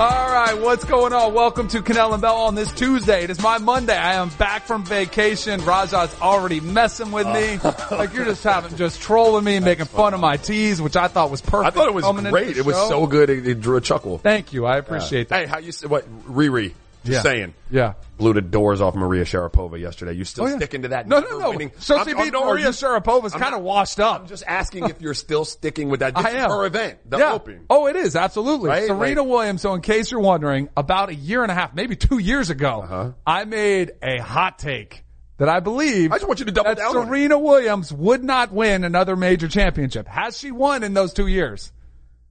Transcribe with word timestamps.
All 0.00 0.32
right, 0.32 0.58
what's 0.58 0.86
going 0.86 1.12
on? 1.12 1.34
Welcome 1.34 1.68
to 1.68 1.82
Kanell 1.82 2.14
and 2.14 2.22
Bell 2.22 2.34
on 2.34 2.54
this 2.54 2.72
Tuesday. 2.72 3.22
It 3.22 3.28
is 3.28 3.42
my 3.42 3.58
Monday. 3.58 3.94
I 3.94 4.14
am 4.14 4.30
back 4.30 4.62
from 4.62 4.82
vacation. 4.82 5.60
Raja's 5.60 6.18
already 6.22 6.58
messing 6.58 7.12
with 7.12 7.26
me. 7.26 7.58
Oh. 7.62 7.88
like 7.98 8.14
you're 8.14 8.24
just 8.24 8.42
having, 8.42 8.74
just 8.78 9.02
trolling 9.02 9.44
me 9.44 9.56
and 9.56 9.64
making 9.66 9.84
fun 9.84 10.14
of 10.14 10.20
my 10.20 10.38
teas, 10.38 10.80
which 10.80 10.96
I 10.96 11.08
thought 11.08 11.30
was 11.30 11.42
perfect. 11.42 11.76
I 11.76 11.78
thought 11.78 11.88
it 11.88 11.92
was 11.92 12.30
great. 12.30 12.56
It 12.56 12.64
was 12.64 12.76
so 12.88 13.06
good. 13.06 13.28
It, 13.28 13.46
it 13.46 13.60
drew 13.60 13.76
a 13.76 13.82
chuckle. 13.82 14.16
Thank 14.16 14.54
you. 14.54 14.64
I 14.64 14.78
appreciate 14.78 15.28
that. 15.28 15.40
Hey, 15.40 15.46
how 15.46 15.58
you 15.58 15.70
what 15.86 16.08
Riri? 16.24 16.72
Just 17.04 17.12
Yeah. 17.16 17.22
saying. 17.22 17.54
Yeah. 17.70 17.94
Blew 18.18 18.34
the 18.34 18.42
doors 18.42 18.82
off 18.82 18.94
Maria 18.94 19.24
Sharapova 19.24 19.80
yesterday. 19.80 20.12
You 20.12 20.24
still 20.24 20.44
Oh, 20.44 20.48
yeah. 20.48 20.56
sticking 20.56 20.82
to 20.82 20.88
that? 20.88 21.08
No, 21.08 21.20
no, 21.20 21.38
no. 21.38 21.50
winning- 21.50 21.72
So 21.78 21.96
she 22.04 22.12
beat 22.12 22.32
Maria 22.34 22.68
Sharapova's 22.68 23.32
kind 23.32 23.54
of 23.54 23.62
washed 23.62 23.98
up. 24.00 24.20
I'm 24.20 24.26
just 24.26 24.44
asking 24.46 24.84
if 24.90 25.00
you're 25.00 25.14
still 25.14 25.44
sticking 25.46 25.88
with 25.88 26.00
that. 26.00 26.14
This 26.14 26.26
I 26.26 26.28
is 26.30 26.34
am. 26.36 26.50
her 26.50 26.66
event, 26.66 26.98
the 27.08 27.16
yeah. 27.18 27.32
Open. 27.32 27.64
Oh, 27.70 27.86
it 27.86 27.96
is 27.96 28.16
absolutely. 28.16 28.68
Right? 28.68 28.86
Serena 28.86 29.22
Like- 29.22 29.30
Williams. 29.30 29.62
So, 29.62 29.72
in 29.74 29.80
case 29.80 30.10
you're 30.10 30.20
wondering, 30.20 30.68
about 30.76 31.08
a 31.08 31.14
year 31.14 31.42
and 31.42 31.50
a 31.50 31.54
half, 31.54 31.74
maybe 31.74 31.96
two 31.96 32.18
years 32.18 32.50
ago, 32.50 32.82
Uh-huh. 32.84 33.10
I 33.26 33.44
made 33.44 33.92
a 34.02 34.18
hot 34.18 34.58
take 34.58 35.02
that 35.38 35.48
I 35.48 35.60
believe 35.60 36.12
I 36.12 36.16
just 36.16 36.28
want 36.28 36.40
you 36.40 36.44
to 36.46 36.52
double 36.52 36.68
that 36.74 36.76
down. 36.76 36.92
Serena 36.92 37.38
Williams 37.38 37.90
would 37.90 38.22
not 38.22 38.52
win 38.52 38.84
another 38.84 39.16
major 39.16 39.48
championship. 39.48 40.06
Has 40.06 40.36
she 40.36 40.50
won 40.50 40.82
in 40.82 40.92
those 40.92 41.14
two 41.14 41.26
years? 41.28 41.72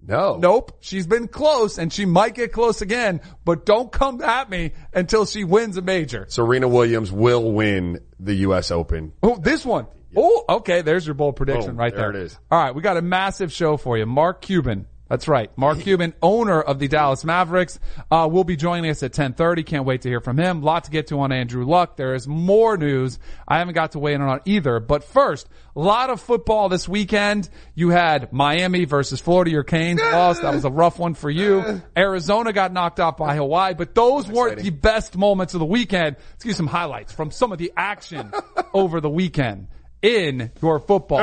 No, 0.02 0.38
Nope. 0.38 0.78
She's 0.80 1.06
been 1.06 1.28
close, 1.28 1.78
and 1.78 1.92
she 1.92 2.06
might 2.06 2.34
get 2.34 2.52
close 2.52 2.82
again. 2.82 3.22
But 3.46 3.66
don't 3.66 3.92
come 3.92 4.22
at 4.22 4.50
me 4.50 4.72
until 4.94 5.26
she 5.26 5.44
wins 5.44 5.78
a 5.78 5.82
major. 5.82 6.26
Serena 6.30 6.68
Williams 6.68 7.12
will 7.12 7.52
win 7.52 8.00
the 8.20 8.34
U.S. 8.36 8.72
Open. 8.72 9.12
Oh, 9.22 9.36
this 9.38 9.66
one. 9.66 9.88
Oh, 10.16 10.46
okay. 10.50 10.82
There's 10.82 11.06
your 11.06 11.14
bold 11.14 11.36
prediction 11.36 11.72
Boom. 11.72 11.78
right 11.78 11.94
There 11.94 12.12
there. 12.12 12.22
it 12.22 12.26
is. 12.26 12.40
All 12.50 12.60
right. 12.64 12.74
We 12.74 12.82
got 12.82 12.98
a 12.98 13.02
massive 13.02 13.52
show 13.52 13.78
for 13.78 13.98
you. 13.98 14.06
Mark 14.06 14.42
Cuban. 14.42 14.88
That's 15.10 15.28
right. 15.28 15.50
Mark 15.58 15.80
Cuban, 15.80 16.14
owner 16.22 16.62
of 16.62 16.78
the 16.78 16.88
Dallas 16.88 17.26
Mavericks, 17.26 17.80
uh, 18.12 18.30
will 18.32 18.44
be 18.44 18.56
joining 18.56 18.92
us 18.92 19.02
at 19.02 19.10
1030. 19.10 19.64
Can't 19.64 19.84
wait 19.84 20.04
to 20.04 20.10
hear 20.10 20.22
from 20.22 20.38
him. 20.38 20.62
Lot 20.62 20.84
to 20.84 20.92
get 20.92 21.08
to 21.08 21.20
on 21.20 21.32
Andrew 21.32 21.66
Luck. 21.66 21.98
There 21.98 22.14
is 22.14 22.28
more 22.28 22.78
news. 22.78 23.18
I 23.48 23.58
haven't 23.58 23.74
got 23.74 23.94
to 23.94 24.00
weigh 24.00 24.14
in 24.14 24.22
on 24.22 24.40
either. 24.46 24.80
But 24.80 25.04
first, 25.04 25.50
a 25.76 25.80
lot 25.80 26.12
of 26.12 26.22
football 26.22 26.70
this 26.70 26.88
weekend. 26.88 27.50
You 27.74 27.90
had 27.90 28.32
Miami 28.32 28.86
versus 28.86 29.20
Florida. 29.20 29.50
Your 29.50 29.64
Canes 29.64 30.00
lost. 30.00 30.44
That 30.44 30.54
was 30.54 30.64
a 30.64 30.70
rough 30.70 31.00
one 31.00 31.16
for 31.16 31.30
you. 31.32 31.82
Arizona 31.98 32.54
got 32.54 32.72
knocked 32.72 33.00
out 33.00 33.18
by 33.18 33.36
Hawaii, 33.36 33.74
but 33.74 33.96
those 33.96 34.28
weren't 34.28 34.60
the 34.60 34.70
best 34.70 35.18
moments 35.18 35.56
of 35.56 35.60
the 35.60 35.66
weekend. 35.66 36.18
Let's 36.18 36.44
give 36.44 36.52
you 36.52 36.56
some 36.56 36.68
highlights 36.68 37.12
from 37.14 37.32
some 37.32 37.52
of 37.52 37.58
the 37.58 37.74
action 37.76 38.32
over 38.76 39.02
the 39.02 39.10
weekend 39.10 39.70
in 40.04 40.52
your 40.62 40.80
football. 40.80 41.20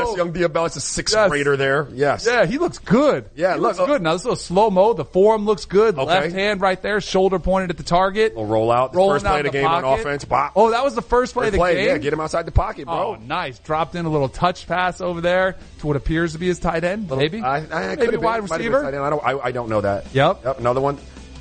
Oh, 0.00 0.04
that's 0.06 0.16
young 0.16 0.32
Diabella. 0.32 0.66
It's 0.66 0.76
a 0.76 0.80
sixth 0.80 1.14
Yes. 1.14 1.28
grader 1.30 1.56
there. 1.56 1.88
Yes. 1.92 2.26
Yeah, 2.26 2.46
he 2.46 2.58
looks 2.58 2.78
good. 2.78 3.26
Yeah, 3.34 3.54
he 3.54 3.60
look- 3.60 3.76
looks 3.76 3.78
oh. 3.80 3.86
good. 3.86 4.02
Now 4.02 4.12
this 4.12 4.22
is 4.22 4.24
a 4.26 4.28
little 4.28 4.36
slow 4.42 4.70
mo, 4.70 4.92
the 4.92 5.04
form 5.04 5.44
looks 5.46 5.64
good. 5.64 5.96
Okay. 5.98 6.06
Left 6.06 6.32
hand 6.32 6.60
right 6.60 6.80
there, 6.80 7.00
shoulder 7.00 7.38
pointed 7.38 7.70
at 7.70 7.76
the 7.76 7.82
target. 7.82 8.32
Little 8.34 8.46
roll 8.46 8.70
out. 8.72 8.92
The 8.92 8.98
Rolling 8.98 9.14
first 9.16 9.24
play 9.26 9.34
out 9.40 9.46
of 9.46 9.52
the 9.52 9.58
game 9.58 9.66
on 9.66 9.82
pocket. 9.82 10.00
offense. 10.00 10.26
Oh, 10.56 10.70
that 10.70 10.84
was 10.84 10.94
the 10.94 11.02
first 11.02 11.34
play 11.34 11.46
of 11.46 11.52
the 11.52 11.58
play. 11.58 11.74
game. 11.76 11.86
Yeah, 11.86 11.98
get 11.98 12.12
him 12.12 12.20
outside 12.20 12.46
the 12.46 12.52
pocket, 12.52 12.86
bro. 12.86 12.94
Oh, 12.94 13.14
nice. 13.24 13.58
Dropped 13.60 13.94
in 13.94 14.04
a 14.06 14.10
little 14.10 14.28
touch 14.28 14.66
pass 14.66 15.00
over 15.00 15.20
there 15.20 15.56
to 15.80 15.86
what 15.86 15.96
appears 15.96 16.32
to 16.32 16.38
be 16.38 16.46
his 16.46 16.58
tight 16.58 16.84
end. 16.84 17.10
Maybe. 17.10 17.40
I, 17.40 17.56
I, 17.56 17.58
I 17.58 17.86
Maybe 17.96 18.06
could've 18.06 18.22
wide 18.22 18.40
been- 18.40 18.48
might 18.48 18.50
have 18.50 18.50
been 18.50 18.58
receiver. 18.58 18.82
tight 18.82 18.94
end. 18.94 19.02
I 19.04 19.10
don't. 19.10 19.24
I, 19.24 19.38
I 19.46 19.52
don't 19.52 19.68
know 19.68 19.80
that. 19.80 20.06
Yep. 20.14 20.44
Yep. 20.44 20.60
Another 20.60 20.80
one. 20.80 20.98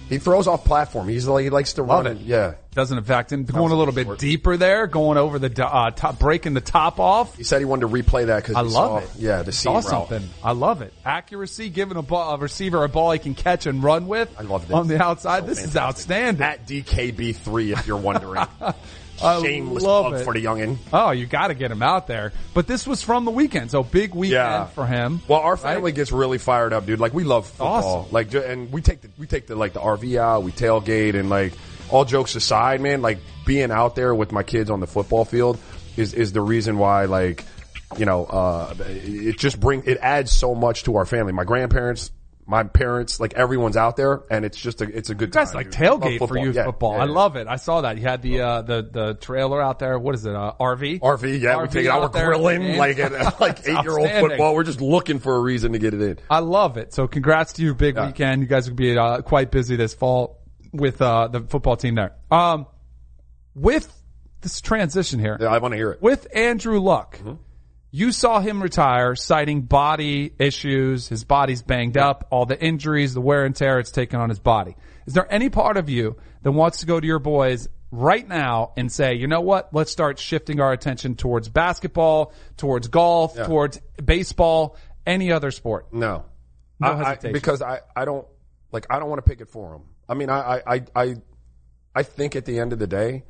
He 0.09 0.19
throws 0.19 0.47
off 0.47 0.65
platform. 0.65 1.07
He's 1.07 1.27
like 1.27 1.43
he 1.43 1.49
likes 1.49 1.73
to 1.73 1.83
run 1.83 2.07
it. 2.07 2.17
it. 2.17 2.21
Yeah. 2.21 2.55
Doesn't 2.71 2.97
affect 2.97 3.31
him. 3.31 3.45
Going 3.45 3.71
a 3.71 3.75
little 3.75 3.93
bit 3.93 4.05
short. 4.07 4.19
deeper 4.19 4.57
there, 4.57 4.87
going 4.87 5.17
over 5.17 5.37
the 5.37 5.65
uh, 5.65 5.91
top, 5.91 6.19
breaking 6.19 6.53
the 6.55 6.61
top 6.61 6.99
off. 6.99 7.37
He 7.37 7.43
said 7.43 7.59
he 7.59 7.65
wanted 7.65 7.81
to 7.81 7.87
replay 7.87 8.25
that 8.27 8.43
because 8.43 8.55
I 8.55 8.63
he 8.63 8.69
love 8.69 8.73
saw, 8.73 8.97
it. 8.97 9.09
Yeah, 9.17 9.43
the 9.43 9.51
saw 9.51 9.79
seam 9.79 9.91
route. 9.91 10.09
something. 10.09 10.29
I 10.43 10.53
love 10.53 10.81
it. 10.81 10.91
Accuracy, 11.05 11.69
giving 11.69 11.97
a, 11.97 12.01
ball, 12.01 12.33
a 12.33 12.37
receiver 12.37 12.83
a 12.83 12.89
ball 12.89 13.11
he 13.11 13.19
can 13.19 13.35
catch 13.35 13.65
and 13.67 13.83
run 13.83 14.07
with. 14.07 14.33
I 14.39 14.41
love 14.41 14.67
this. 14.67 14.75
on 14.75 14.87
the 14.87 15.01
outside. 15.01 15.41
So 15.41 15.47
this 15.47 15.63
is 15.63 15.77
outstanding. 15.77 16.43
At 16.43 16.67
DKB3, 16.67 17.73
if 17.77 17.87
you're 17.87 17.97
wondering. 17.97 18.45
I 19.23 19.41
Shameless 19.41 19.83
plug 19.83 20.13
it. 20.15 20.23
for 20.23 20.33
the 20.33 20.43
youngin. 20.43 20.77
Oh, 20.91 21.11
you 21.11 21.25
got 21.25 21.47
to 21.47 21.53
get 21.53 21.71
him 21.71 21.81
out 21.81 22.07
there. 22.07 22.33
But 22.53 22.67
this 22.67 22.85
was 22.85 23.01
from 23.01 23.25
the 23.25 23.31
weekend, 23.31 23.71
so 23.71 23.83
big 23.83 24.13
weekend 24.13 24.33
Yeah. 24.33 24.65
for 24.65 24.85
him. 24.85 25.21
Well, 25.27 25.39
our 25.39 25.53
right? 25.53 25.59
family 25.75 25.91
gets 25.91 26.11
really 26.11 26.37
fired 26.37 26.73
up, 26.73 26.85
dude. 26.85 26.99
Like 26.99 27.13
we 27.13 27.23
love 27.23 27.47
football. 27.47 27.99
Awesome. 28.01 28.11
Like, 28.11 28.33
and 28.33 28.71
we 28.71 28.81
take 28.81 29.01
the 29.01 29.09
we 29.17 29.25
take 29.27 29.47
the 29.47 29.55
like 29.55 29.73
the 29.73 29.79
RV 29.79 30.17
out, 30.19 30.43
we 30.43 30.51
tailgate, 30.51 31.15
and 31.15 31.29
like 31.29 31.53
all 31.89 32.05
jokes 32.05 32.35
aside, 32.35 32.81
man, 32.81 33.01
like 33.01 33.19
being 33.45 33.71
out 33.71 33.95
there 33.95 34.13
with 34.15 34.31
my 34.31 34.43
kids 34.43 34.69
on 34.69 34.79
the 34.79 34.87
football 34.87 35.25
field 35.25 35.57
is 35.97 36.13
is 36.13 36.31
the 36.33 36.41
reason 36.41 36.77
why 36.77 37.05
like 37.05 37.45
you 37.97 38.05
know 38.05 38.25
uh 38.25 38.73
it 38.79 39.37
just 39.37 39.59
bring 39.59 39.83
it 39.85 39.99
adds 40.01 40.31
so 40.31 40.55
much 40.55 40.83
to 40.83 40.95
our 40.97 41.05
family. 41.05 41.33
My 41.33 41.43
grandparents. 41.43 42.11
My 42.53 42.61
parents, 42.63 43.19
like 43.19 43.33
everyone's 43.33 43.77
out 43.77 43.97
there, 43.97 44.21
and 44.29 44.45
it's 44.45 44.57
just 44.59 44.79
a 44.83 44.85
it's 44.85 45.09
a 45.09 45.15
good 45.15 45.31
guys 45.31 45.47
time. 45.49 45.55
like 45.55 45.71
dude. 45.71 45.79
Tailgate 45.81 46.27
for 46.27 46.37
youth 46.37 46.55
Yeah, 46.55 46.65
football. 46.65 46.93
yeah, 46.97 47.01
I 47.01 47.05
love 47.05 47.35
it. 47.35 47.47
I 47.47 47.55
saw 47.55 47.81
that. 47.81 47.97
You 47.97 48.03
had 48.03 48.21
the 48.21 48.41
uh, 48.41 48.61
the 48.61 48.87
the 48.91 49.13
trailer 49.15 49.59
out 49.59 49.79
there. 49.79 49.97
What 49.97 50.13
is 50.13 50.23
it? 50.27 50.35
Uh, 50.35 50.53
RV. 50.59 50.99
RV, 50.99 51.41
yeah, 51.41 51.57
we 51.57 51.63
RV 51.67 51.71
take 51.71 51.85
it 51.85 51.89
out. 51.89 52.13
We're 52.13 52.25
grilling 52.25 52.77
like 52.77 52.99
at, 52.99 53.39
like 53.41 53.67
eight 53.67 53.81
year 53.83 53.97
old 53.97 54.11
football. 54.11 54.53
We're 54.53 54.63
just 54.63 54.81
looking 54.81 55.17
for 55.17 55.35
a 55.35 55.39
reason 55.39 55.71
to 55.73 55.79
get 55.79 55.95
it 55.95 56.01
in. 56.01 56.19
I 56.29 56.39
love 56.39 56.77
it. 56.77 56.93
So 56.93 57.07
congrats 57.07 57.53
to 57.53 57.63
you, 57.63 57.73
big 57.73 57.95
Yeah. 57.95 58.05
weekend. 58.05 58.41
You 58.43 58.47
guys 58.47 58.69
will 58.69 58.75
be 58.75 58.95
uh, 58.95 59.21
quite 59.21 59.49
busy 59.49 59.75
this 59.75 59.95
fall 59.95 60.39
with 60.71 61.01
uh, 61.01 61.29
the 61.29 61.41
football 61.41 61.75
team 61.75 61.95
there. 61.95 62.13
Um, 62.29 62.67
with 63.55 63.91
this 64.41 64.61
transition 64.61 65.19
here, 65.19 65.37
Yeah, 65.39 65.47
I 65.47 65.57
want 65.57 65.71
to 65.71 65.77
hear 65.77 65.91
it. 65.91 66.01
with 66.03 66.27
Andrew 66.35 66.79
Luck, 66.79 67.17
Mm-hmm. 67.17 67.33
You 67.95 68.11
saw 68.11 68.39
him 68.39 68.61
retire, 68.61 69.15
citing 69.15 69.61
body 69.61 70.33
issues. 70.39 71.07
His 71.07 71.23
body's 71.23 71.61
banged 71.61 71.95
up, 71.95 72.27
all 72.31 72.47
the 72.47 72.59
injuries, 72.59 73.13
the 73.13 73.21
wear 73.21 73.45
and 73.45 73.55
tear 73.55 73.77
it's 73.79 73.91
taken 73.91 74.19
on 74.19 74.29
his 74.29 74.39
body. 74.39 74.75
Is 75.05 75.13
there 75.13 75.31
any 75.31 75.49
part 75.51 75.77
of 75.77 75.89
you 75.89 76.17
that 76.41 76.51
wants 76.51 76.79
to 76.79 76.87
go 76.87 76.99
to 76.99 77.05
your 77.05 77.19
boys 77.19 77.69
right 77.91 78.27
now 78.27 78.71
and 78.75 78.91
say, 78.91 79.13
you 79.13 79.27
know 79.27 79.41
what? 79.41 79.69
Let's 79.73 79.91
start 79.91 80.17
shifting 80.17 80.59
our 80.59 80.71
attention 80.73 81.13
towards 81.15 81.49
basketball, 81.49 82.33
towards 82.57 82.87
golf, 82.87 83.33
Yeah. 83.35 83.45
towards 83.45 83.79
baseball, 84.03 84.75
any 85.05 85.31
other 85.31 85.51
sport. 85.51 85.93
No, 85.93 86.25
No 86.79 86.87
I- 86.87 86.91
I- 86.91 87.03
hesitation. 87.09 87.33
because 87.33 87.61
I, 87.61 87.81
I 87.95 88.05
don't 88.05 88.25
like 88.71 88.87
I 88.89 88.97
don't 88.97 89.09
want 89.09 89.23
to 89.23 89.29
pick 89.29 89.39
it 89.39 89.49
for 89.49 89.75
him. 89.75 89.83
I 90.09 90.15
mean, 90.15 90.31
I, 90.31 90.61
I, 90.65 90.81
I, 90.95 91.15
I 91.93 92.01
think 92.03 92.35
at 92.35 92.45
the 92.45 92.59
end 92.59 92.73
of 92.73 92.79
the 92.79 92.87
day, 92.87 93.23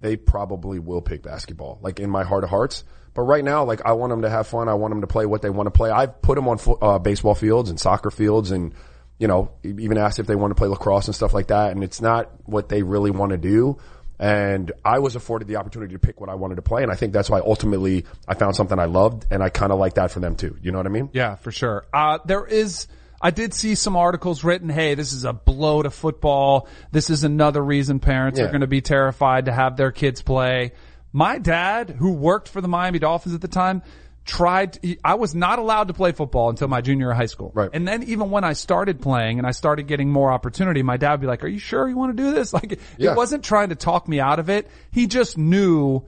they 0.00 0.16
probably 0.16 0.78
will 0.78 1.00
pick 1.00 1.22
basketball. 1.22 1.78
Like 1.82 2.00
in 2.00 2.10
my 2.10 2.24
heart 2.24 2.44
of 2.44 2.50
hearts. 2.50 2.84
But 3.14 3.22
right 3.22 3.44
now, 3.44 3.64
like 3.64 3.80
I 3.84 3.92
want 3.92 4.10
them 4.10 4.22
to 4.22 4.30
have 4.30 4.46
fun. 4.46 4.68
I 4.68 4.74
want 4.74 4.92
them 4.92 5.00
to 5.02 5.06
play 5.06 5.24
what 5.24 5.40
they 5.40 5.50
want 5.50 5.68
to 5.68 5.70
play. 5.70 5.90
I've 5.90 6.20
put 6.20 6.34
them 6.34 6.48
on 6.48 6.58
uh, 6.82 6.98
baseball 6.98 7.34
fields 7.34 7.70
and 7.70 7.78
soccer 7.78 8.10
fields, 8.10 8.50
and 8.50 8.74
you 9.18 9.28
know, 9.28 9.52
even 9.62 9.96
asked 9.96 10.18
if 10.18 10.26
they 10.26 10.34
want 10.34 10.50
to 10.50 10.56
play 10.56 10.68
lacrosse 10.68 11.06
and 11.06 11.14
stuff 11.14 11.32
like 11.32 11.46
that. 11.46 11.70
And 11.70 11.84
it's 11.84 12.00
not 12.00 12.30
what 12.44 12.68
they 12.68 12.82
really 12.82 13.12
want 13.12 13.30
to 13.30 13.38
do. 13.38 13.78
And 14.18 14.72
I 14.84 15.00
was 15.00 15.16
afforded 15.16 15.48
the 15.48 15.56
opportunity 15.56 15.94
to 15.94 15.98
pick 15.98 16.20
what 16.20 16.28
I 16.30 16.34
wanted 16.34 16.56
to 16.56 16.62
play, 16.62 16.82
and 16.82 16.90
I 16.90 16.94
think 16.94 17.12
that's 17.12 17.28
why 17.28 17.40
ultimately 17.40 18.04
I 18.28 18.34
found 18.34 18.54
something 18.56 18.78
I 18.78 18.84
loved, 18.84 19.26
and 19.30 19.42
I 19.42 19.48
kind 19.48 19.72
of 19.72 19.78
like 19.78 19.94
that 19.94 20.10
for 20.10 20.20
them 20.20 20.36
too. 20.36 20.56
You 20.62 20.72
know 20.72 20.78
what 20.78 20.86
I 20.86 20.90
mean? 20.90 21.10
Yeah, 21.12 21.34
for 21.34 21.50
sure. 21.50 21.84
Uh, 21.92 22.18
there 22.24 22.46
is, 22.46 22.86
I 23.24 23.30
did 23.30 23.54
see 23.54 23.74
some 23.74 23.96
articles 23.96 24.44
written, 24.44 24.68
hey, 24.68 24.94
this 24.94 25.12
is 25.14 25.24
a 25.24 25.32
blow 25.32 25.82
to 25.82 25.90
football. 25.90 26.68
This 26.92 27.08
is 27.08 27.24
another 27.24 27.64
reason 27.64 27.98
parents 27.98 28.38
are 28.38 28.48
going 28.48 28.60
to 28.60 28.66
be 28.66 28.82
terrified 28.82 29.46
to 29.46 29.52
have 29.52 29.76
their 29.78 29.90
kids 29.90 30.20
play. 30.20 30.72
My 31.10 31.38
dad, 31.38 31.88
who 31.90 32.12
worked 32.12 32.48
for 32.50 32.60
the 32.60 32.68
Miami 32.68 32.98
Dolphins 32.98 33.34
at 33.34 33.40
the 33.40 33.48
time, 33.48 33.82
tried, 34.26 34.78
he- 34.82 34.98
I 35.02 35.14
was 35.14 35.34
not 35.34 35.58
allowed 35.58 35.88
to 35.88 35.94
play 35.94 36.12
football 36.12 36.50
until 36.50 36.68
my 36.68 36.80
junior 36.82 37.12
high 37.12 37.26
school. 37.26 37.50
Right. 37.54 37.70
And 37.72 37.86
then 37.88 38.02
even 38.02 38.30
when 38.30 38.44
I 38.44 38.52
started 38.52 39.00
playing 39.00 39.38
and 39.38 39.46
I 39.46 39.52
started 39.52 39.86
getting 39.86 40.10
more 40.10 40.30
opportunity, 40.30 40.82
my 40.82 40.96
dad 40.98 41.12
would 41.12 41.20
be 41.22 41.26
like, 41.26 41.44
are 41.44 41.48
you 41.48 41.58
sure 41.58 41.88
you 41.88 41.96
want 41.96 42.16
to 42.16 42.22
do 42.22 42.30
this? 42.32 42.52
Like, 42.54 42.78
Yeah. 42.98 43.12
he 43.12 43.16
wasn't 43.16 43.42
trying 43.44 43.70
to 43.70 43.74
talk 43.74 44.06
me 44.06 44.20
out 44.20 44.38
of 44.38 44.50
it. 44.50 44.68
He 44.90 45.06
just 45.06 45.38
knew 45.38 46.02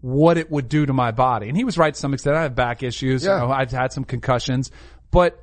what 0.00 0.38
it 0.38 0.50
would 0.50 0.68
do 0.68 0.84
to 0.86 0.92
my 0.92 1.12
body. 1.12 1.48
And 1.48 1.56
he 1.56 1.64
was 1.64 1.78
right 1.78 1.92
to 1.94 1.98
some 1.98 2.12
extent. 2.14 2.36
I 2.36 2.42
have 2.42 2.54
back 2.54 2.82
issues. 2.82 3.24
Yeah. 3.24 3.40
You 3.42 3.48
know, 3.48 3.52
I've 3.52 3.70
had 3.70 3.92
some 3.92 4.04
concussions, 4.04 4.70
but 5.10 5.42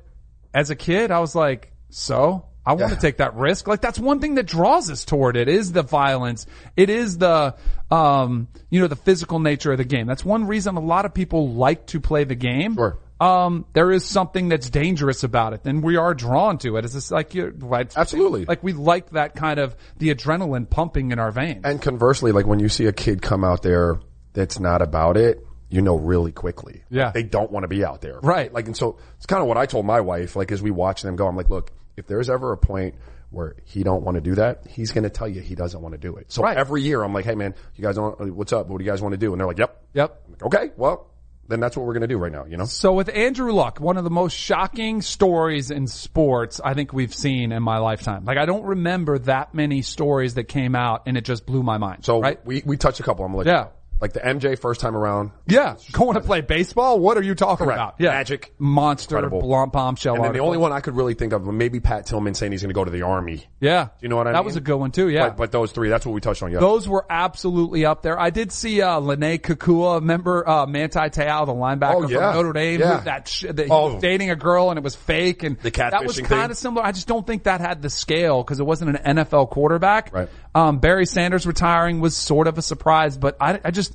as 0.56 0.70
a 0.70 0.74
kid, 0.74 1.10
I 1.10 1.20
was 1.20 1.34
like, 1.34 1.70
so 1.90 2.46
I 2.64 2.72
want 2.72 2.94
to 2.94 2.98
take 2.98 3.18
that 3.18 3.34
risk. 3.36 3.68
Like 3.68 3.82
that's 3.82 3.98
one 3.98 4.20
thing 4.20 4.36
that 4.36 4.46
draws 4.46 4.90
us 4.90 5.04
toward 5.04 5.36
it 5.36 5.48
is 5.48 5.70
the 5.70 5.82
violence. 5.82 6.46
It 6.78 6.88
is 6.88 7.18
the, 7.18 7.54
um, 7.90 8.48
you 8.70 8.80
know, 8.80 8.86
the 8.86 8.96
physical 8.96 9.38
nature 9.38 9.72
of 9.72 9.78
the 9.78 9.84
game. 9.84 10.06
That's 10.06 10.24
one 10.24 10.46
reason 10.46 10.76
a 10.76 10.80
lot 10.80 11.04
of 11.04 11.12
people 11.12 11.52
like 11.52 11.86
to 11.88 12.00
play 12.00 12.24
the 12.24 12.34
game. 12.34 12.74
Sure. 12.74 12.98
Um, 13.20 13.66
there 13.74 13.92
is 13.92 14.04
something 14.04 14.48
that's 14.48 14.68
dangerous 14.70 15.24
about 15.24 15.52
it, 15.52 15.62
and 15.64 15.82
we 15.82 15.96
are 15.96 16.12
drawn 16.14 16.58
to 16.58 16.76
it. 16.76 16.84
It's 16.84 16.92
just 16.94 17.10
like 17.10 17.34
you, 17.34 17.52
right? 17.58 17.90
Absolutely. 17.96 18.46
Like 18.46 18.62
we 18.62 18.72
like 18.72 19.10
that 19.10 19.34
kind 19.34 19.58
of 19.58 19.76
the 19.98 20.14
adrenaline 20.14 20.68
pumping 20.68 21.12
in 21.12 21.18
our 21.18 21.32
veins. 21.32 21.62
And 21.64 21.80
conversely, 21.80 22.32
like 22.32 22.46
when 22.46 22.60
you 22.60 22.68
see 22.68 22.86
a 22.86 22.92
kid 22.92 23.22
come 23.22 23.44
out 23.44 23.62
there 23.62 24.00
that's 24.32 24.58
not 24.58 24.82
about 24.82 25.16
it, 25.16 25.45
you 25.68 25.82
know 25.82 25.96
really 25.96 26.32
quickly. 26.32 26.82
Yeah. 26.90 27.10
They 27.10 27.22
don't 27.22 27.50
want 27.50 27.64
to 27.64 27.68
be 27.68 27.84
out 27.84 28.00
there. 28.00 28.18
Right. 28.22 28.52
Like, 28.52 28.66
and 28.66 28.76
so 28.76 28.98
it's 29.16 29.26
kind 29.26 29.42
of 29.42 29.48
what 29.48 29.56
I 29.56 29.66
told 29.66 29.86
my 29.86 30.00
wife, 30.00 30.36
like 30.36 30.52
as 30.52 30.62
we 30.62 30.70
watch 30.70 31.02
them 31.02 31.16
go, 31.16 31.26
I'm 31.26 31.36
like, 31.36 31.50
look, 31.50 31.72
if 31.96 32.06
there's 32.06 32.30
ever 32.30 32.52
a 32.52 32.56
point 32.56 32.94
where 33.30 33.56
he 33.64 33.82
don't 33.82 34.02
want 34.04 34.14
to 34.14 34.20
do 34.20 34.36
that, 34.36 34.66
he's 34.68 34.92
going 34.92 35.04
to 35.04 35.10
tell 35.10 35.28
you 35.28 35.40
he 35.40 35.54
doesn't 35.54 35.80
want 35.80 35.92
to 35.92 35.98
do 35.98 36.16
it. 36.16 36.30
So 36.32 36.42
Right. 36.42 36.56
every 36.56 36.82
year 36.82 37.02
I'm 37.02 37.12
like, 37.12 37.24
hey 37.24 37.34
man, 37.34 37.54
you 37.74 37.82
guys 37.82 37.96
don't, 37.96 38.34
what's 38.34 38.52
up? 38.52 38.68
What 38.68 38.78
do 38.78 38.84
you 38.84 38.90
guys 38.90 39.02
want 39.02 39.12
to 39.12 39.18
do? 39.18 39.32
And 39.32 39.40
they're 39.40 39.46
like, 39.46 39.58
yep. 39.58 39.82
yep. 39.92 40.22
I'm 40.26 40.32
like, 40.32 40.42
okay, 40.44 40.72
well, 40.76 41.10
then 41.48 41.60
that's 41.60 41.76
what 41.76 41.86
we're 41.86 41.92
going 41.92 42.02
to 42.02 42.08
do 42.08 42.18
right 42.18 42.32
now, 42.32 42.44
you 42.44 42.56
know? 42.56 42.64
So 42.64 42.92
with 42.92 43.08
Andrew 43.08 43.52
Luck, 43.52 43.80
one 43.80 43.96
of 43.96 44.04
the 44.04 44.10
most 44.10 44.36
shocking 44.36 45.00
stories 45.02 45.70
in 45.70 45.86
sports 45.86 46.60
I 46.64 46.74
think 46.74 46.92
we've 46.92 47.14
seen 47.14 47.52
in 47.52 47.62
my 47.62 47.78
lifetime. 47.78 48.24
Like 48.24 48.38
I 48.38 48.46
don't 48.46 48.64
remember 48.64 49.18
that 49.20 49.54
many 49.54 49.82
stories 49.82 50.34
that 50.34 50.44
came 50.44 50.74
out 50.74 51.02
and 51.06 51.16
it 51.16 51.24
just 51.24 51.46
blew 51.46 51.62
my 51.62 51.78
mind. 51.78 52.04
So 52.04 52.20
right? 52.20 52.44
we, 52.44 52.62
we 52.64 52.76
touched 52.76 53.00
a 53.00 53.02
couple. 53.02 53.24
I'm 53.24 53.34
let 53.34 53.46
Yeah. 53.46 53.68
Like 54.00 54.12
the 54.12 54.20
MJ 54.20 54.58
first 54.58 54.80
time 54.80 54.94
around. 54.94 55.30
Yeah, 55.46 55.76
going 55.92 56.14
to 56.14 56.20
play 56.20 56.42
baseball. 56.42 57.00
What 57.00 57.16
are 57.16 57.22
you 57.22 57.34
talking 57.34 57.64
Correct. 57.64 57.78
about? 57.78 57.94
Yeah, 57.98 58.10
Magic. 58.10 58.52
monster, 58.58 59.16
Incredible. 59.16 59.40
blom- 59.40 59.70
bombshell. 59.70 60.16
And 60.16 60.24
then 60.24 60.32
the 60.32 60.38
article. 60.40 60.46
only 60.48 60.58
one 60.58 60.72
I 60.72 60.80
could 60.80 60.96
really 60.96 61.14
think 61.14 61.32
of, 61.32 61.46
maybe 61.46 61.80
Pat 61.80 62.04
Tillman 62.04 62.34
saying 62.34 62.52
he's 62.52 62.60
going 62.60 62.68
to 62.68 62.74
go 62.74 62.84
to 62.84 62.90
the 62.90 63.02
army. 63.02 63.46
yeah, 63.58 63.84
Do 63.84 63.90
You 64.02 64.08
know 64.10 64.16
what 64.16 64.26
I 64.26 64.32
that 64.32 64.36
mean? 64.38 64.42
That 64.42 64.44
was 64.44 64.56
a 64.56 64.60
good 64.60 64.76
one 64.76 64.90
too. 64.90 65.08
Yeah, 65.08 65.28
But, 65.28 65.36
but 65.38 65.52
those 65.52 65.72
three, 65.72 65.88
that's 65.88 66.04
what 66.04 66.12
we 66.12 66.20
touched 66.20 66.42
on 66.42 66.50
yesterday. 66.52 66.66
those 66.70 66.86
were 66.88 67.06
absolutely 67.08 67.86
up 67.86 68.02
there. 68.02 68.20
I 68.20 68.28
did 68.30 68.52
see 68.52 68.82
uh, 68.82 69.00
Lennay 69.00 69.40
Kekua, 69.40 70.00
remember 70.00 70.46
uh, 70.46 70.66
Manti 70.66 70.98
Te'o, 71.08 71.46
the 71.46 71.52
linebacker 71.54 72.04
Oh, 72.04 72.08
yeah. 72.08 72.32
from 72.32 72.34
Notre 72.42 72.52
Dame, 72.52 72.80
Yeah. 72.80 73.00
that, 73.00 73.28
sh- 73.28 73.46
that 73.48 73.58
he 73.64 73.70
Oh. 73.70 73.94
was 73.94 74.02
dating 74.02 74.30
a 74.30 74.36
girl 74.36 74.68
and 74.70 74.76
it 74.78 74.84
was 74.84 74.94
fake, 74.94 75.42
and 75.42 75.58
The 75.60 75.70
that 75.70 76.04
was 76.04 76.20
kind 76.20 76.50
of 76.50 76.58
similar. 76.58 76.84
I 76.84 76.92
just 76.92 77.06
don't 77.08 77.26
think 77.26 77.44
that 77.44 77.60
had 77.62 77.80
the 77.80 77.88
scale 77.90 78.42
because 78.42 78.60
it 78.60 78.66
wasn't 78.66 78.96
an 78.98 79.16
NFL 79.16 79.48
quarterback. 79.50 80.12
Right. 80.12 80.28
Um, 80.54 80.78
Barry 80.78 81.04
Sanders 81.06 81.46
retiring 81.46 82.00
was 82.00 82.16
sort 82.16 82.46
of 82.46 82.56
a 82.56 82.62
surprise, 82.62 83.18
but 83.18 83.36
I, 83.40 83.60
I 83.62 83.70
just 83.70 83.85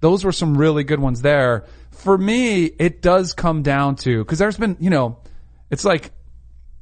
those 0.00 0.24
were 0.24 0.32
some 0.32 0.56
really 0.56 0.84
good 0.84 1.00
ones 1.00 1.22
there. 1.22 1.64
For 1.90 2.16
me, 2.16 2.64
it 2.64 3.02
does 3.02 3.34
come 3.34 3.62
down 3.62 3.96
to 3.96 4.18
because 4.18 4.38
there's 4.38 4.56
been 4.56 4.76
you 4.80 4.90
know, 4.90 5.18
it's 5.70 5.84
like 5.84 6.10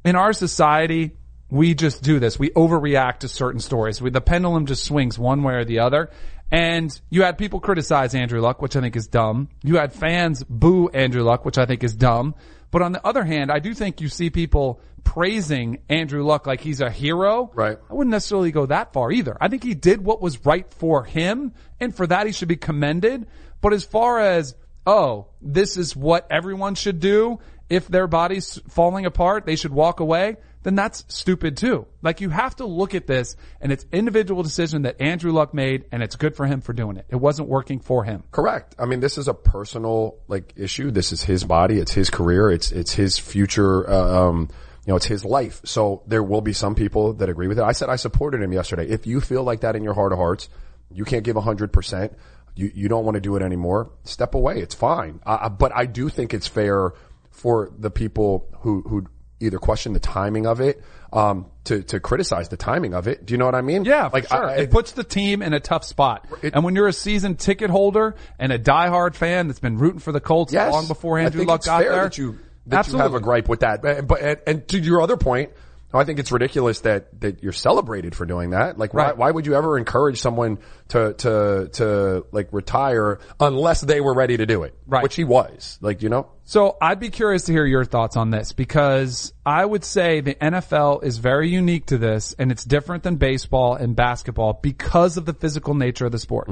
in 0.03 0.15
our 0.15 0.33
society, 0.33 1.11
we 1.49 1.75
just 1.75 2.01
do 2.01 2.19
this. 2.19 2.39
We 2.39 2.49
overreact 2.51 3.19
to 3.19 3.27
certain 3.27 3.59
stories. 3.59 4.01
We, 4.01 4.09
the 4.09 4.21
pendulum 4.21 4.65
just 4.65 4.83
swings 4.83 5.19
one 5.19 5.43
way 5.43 5.53
or 5.55 5.65
the 5.65 5.79
other. 5.79 6.09
And 6.49 6.91
you 7.09 7.23
had 7.23 7.37
people 7.37 7.59
criticize 7.61 8.13
Andrew 8.13 8.41
Luck, 8.41 8.61
which 8.61 8.75
I 8.75 8.81
think 8.81 8.95
is 8.95 9.07
dumb. 9.07 9.49
You 9.63 9.77
had 9.77 9.93
fans 9.93 10.43
boo 10.43 10.89
Andrew 10.89 11.23
Luck, 11.23 11.45
which 11.45 11.57
I 11.57 11.65
think 11.65 11.83
is 11.83 11.95
dumb. 11.95 12.35
But 12.71 12.81
on 12.81 12.93
the 12.93 13.05
other 13.05 13.23
hand, 13.23 13.51
I 13.51 13.59
do 13.59 13.73
think 13.73 14.01
you 14.01 14.07
see 14.07 14.29
people 14.29 14.79
praising 15.03 15.79
Andrew 15.89 16.23
Luck 16.23 16.47
like 16.47 16.61
he's 16.61 16.79
a 16.79 16.89
hero. 16.89 17.51
Right. 17.53 17.77
I 17.89 17.93
wouldn't 17.93 18.11
necessarily 18.11 18.51
go 18.51 18.65
that 18.67 18.93
far 18.93 19.11
either. 19.11 19.37
I 19.41 19.49
think 19.49 19.63
he 19.63 19.73
did 19.73 20.03
what 20.03 20.21
was 20.21 20.45
right 20.45 20.71
for 20.73 21.03
him, 21.03 21.53
and 21.79 21.95
for 21.95 22.07
that 22.07 22.27
he 22.27 22.31
should 22.33 22.47
be 22.47 22.55
commended. 22.55 23.27
But 23.59 23.73
as 23.73 23.83
far 23.83 24.19
as, 24.19 24.55
oh, 24.87 25.27
this 25.41 25.75
is 25.75 25.95
what 25.95 26.27
everyone 26.31 26.75
should 26.75 26.99
do, 26.99 27.39
if 27.69 27.87
their 27.87 28.07
body's 28.07 28.59
falling 28.69 29.05
apart, 29.05 29.45
they 29.45 29.55
should 29.55 29.73
walk 29.73 29.99
away, 29.99 30.37
then 30.63 30.75
that's 30.75 31.03
stupid 31.07 31.57
too. 31.57 31.87
Like 32.01 32.21
you 32.21 32.29
have 32.29 32.55
to 32.57 32.65
look 32.65 32.93
at 32.93 33.07
this, 33.07 33.35
and 33.59 33.71
it's 33.71 33.85
individual 33.91 34.43
decision 34.43 34.83
that 34.83 35.01
Andrew 35.01 35.31
Luck 35.31 35.53
made, 35.53 35.85
and 35.91 36.03
it's 36.03 36.15
good 36.15 36.35
for 36.35 36.45
him 36.45 36.61
for 36.61 36.73
doing 36.73 36.97
it. 36.97 37.05
It 37.09 37.15
wasn't 37.15 37.47
working 37.47 37.79
for 37.79 38.03
him. 38.03 38.23
Correct. 38.31 38.75
I 38.77 38.85
mean, 38.85 38.99
this 38.99 39.17
is 39.17 39.27
a 39.27 39.33
personal 39.33 40.19
like 40.27 40.53
issue. 40.55 40.91
This 40.91 41.11
is 41.11 41.23
his 41.23 41.43
body. 41.43 41.79
It's 41.79 41.93
his 41.93 42.09
career. 42.09 42.51
It's 42.51 42.71
it's 42.71 42.93
his 42.93 43.17
future. 43.17 43.89
Uh, 43.89 44.29
um, 44.29 44.49
you 44.85 44.91
know, 44.91 44.95
it's 44.95 45.05
his 45.05 45.23
life. 45.23 45.61
So 45.63 46.01
there 46.07 46.23
will 46.23 46.41
be 46.41 46.53
some 46.53 46.73
people 46.73 47.13
that 47.13 47.29
agree 47.29 47.47
with 47.47 47.59
it. 47.59 47.63
I 47.63 47.71
said 47.71 47.89
I 47.89 47.97
supported 47.97 48.41
him 48.41 48.51
yesterday. 48.51 48.87
If 48.87 49.05
you 49.05 49.21
feel 49.21 49.43
like 49.43 49.61
that 49.61 49.75
in 49.75 49.83
your 49.83 49.93
heart 49.93 50.11
of 50.11 50.17
hearts, 50.17 50.49
you 50.91 51.05
can't 51.05 51.23
give 51.23 51.35
hundred 51.35 51.71
percent. 51.73 52.13
You 52.55 52.71
you 52.73 52.89
don't 52.89 53.05
want 53.05 53.15
to 53.15 53.21
do 53.21 53.35
it 53.35 53.41
anymore. 53.41 53.91
Step 54.03 54.35
away. 54.35 54.59
It's 54.59 54.75
fine. 54.75 55.21
Uh, 55.25 55.49
but 55.49 55.71
I 55.75 55.85
do 55.85 56.09
think 56.09 56.33
it's 56.33 56.47
fair 56.47 56.93
for 57.31 57.71
the 57.77 57.89
people 57.89 58.47
who 58.59 58.81
who 58.81 59.07
either 59.41 59.57
question 59.59 59.93
the 59.93 59.99
timing 59.99 60.45
of 60.47 60.61
it, 60.61 60.81
um, 61.13 61.47
to 61.65 61.81
to 61.83 61.99
criticize 61.99 62.49
the 62.49 62.57
timing 62.57 62.93
of 62.93 63.07
it. 63.07 63.25
Do 63.25 63.33
you 63.33 63.37
know 63.37 63.45
what 63.45 63.55
I 63.55 63.61
mean? 63.61 63.83
Yeah, 63.85 64.09
like 64.11 64.27
sure. 64.27 64.45
I- 64.49 64.55
it 64.57 64.71
puts 64.71 64.93
the 64.93 65.03
team 65.03 65.41
in 65.41 65.53
a 65.53 65.59
tough 65.59 65.83
spot. 65.83 66.25
It- 66.41 66.53
and 66.55 66.63
when 66.63 66.75
you're 66.75 66.87
a 66.87 66.93
season 66.93 67.35
ticket 67.35 67.69
holder 67.69 68.15
and 68.39 68.51
a 68.51 68.59
diehard 68.59 69.15
fan 69.15 69.47
that's 69.47 69.59
been 69.59 69.77
rooting 69.77 69.99
for 69.99 70.11
the 70.11 70.21
Colts 70.21 70.53
Yes. 70.53 70.71
long 70.71 70.87
before 70.87 71.19
Andrew 71.19 71.43
Luck 71.43 71.63
got 71.65 71.79
there, 71.83 72.03
That 72.03 72.17
you, 72.17 72.37
that 72.67 72.79
absolutely. 72.79 73.07
you 73.07 73.11
have 73.13 73.21
a 73.21 73.23
gripe 73.23 73.49
with 73.49 73.59
that. 73.61 73.81
But, 73.81 74.07
but 74.07 74.21
and, 74.21 74.39
and 74.47 74.67
to 74.69 74.79
your 74.79 75.01
other 75.01 75.17
point, 75.17 75.51
I 75.99 76.03
think 76.05 76.19
it's 76.19 76.31
ridiculous 76.31 76.81
that, 76.81 77.19
that 77.21 77.43
you're 77.43 77.51
celebrated 77.51 78.15
for 78.15 78.25
doing 78.25 78.51
that. 78.51 78.77
Like, 78.77 78.93
Right. 78.93 79.17
why, 79.17 79.27
why 79.27 79.31
would 79.31 79.45
you 79.45 79.55
ever 79.55 79.77
encourage 79.77 80.21
someone 80.21 80.59
to, 80.89 81.13
to, 81.13 81.69
to 81.73 82.25
like 82.31 82.49
retire 82.51 83.19
unless 83.39 83.81
they 83.81 83.99
were 84.01 84.13
ready 84.13 84.37
to 84.37 84.45
do 84.45 84.63
it? 84.63 84.73
Right. 84.87 85.03
Which 85.03 85.15
he 85.15 85.23
was. 85.23 85.77
Like, 85.81 86.01
you 86.01 86.09
know? 86.09 86.29
So 86.43 86.77
I'd 86.81 86.99
be 86.99 87.09
curious 87.09 87.43
to 87.45 87.51
hear 87.51 87.65
your 87.65 87.85
thoughts 87.85 88.15
on 88.17 88.29
this 88.31 88.51
because 88.53 89.33
I 89.45 89.65
would 89.65 89.83
say 89.83 90.21
the 90.21 90.35
NFL 90.35 91.03
is 91.03 91.17
very 91.17 91.49
unique 91.49 91.87
to 91.87 91.97
this 91.97 92.33
and 92.37 92.51
it's 92.51 92.63
different 92.63 93.03
than 93.03 93.17
baseball 93.17 93.75
and 93.75 93.95
basketball 93.95 94.59
because 94.61 95.17
of 95.17 95.25
the 95.25 95.33
physical 95.33 95.73
nature 95.73 96.05
of 96.05 96.11
the 96.11 96.19
sport. 96.19 96.49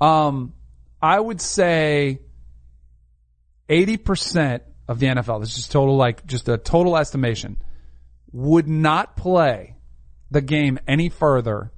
Um, 0.00 0.54
I 1.02 1.18
would 1.18 1.40
say 1.40 2.20
80% 3.68 4.60
of 4.88 4.98
the 4.98 5.06
NFL, 5.06 5.40
this 5.40 5.56
is 5.58 5.68
total, 5.68 5.96
like 5.96 6.26
just 6.26 6.48
a 6.48 6.58
total 6.58 6.96
estimation, 6.96 7.56
would 8.32 8.68
not 8.68 9.16
play 9.16 9.76
the 10.30 10.40
game 10.40 10.78
any 10.86 11.08
further 11.08 11.72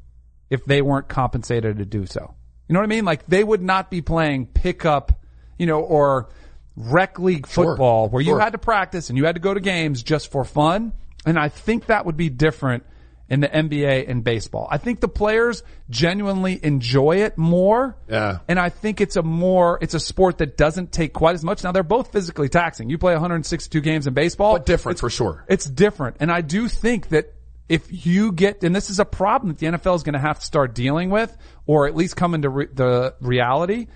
if 0.51 0.65
they 0.65 0.83
weren't 0.83 1.09
compensated 1.09 1.79
to 1.79 1.85
do 1.87 2.07
so. 2.07 2.35
You 2.69 2.75
know 2.75 2.81
what 2.81 2.85
I 2.85 2.89
mean? 2.89 3.05
Like 3.05 3.27
they 3.27 3.43
would 3.43 3.63
not 3.63 3.91
be 3.91 4.01
playing 4.03 4.47
pickup, 4.47 5.21
you 5.59 5.67
know, 5.67 5.81
or 5.81 6.29
rec 6.77 7.19
league 7.19 7.47
football 7.47 8.09
where 8.09 8.23
you 8.23 8.33
Sure. 8.33 8.41
had 8.41 8.53
to 8.53 8.59
practice 8.59 9.09
and 9.09 9.17
you 9.19 9.25
had 9.25 9.35
to 9.35 9.41
go 9.41 9.53
to 9.55 9.61
games 9.61 10.03
just 10.03 10.31
for 10.31 10.45
fun. 10.45 10.93
And 11.25 11.39
I 11.39 11.49
think 11.49 11.87
that 11.87 12.05
would 12.07 12.17
be 12.17 12.29
different 12.29 12.85
in 13.29 13.41
the 13.41 13.49
NBA 13.49 14.09
and 14.11 14.23
baseball. 14.23 14.69
I 14.71 14.79
think 14.79 15.01
the 15.01 15.09
players 15.09 15.63
genuinely 15.89 16.59
enjoy 16.63 17.23
it 17.23 17.39
more. 17.39 17.97
Yeah. 18.09 18.39
And 18.49 18.59
I 18.59 18.69
think 18.69 19.01
it's 19.01 19.17
a 19.17 19.23
more, 19.23 19.79
it's 19.81 19.95
a 19.95 20.01
sport 20.01 20.39
that 20.39 20.57
doesn't 20.57 20.93
take 20.93 21.13
quite 21.13 21.35
as 21.35 21.45
much. 21.45 21.65
Now 21.65 21.73
they're 21.73 21.83
both 21.83 22.13
physically 22.13 22.49
taxing. 22.49 22.91
You 22.91 22.99
play 22.99 23.13
162 23.15 23.81
games 23.81 24.07
in 24.07 24.15
baseball. 24.15 24.55
But 24.55 24.67
different 24.67 24.99
for 24.99 25.09
sure. 25.09 25.45
It's 25.49 25.65
different. 25.65 26.17
And 26.21 26.31
I 26.31 26.43
do 26.43 26.69
think 26.69 27.09
that 27.09 27.33
if 27.69 28.07
you 28.07 28.33
get, 28.33 28.65
and 28.65 28.77
this 28.77 28.91
is 28.91 29.01
a 29.01 29.05
problem 29.05 29.53
that 29.53 29.59
the 29.59 29.67
NFL 29.67 29.97
is 29.97 30.03
going 30.03 30.13
to 30.13 30.19
have 30.19 30.39
to 30.41 30.45
start 30.45 30.75
dealing 30.75 31.09
with, 31.09 31.35
or 31.65 31.87
at 31.87 31.97
least 31.97 32.17
come 32.17 32.35
into 32.35 32.51
re- 32.51 32.69
the 32.71 33.15
reality, 33.21 33.87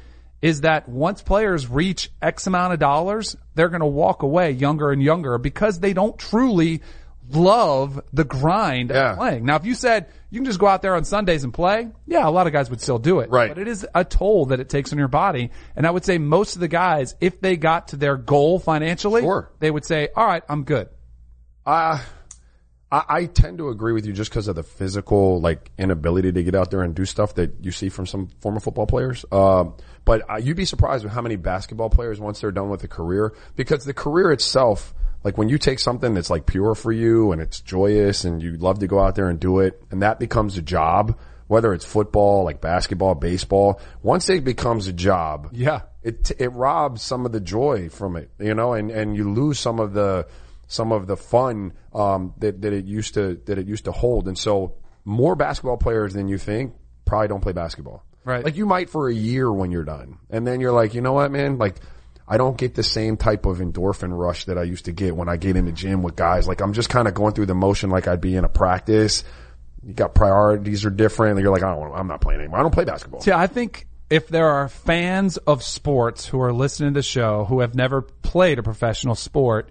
is 0.40 0.62
that 0.62 0.88
once 0.88 1.22
players 1.22 1.68
reach 1.68 2.10
X 2.22 2.46
amount 2.46 2.72
of 2.72 2.78
dollars, 2.78 3.36
they're 3.54 3.68
going 3.68 3.80
to 3.80 3.86
walk 3.86 4.22
away 4.22 4.52
younger 4.52 4.90
and 4.92 5.02
younger 5.02 5.38
because 5.38 5.80
they 5.80 5.92
don't 5.92 6.18
truly 6.18 6.80
love 7.30 8.00
the 8.12 8.24
grind 8.24 8.90
Yeah. 8.90 9.12
of 9.12 9.18
playing. 9.18 9.44
Now, 9.44 9.56
if 9.56 9.64
you 9.64 9.74
said 9.74 10.06
you 10.30 10.38
can 10.40 10.44
just 10.44 10.58
go 10.58 10.66
out 10.66 10.82
there 10.82 10.94
on 10.94 11.04
Sundays 11.04 11.44
and 11.44 11.52
play, 11.52 11.88
yeah, 12.06 12.26
a 12.26 12.30
lot 12.30 12.46
of 12.46 12.52
guys 12.52 12.68
would 12.70 12.80
still 12.80 12.98
do 12.98 13.20
it. 13.20 13.30
Right. 13.30 13.48
But 13.48 13.58
it 13.58 13.68
is 13.68 13.86
a 13.94 14.04
toll 14.04 14.46
that 14.46 14.60
it 14.60 14.68
takes 14.68 14.92
on 14.92 14.98
your 14.98 15.08
body. 15.08 15.50
And 15.74 15.86
I 15.86 15.90
would 15.90 16.04
say 16.04 16.18
most 16.18 16.54
of 16.56 16.60
the 16.60 16.68
guys, 16.68 17.14
if 17.20 17.40
they 17.40 17.56
got 17.56 17.88
to 17.88 17.96
their 17.96 18.16
goal 18.16 18.58
financially, 18.58 19.22
Sure. 19.22 19.50
they 19.60 19.70
would 19.70 19.84
say, 19.84 20.08
all 20.14 20.26
right, 20.26 20.42
I'm 20.48 20.64
good. 20.64 20.88
Uh, 21.64 21.98
I, 22.92 23.02
I 23.08 23.24
tend 23.24 23.58
to 23.58 23.68
agree 23.70 23.92
with 23.92 24.06
you 24.06 24.12
just 24.12 24.30
because 24.30 24.46
of 24.46 24.54
the 24.54 24.62
physical, 24.62 25.40
like, 25.40 25.72
inability 25.78 26.30
to 26.32 26.42
get 26.44 26.54
out 26.54 26.70
there 26.70 26.82
and 26.82 26.94
do 26.94 27.04
stuff 27.04 27.34
that 27.34 27.54
you 27.64 27.72
see 27.72 27.88
from 27.88 28.06
some 28.06 28.28
former 28.40 28.60
football 28.60 28.86
players. 28.86 29.24
Um, 29.32 29.74
but 30.04 30.22
uh, 30.30 30.36
you'd 30.36 30.56
be 30.56 30.64
surprised 30.64 31.02
with 31.02 31.12
how 31.12 31.20
many 31.22 31.34
basketball 31.36 31.90
players, 31.90 32.20
once 32.20 32.40
they're 32.40 32.52
done 32.52 32.68
with 32.68 32.80
the 32.82 32.88
career, 32.88 33.32
because 33.56 33.84
the 33.84 33.94
career 33.94 34.30
itself, 34.30 34.94
like 35.26 35.36
when 35.36 35.48
you 35.48 35.58
take 35.58 35.80
something 35.80 36.14
that's 36.14 36.30
like 36.30 36.46
pure 36.46 36.76
for 36.76 36.92
you 36.92 37.32
and 37.32 37.42
it's 37.42 37.60
joyous 37.60 38.22
and 38.24 38.40
you 38.40 38.56
love 38.56 38.78
to 38.78 38.86
go 38.86 39.00
out 39.00 39.16
there 39.16 39.28
and 39.28 39.40
do 39.40 39.58
it, 39.58 39.82
and 39.90 40.00
that 40.02 40.20
becomes 40.20 40.56
a 40.56 40.62
job, 40.62 41.18
whether 41.48 41.74
it's 41.74 41.84
football, 41.84 42.44
like 42.44 42.60
basketball, 42.60 43.16
baseball, 43.16 43.80
once 44.04 44.28
it 44.30 44.44
becomes 44.44 44.86
a 44.86 44.92
job, 44.92 45.48
Yeah. 45.50 45.80
it 46.04 46.30
it 46.38 46.50
robs 46.52 47.02
some 47.02 47.26
of 47.26 47.32
the 47.32 47.40
joy 47.40 47.88
from 47.88 48.14
it, 48.14 48.30
you 48.38 48.54
know, 48.54 48.72
and 48.74 48.92
and 48.92 49.16
you 49.16 49.28
lose 49.32 49.58
some 49.58 49.80
of 49.80 49.94
the 49.94 50.28
some 50.68 50.92
of 50.92 51.08
the 51.08 51.16
fun 51.16 51.72
um, 51.92 52.32
that 52.38 52.62
that 52.62 52.72
it 52.72 52.84
used 52.84 53.14
to 53.14 53.40
that 53.46 53.58
it 53.58 53.66
used 53.66 53.86
to 53.86 53.92
hold. 53.92 54.28
And 54.28 54.38
so, 54.38 54.74
more 55.04 55.34
basketball 55.34 55.76
players 55.76 56.12
than 56.14 56.28
you 56.28 56.38
think 56.38 56.72
probably 57.04 57.26
don't 57.26 57.40
play 57.40 57.52
basketball. 57.52 58.04
Right. 58.24 58.44
Like 58.44 58.56
you 58.56 58.66
might 58.66 58.90
for 58.90 59.08
a 59.08 59.14
year 59.14 59.52
when 59.52 59.72
you're 59.72 59.84
done, 59.84 60.18
and 60.30 60.46
then 60.46 60.60
you're 60.60 60.72
like, 60.72 60.94
you 60.94 61.00
know 61.00 61.14
what, 61.14 61.32
man, 61.32 61.58
like. 61.58 61.80
I 62.28 62.38
don't 62.38 62.56
get 62.56 62.74
the 62.74 62.82
same 62.82 63.16
type 63.16 63.46
of 63.46 63.58
endorphin 63.58 64.16
rush 64.16 64.46
that 64.46 64.58
I 64.58 64.64
used 64.64 64.86
to 64.86 64.92
get 64.92 65.16
when 65.16 65.28
I 65.28 65.36
get 65.36 65.56
in 65.56 65.64
the 65.64 65.72
gym 65.72 66.02
with 66.02 66.16
guys. 66.16 66.48
Like 66.48 66.60
I'm 66.60 66.72
just 66.72 66.88
kind 66.88 67.06
of 67.06 67.14
going 67.14 67.34
through 67.34 67.46
the 67.46 67.54
motion 67.54 67.90
like 67.90 68.08
I'd 68.08 68.20
be 68.20 68.34
in 68.34 68.44
a 68.44 68.48
practice. 68.48 69.22
You 69.84 69.94
got 69.94 70.14
priorities 70.14 70.84
are 70.84 70.90
different. 70.90 71.38
You're 71.38 71.52
like, 71.52 71.62
I 71.62 71.72
don't, 71.72 71.92
I'm 71.94 72.08
not 72.08 72.20
playing 72.20 72.40
anymore. 72.40 72.58
I 72.58 72.62
don't 72.62 72.74
play 72.74 72.84
basketball. 72.84 73.20
See, 73.20 73.30
I 73.30 73.46
think 73.46 73.86
if 74.10 74.28
there 74.28 74.48
are 74.48 74.68
fans 74.68 75.36
of 75.36 75.62
sports 75.62 76.26
who 76.26 76.40
are 76.40 76.52
listening 76.52 76.94
to 76.94 76.98
the 76.98 77.02
show 77.02 77.44
who 77.44 77.60
have 77.60 77.74
never 77.74 78.02
played 78.02 78.58
a 78.58 78.62
professional 78.62 79.14
sport, 79.14 79.70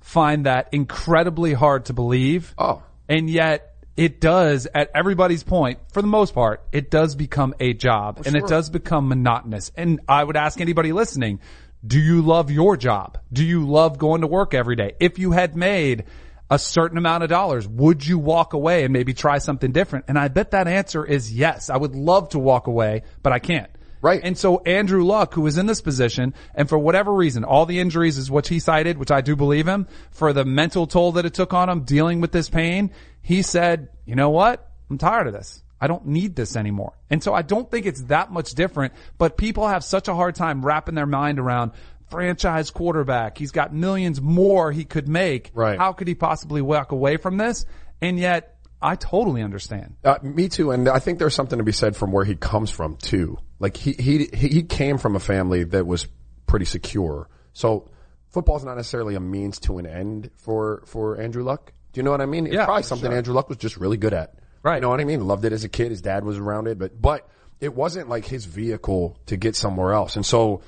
find 0.00 0.46
that 0.46 0.68
incredibly 0.72 1.54
hard 1.54 1.86
to 1.86 1.94
believe. 1.94 2.54
Oh. 2.58 2.82
And 3.08 3.28
yet 3.30 3.74
it 3.96 4.20
does, 4.20 4.66
at 4.74 4.90
everybody's 4.94 5.42
point, 5.42 5.78
for 5.92 6.02
the 6.02 6.08
most 6.08 6.34
part, 6.34 6.62
it 6.72 6.90
does 6.90 7.14
become 7.14 7.54
a 7.60 7.72
job 7.72 8.22
and 8.26 8.36
it 8.36 8.46
does 8.46 8.68
become 8.68 9.08
monotonous. 9.08 9.70
And 9.76 10.00
I 10.08 10.24
would 10.24 10.36
ask 10.36 10.60
anybody 10.60 10.92
listening, 10.92 11.40
do 11.86 11.98
you 11.98 12.22
love 12.22 12.50
your 12.50 12.76
job? 12.76 13.18
Do 13.32 13.44
you 13.44 13.66
love 13.66 13.98
going 13.98 14.22
to 14.22 14.26
work 14.26 14.54
every 14.54 14.76
day? 14.76 14.94
If 15.00 15.18
you 15.18 15.32
had 15.32 15.56
made 15.56 16.04
a 16.50 16.58
certain 16.58 16.98
amount 16.98 17.24
of 17.24 17.28
dollars, 17.28 17.66
would 17.66 18.06
you 18.06 18.18
walk 18.18 18.52
away 18.52 18.84
and 18.84 18.92
maybe 18.92 19.12
try 19.12 19.38
something 19.38 19.72
different? 19.72 20.06
And 20.08 20.18
I 20.18 20.28
bet 20.28 20.52
that 20.52 20.68
answer 20.68 21.04
is 21.04 21.32
yes. 21.32 21.70
I 21.70 21.76
would 21.76 21.94
love 21.94 22.30
to 22.30 22.38
walk 22.38 22.66
away, 22.66 23.02
but 23.22 23.32
I 23.32 23.38
can't. 23.38 23.70
Right. 24.00 24.20
And 24.22 24.36
so 24.36 24.58
Andrew 24.58 25.02
Luck, 25.02 25.32
who 25.32 25.40
was 25.40 25.56
in 25.56 25.64
this 25.64 25.80
position, 25.80 26.34
and 26.54 26.68
for 26.68 26.76
whatever 26.76 27.12
reason, 27.12 27.42
all 27.42 27.64
the 27.64 27.80
injuries 27.80 28.18
is 28.18 28.30
what 28.30 28.46
he 28.46 28.58
cited, 28.58 28.98
which 28.98 29.10
I 29.10 29.22
do 29.22 29.34
believe 29.34 29.66
him, 29.66 29.88
for 30.10 30.34
the 30.34 30.44
mental 30.44 30.86
toll 30.86 31.12
that 31.12 31.24
it 31.24 31.32
took 31.32 31.54
on 31.54 31.70
him 31.70 31.84
dealing 31.84 32.20
with 32.20 32.30
this 32.30 32.50
pain, 32.50 32.90
he 33.22 33.40
said, 33.40 33.88
you 34.04 34.14
know 34.14 34.28
what? 34.28 34.70
I'm 34.90 34.98
tired 34.98 35.26
of 35.26 35.32
this. 35.32 35.63
I 35.80 35.86
don't 35.86 36.06
need 36.06 36.36
this 36.36 36.56
anymore. 36.56 36.94
And 37.10 37.22
so 37.22 37.34
I 37.34 37.42
don't 37.42 37.70
think 37.70 37.86
it's 37.86 38.02
that 38.04 38.32
much 38.32 38.52
different, 38.54 38.94
but 39.18 39.36
people 39.36 39.66
have 39.68 39.84
such 39.84 40.08
a 40.08 40.14
hard 40.14 40.34
time 40.34 40.64
wrapping 40.64 40.94
their 40.94 41.06
mind 41.06 41.38
around 41.38 41.72
franchise 42.10 42.70
quarterback. 42.70 43.38
He's 43.38 43.50
got 43.50 43.74
millions 43.74 44.20
more 44.20 44.72
he 44.72 44.84
could 44.84 45.08
make. 45.08 45.50
Right. 45.54 45.78
How 45.78 45.92
could 45.92 46.08
he 46.08 46.14
possibly 46.14 46.62
walk 46.62 46.92
away 46.92 47.16
from 47.16 47.36
this? 47.36 47.66
And 48.00 48.18
yet 48.18 48.56
I 48.80 48.96
totally 48.96 49.42
understand. 49.42 49.96
Uh, 50.04 50.18
me 50.22 50.48
too, 50.48 50.70
and 50.70 50.88
I 50.88 50.98
think 50.98 51.18
there's 51.18 51.34
something 51.34 51.58
to 51.58 51.64
be 51.64 51.72
said 51.72 51.96
from 51.96 52.12
where 52.12 52.24
he 52.24 52.36
comes 52.36 52.70
from 52.70 52.96
too. 52.96 53.38
Like 53.58 53.76
he 53.76 53.92
he 53.92 54.28
he 54.34 54.62
came 54.62 54.98
from 54.98 55.16
a 55.16 55.20
family 55.20 55.64
that 55.64 55.86
was 55.86 56.06
pretty 56.46 56.66
secure, 56.66 57.30
so 57.54 57.88
football's 58.28 58.62
not 58.62 58.76
necessarily 58.76 59.14
a 59.14 59.20
means 59.20 59.58
to 59.60 59.78
an 59.78 59.86
end 59.86 60.30
for 60.36 60.82
for 60.86 61.18
Andrew 61.18 61.42
Luck. 61.42 61.72
Do 61.92 61.98
you 61.98 62.02
know 62.02 62.10
what 62.10 62.20
I 62.20 62.26
mean? 62.26 62.46
It's 62.46 62.54
Yeah, 62.54 62.66
probably 62.66 62.82
something 62.82 63.10
sure. 63.10 63.16
Andrew 63.16 63.32
Luck 63.32 63.48
was 63.48 63.56
just 63.56 63.78
really 63.78 63.96
good 63.96 64.12
at. 64.12 64.34
Right. 64.64 64.76
You 64.76 64.80
know 64.80 64.88
what 64.88 65.00
I 65.00 65.04
mean? 65.04 65.24
Loved 65.24 65.44
it 65.44 65.52
as 65.52 65.62
a 65.62 65.68
kid. 65.68 65.90
His 65.90 66.02
dad 66.02 66.24
was 66.24 66.38
around 66.38 66.66
it, 66.66 66.78
but 66.78 67.00
but 67.00 67.28
it 67.60 67.72
wasn't 67.74 68.08
like 68.08 68.24
his 68.24 68.46
vehicle 68.46 69.16
to 69.26 69.36
get 69.36 69.54
somewhere 69.54 69.92
else, 69.92 70.16
and 70.16 70.26
so 70.26 70.62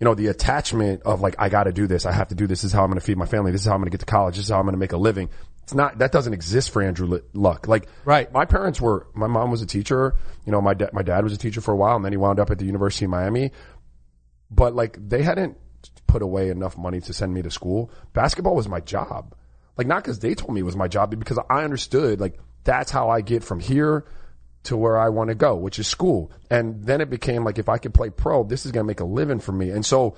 you 0.00 0.04
know, 0.04 0.16
the 0.16 0.26
attachment 0.26 1.02
of 1.02 1.20
like, 1.20 1.36
I 1.38 1.48
gotta 1.48 1.72
do 1.72 1.86
this. 1.86 2.06
I 2.06 2.10
have 2.12 2.26
to 2.30 2.34
do 2.34 2.48
this. 2.48 2.62
This 2.62 2.70
is 2.70 2.72
how 2.72 2.82
I'm 2.82 2.90
gonna 2.90 3.00
feed 3.00 3.16
my 3.16 3.26
family. 3.26 3.52
This 3.52 3.60
is 3.60 3.68
how 3.68 3.74
I'm 3.74 3.80
gonna 3.80 3.90
get 3.92 4.00
to 4.00 4.06
college. 4.06 4.34
This 4.34 4.46
is 4.46 4.50
how 4.50 4.58
I'm 4.58 4.64
gonna 4.64 4.76
make 4.76 4.90
a 4.90 4.96
living. 4.96 5.30
It's 5.62 5.74
not, 5.74 5.98
that 5.98 6.10
doesn't 6.10 6.32
exist 6.32 6.70
for 6.70 6.82
Andrew 6.82 7.20
Luck. 7.34 7.68
Like, 7.68 7.86
Right. 8.04 8.32
my 8.32 8.44
parents 8.44 8.80
were, 8.80 9.06
my 9.14 9.28
mom 9.28 9.52
was 9.52 9.62
a 9.62 9.66
teacher. 9.66 10.16
You 10.44 10.50
know, 10.50 10.60
my 10.60 10.74
dad, 10.74 10.92
my 10.92 11.02
dad 11.02 11.22
was 11.22 11.32
a 11.32 11.36
teacher 11.36 11.60
for 11.60 11.70
a 11.70 11.76
while 11.76 11.94
and 11.94 12.04
then 12.04 12.12
he 12.12 12.16
wound 12.16 12.40
up 12.40 12.50
at 12.50 12.58
the 12.58 12.64
University 12.64 13.04
of 13.04 13.12
Miami. 13.12 13.52
But 14.50 14.74
like, 14.74 14.98
they 15.08 15.22
hadn't 15.22 15.56
put 16.08 16.20
away 16.22 16.50
enough 16.50 16.76
money 16.76 17.00
to 17.02 17.12
send 17.12 17.32
me 17.32 17.42
to 17.42 17.50
school. 17.52 17.92
Basketball 18.12 18.56
was 18.56 18.68
my 18.68 18.80
job. 18.80 19.36
Like, 19.78 19.86
not 19.86 20.02
because 20.02 20.18
they 20.18 20.34
told 20.34 20.52
me 20.52 20.62
it 20.62 20.64
was 20.64 20.74
my 20.74 20.88
job, 20.88 21.10
but 21.10 21.20
because 21.20 21.38
I 21.48 21.62
understood, 21.62 22.18
like, 22.20 22.40
that's 22.64 22.90
how 22.90 23.08
I 23.08 23.20
get 23.20 23.44
from 23.44 23.60
here 23.60 24.04
to 24.64 24.76
where 24.76 24.98
I 24.98 25.08
want 25.08 25.28
to 25.28 25.34
go, 25.34 25.56
which 25.56 25.78
is 25.78 25.88
school. 25.88 26.30
And 26.50 26.84
then 26.84 27.00
it 27.00 27.10
became 27.10 27.44
like, 27.44 27.58
if 27.58 27.68
I 27.68 27.78
could 27.78 27.94
play 27.94 28.10
pro, 28.10 28.44
this 28.44 28.64
is 28.64 28.72
going 28.72 28.84
to 28.84 28.88
make 28.88 29.00
a 29.00 29.04
living 29.04 29.40
for 29.40 29.52
me. 29.52 29.70
And 29.70 29.84
so, 29.84 30.16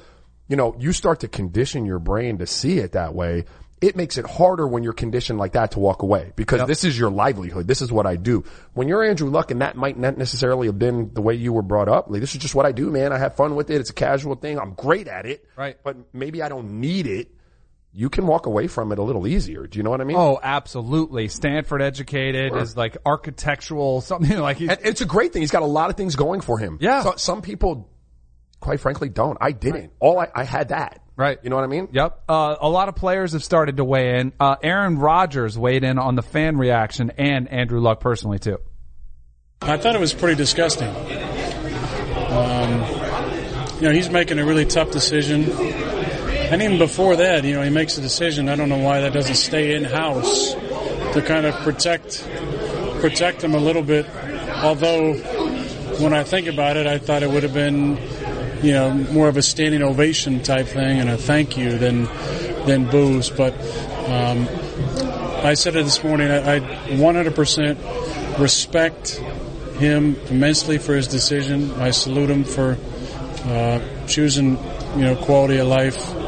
you 0.49 0.57
know, 0.57 0.77
you 0.79 0.93
start 0.93 1.21
to 1.21 1.29
condition 1.29 1.87
your 1.87 1.99
brain 1.99 2.39
to 2.39 2.47
see 2.47 2.79
it 2.79 2.93
that 2.93 3.15
way. 3.15 3.45
It 3.81 3.97
makes 3.97 4.17
it 4.17 4.27
harder 4.27 4.67
when 4.67 4.83
you're 4.83 4.95
conditioned 4.95 5.39
like 5.39 5.53
that 5.53 5.73
to 5.73 5.79
walk 5.79 6.03
away 6.03 6.33
because 6.37 6.67
this 6.67 6.85
is 6.85 6.99
your 6.99 7.11
livelihood. 7.11 7.67
This 7.67 7.83
is 7.83 7.93
what 7.93 8.07
I 8.07 8.17
do. 8.17 8.45
When 8.73 8.89
you're 8.89 9.03
Andrew 9.03 9.29
Luck 9.29 9.51
and 9.51 9.61
that 9.61 9.77
might 9.77 9.99
not 9.99 10.17
necessarily 10.17 10.69
have 10.69 10.79
been 10.79 11.13
the 11.13 11.21
way 11.21 11.35
you 11.35 11.53
were 11.53 11.63
brought 11.63 11.89
up, 11.89 12.09
like 12.09 12.21
this 12.21 12.35
is 12.35 12.41
just 12.41 12.55
what 12.55 12.65
I 12.65 12.73
do, 12.73 12.91
man. 12.91 13.13
I 13.13 13.19
have 13.19 13.37
fun 13.37 13.57
with 13.57 13.71
it. 13.71 13.81
It's 13.81 13.91
a 13.91 13.95
casual 13.95 14.37
thing. 14.37 14.59
I'm 14.59 14.73
great 14.73 15.07
at 15.09 15.27
it. 15.27 15.47
Right. 15.57 15.77
But 15.83 15.97
maybe 16.15 16.41
I 16.41 16.49
don't 16.49 16.81
need 16.81 17.07
it. 17.07 17.29
You 17.97 18.11
can 18.11 18.27
walk 18.27 18.47
away 18.47 18.67
from 18.67 18.91
it 18.91 18.99
a 18.99 19.03
little 19.03 19.25
easier. 19.25 19.69
Do 19.69 19.79
you 19.79 19.85
know 19.85 19.91
what 19.91 20.01
I 20.01 20.05
mean? 20.05 20.17
Oh, 20.17 20.41
absolutely. 20.43 21.29
Stanford 21.29 21.81
educated 21.81 22.57
is 22.57 22.77
like 22.77 22.97
architectural, 23.07 24.01
something 24.01 24.37
like 24.41 24.57
he's, 24.57 24.69
And 24.69 24.81
it's 24.83 25.01
a 25.01 25.07
great 25.07 25.33
thing. 25.33 25.43
He's 25.43 25.53
got 25.53 25.63
a 25.63 25.67
lot 25.67 25.91
of 25.91 25.97
things 25.97 26.17
going 26.17 26.41
for 26.41 26.59
him. 26.59 26.79
Yeah. 26.81 27.05
So, 27.05 27.15
some 27.17 27.41
people, 27.41 27.89
quite 28.59 28.81
frankly, 28.81 29.09
don't. 29.09 29.39
I 29.41 29.53
didn't. 29.53 29.93
All 30.01 30.19
I, 30.19 30.27
I 30.35 30.43
had 30.43 30.71
that. 30.71 31.03
Right. 31.17 31.39
You 31.45 31.51
know 31.51 31.55
what 31.55 31.63
I 31.63 31.69
mean? 31.69 31.89
Yep. 31.93 32.25
Uh, 32.29 32.57
a 32.61 32.69
lot 32.69 32.89
of 32.89 32.97
players 32.97 33.33
have 33.35 33.45
started 33.45 33.77
to 33.77 33.85
weigh 33.85 34.19
in. 34.19 34.33
Uh, 34.41 34.57
Aaron 34.61 34.99
Rodgers 34.99 35.57
weighed 35.57 35.85
in 35.85 35.97
on 35.97 36.17
the 36.17 36.23
fan 36.23 36.57
reaction 36.57 37.13
and 37.17 37.47
Andrew 37.49 37.79
Luck 37.79 38.01
personally 38.01 38.41
too. 38.41 38.59
I 39.63 39.77
thought 39.77 39.95
it 39.95 40.01
was 40.01 40.13
pretty 40.13 40.35
disgusting. 40.35 40.89
Um, 40.89 42.71
you 43.77 43.83
know, 43.83 43.93
he's 43.93 44.11
making 44.11 44.41
a 44.41 44.45
really 44.45 44.67
tough 44.67 44.91
decision. 44.91 45.45
And 46.51 46.63
even 46.63 46.79
before 46.79 47.17
that, 47.17 47.45
you 47.45 47.55
know, 47.55 47.63
he 47.63 47.71
makes 47.71 47.97
a 47.99 48.01
decision. 48.01 48.49
I 48.49 48.57
don't 48.57 48.69
know 48.69 48.79
why 48.79 49.01
that 49.01 49.13
doesn't 49.13 49.35
stay 49.35 49.75
in 49.75 49.85
house 49.85 50.55
to 51.15 51.23
kind 51.27 51.47
of 51.47 51.55
protect 51.63 52.29
protect 53.01 53.43
him 53.43 53.55
a 53.55 53.59
little 53.59 53.83
bit. 53.83 54.07
Although, 54.63 55.15
when 55.99 56.13
I 56.13 56.23
think 56.23 56.47
about 56.47 56.77
it, 56.77 56.87
I 56.87 56.99
thought 56.99 57.23
it 57.23 57.31
would 57.31 57.43
have 57.43 57.55
been, 57.55 57.99
you 58.63 58.73
know, 58.73 58.93
more 58.93 59.29
of 59.29 59.37
a 59.37 59.43
standing 59.43 59.83
ovation 59.83 60.43
type 60.43 60.67
thing 60.67 61.01
and 61.01 61.09
a 61.09 61.17
thank 61.17 61.57
you 61.57 61.79
than 61.79 62.05
than 62.67 62.91
booze. 62.91 63.31
But 63.31 63.55
um, 64.09 64.47
I 65.45 65.55
said 65.55 65.77
it 65.77 65.85
this 65.85 66.05
morning. 66.05 66.31
I, 66.31 66.57
I 66.57 66.61
100% 66.61 68.39
respect 68.39 69.21
him 69.79 70.17
immensely 70.29 70.79
for 70.79 70.95
his 70.95 71.09
decision. 71.09 71.73
I 71.81 71.91
salute 71.91 72.31
him 72.31 72.45
for 72.45 72.79
uh, 73.45 73.81
choosing, 74.07 74.59
you 74.97 75.05
know, 75.05 75.17
quality 75.17 75.59
of 75.59 75.69
life. 75.69 76.24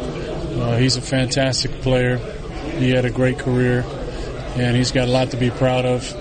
Uh, 0.57 0.77
he's 0.77 0.97
a 0.97 1.03
fantastic 1.03 1.71
player. 1.83 2.17
He 2.79 2.91
had 2.91 3.05
a 3.05 3.11
great 3.11 3.39
career, 3.39 3.85
and 4.57 4.77
he's 4.77 4.91
got 4.91 5.09
a 5.09 5.11
lot 5.11 5.31
to 5.31 5.37
be 5.37 5.51
proud 5.51 5.85
of. 5.85 6.15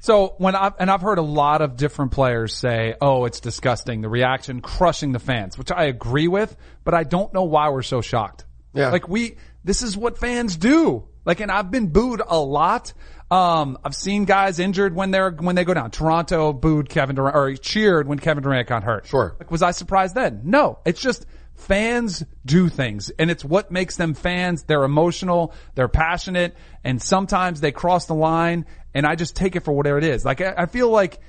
So 0.00 0.34
when 0.38 0.56
I've, 0.56 0.72
and 0.78 0.90
I've 0.90 1.02
heard 1.02 1.18
a 1.18 1.22
lot 1.22 1.60
of 1.60 1.76
different 1.76 2.12
players 2.12 2.54
say, 2.54 2.94
oh, 3.00 3.26
it's 3.26 3.40
disgusting. 3.40 4.00
The 4.00 4.08
reaction 4.08 4.62
crushing 4.62 5.12
the 5.12 5.18
fans, 5.18 5.58
which 5.58 5.70
I 5.70 5.84
agree 5.84 6.28
with, 6.28 6.56
but 6.84 6.94
I 6.94 7.04
don't 7.04 7.32
know 7.34 7.44
why 7.44 7.68
we're 7.68 7.82
so 7.82 8.00
shocked. 8.00 8.46
Yeah. 8.72 8.90
Like 8.90 9.08
we, 9.08 9.36
this 9.62 9.82
is 9.82 9.96
what 9.96 10.16
fans 10.16 10.56
do. 10.56 11.06
Like, 11.26 11.40
and 11.40 11.52
I've 11.52 11.70
been 11.70 11.88
booed 11.88 12.22
a 12.26 12.38
lot. 12.38 12.94
Um, 13.30 13.78
I've 13.84 13.94
seen 13.94 14.24
guys 14.24 14.58
injured 14.58 14.94
when 14.94 15.10
they're, 15.10 15.30
when 15.30 15.54
they 15.54 15.64
go 15.64 15.74
down. 15.74 15.90
Toronto 15.90 16.54
booed 16.54 16.88
Kevin 16.88 17.16
Durant, 17.16 17.36
or 17.36 17.54
cheered 17.56 18.08
when 18.08 18.18
Kevin 18.18 18.42
Durant 18.42 18.66
got 18.68 18.82
hurt. 18.82 19.06
Sure. 19.06 19.36
Like, 19.38 19.50
was 19.50 19.62
I 19.62 19.72
surprised 19.72 20.14
then? 20.14 20.40
No. 20.44 20.78
It's 20.86 21.00
just 21.00 21.26
fans 21.60 22.24
do 22.44 22.68
things 22.68 23.10
and 23.10 23.30
it's 23.30 23.44
what 23.44 23.70
makes 23.70 23.96
them 23.96 24.14
fans. 24.14 24.64
They're 24.64 24.84
emotional, 24.84 25.54
they're 25.74 25.88
passionate, 25.88 26.56
and 26.84 27.00
sometimes 27.00 27.60
they 27.60 27.72
cross 27.72 28.06
the 28.06 28.14
line 28.14 28.66
and 28.94 29.06
I 29.06 29.14
just 29.14 29.36
take 29.36 29.56
it 29.56 29.60
for 29.60 29.72
whatever 29.72 29.98
it 29.98 30.04
is. 30.04 30.24
Like, 30.24 30.40
I, 30.40 30.54
I 30.58 30.66
feel 30.66 30.90
like 30.90 31.20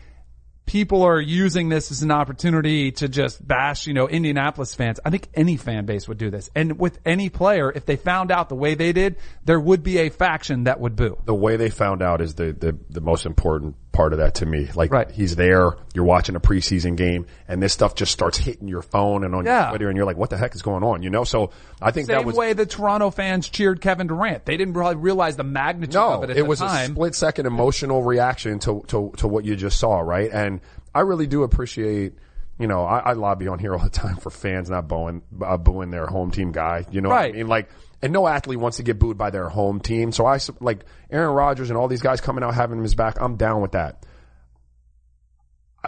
people 0.65 1.03
are 1.03 1.19
using 1.19 1.69
this 1.69 1.91
as 1.91 2.01
an 2.01 2.11
opportunity 2.11 2.91
to 2.93 3.09
just 3.09 3.45
bash, 3.45 3.87
you 3.87 3.93
know, 3.93 4.07
Indianapolis 4.07 4.73
fans. 4.73 4.99
I 5.03 5.09
think 5.09 5.27
any 5.33 5.57
fan 5.57 5.85
base 5.85 6.07
would 6.07 6.17
do 6.17 6.29
this. 6.29 6.49
And 6.55 6.79
with 6.79 6.99
any 7.05 7.29
player, 7.29 7.71
if 7.71 7.85
they 7.85 7.95
found 7.95 8.31
out 8.31 8.49
the 8.49 8.55
way 8.55 8.75
they 8.75 8.93
did, 8.93 9.17
there 9.43 9.59
would 9.59 9.83
be 9.83 9.99
a 9.99 10.09
faction 10.09 10.65
that 10.65 10.79
would 10.79 10.95
boo. 10.95 11.17
The 11.25 11.35
way 11.35 11.57
they 11.57 11.69
found 11.69 12.01
out 12.01 12.21
is 12.21 12.35
the, 12.35 12.53
the, 12.53 12.77
the 12.89 13.01
most 13.01 13.25
important 13.25 13.75
part 13.91 14.13
of 14.13 14.19
that 14.19 14.35
to 14.35 14.45
me. 14.45 14.69
Like, 14.73 14.89
Right. 14.91 15.11
he's 15.11 15.35
there, 15.35 15.71
you're 15.93 16.05
watching 16.05 16.35
a 16.35 16.39
preseason 16.39 16.95
game, 16.95 17.25
and 17.47 17.61
this 17.61 17.73
stuff 17.73 17.93
just 17.93 18.11
starts 18.13 18.37
hitting 18.37 18.67
your 18.69 18.81
phone 18.81 19.23
and 19.25 19.35
on 19.35 19.45
Yeah. 19.45 19.63
your 19.63 19.69
Twitter, 19.71 19.87
and 19.89 19.97
you're 19.97 20.05
like, 20.05 20.15
what 20.15 20.29
the 20.29 20.37
heck 20.37 20.55
is 20.55 20.61
going 20.61 20.81
on? 20.83 21.03
You 21.03 21.09
know? 21.09 21.25
So 21.25 21.51
I 21.81 21.91
think 21.91 22.07
that 22.07 22.19
Same 22.19 22.25
was. 22.27 22.35
way 22.35 22.53
the 22.53 22.65
Toronto 22.65 23.09
fans 23.09 23.49
cheered 23.49 23.81
Kevin 23.81 24.07
Durant. 24.07 24.45
They 24.45 24.55
didn't 24.55 24.75
really 24.75 24.95
realize 24.95 25.35
the 25.35 25.43
magnitude 25.43 25.95
No, 25.95 26.13
of 26.13 26.23
it 26.23 26.29
at 26.29 26.37
it 26.37 26.47
was 26.47 26.61
a 26.61 26.69
split 26.85 27.15
second 27.15 27.47
emotional 27.47 28.01
reaction 28.03 28.59
to, 28.59 28.81
to, 28.87 29.11
to 29.17 29.27
what 29.27 29.43
you 29.43 29.55
just 29.57 29.77
saw, 29.77 29.99
right? 29.99 30.29
And 30.31 30.61
I 30.95 31.01
really 31.01 31.27
do 31.27 31.43
appreciate, 31.43 32.13
you 32.59 32.67
know, 32.67 32.85
I, 32.85 32.99
I 32.99 33.13
lobby 33.13 33.49
on 33.49 33.59
here 33.59 33.73
all 33.73 33.83
the 33.83 33.89
time 33.89 34.15
for 34.15 34.29
fans 34.29 34.69
not 34.69 34.87
booing, 34.87 35.21
uh, 35.43 35.57
booing 35.57 35.89
their 35.91 36.05
home 36.07 36.31
team 36.31 36.53
guy. 36.53 36.85
You 36.91 37.01
know 37.01 37.09
what 37.09 37.15
Right. 37.15 37.33
I 37.33 37.37
mean? 37.37 37.47
Like, 37.47 37.67
and 38.01 38.11
no 38.11 38.27
athlete 38.27 38.59
wants 38.59 38.77
to 38.77 38.83
get 38.83 38.99
booed 38.99 39.17
by 39.17 39.29
their 39.29 39.49
home 39.49 39.79
team. 39.79 40.11
So 40.11 40.25
I, 40.25 40.39
like, 40.59 40.85
Aaron 41.09 41.33
Rodgers 41.33 41.69
and 41.69 41.77
all 41.77 41.87
these 41.87 42.01
guys 42.01 42.21
coming 42.21 42.43
out 42.43 42.53
having 42.53 42.81
his 42.81 42.95
back, 42.95 43.21
I'm 43.21 43.35
down 43.35 43.61
with 43.61 43.73
that. 43.73 44.05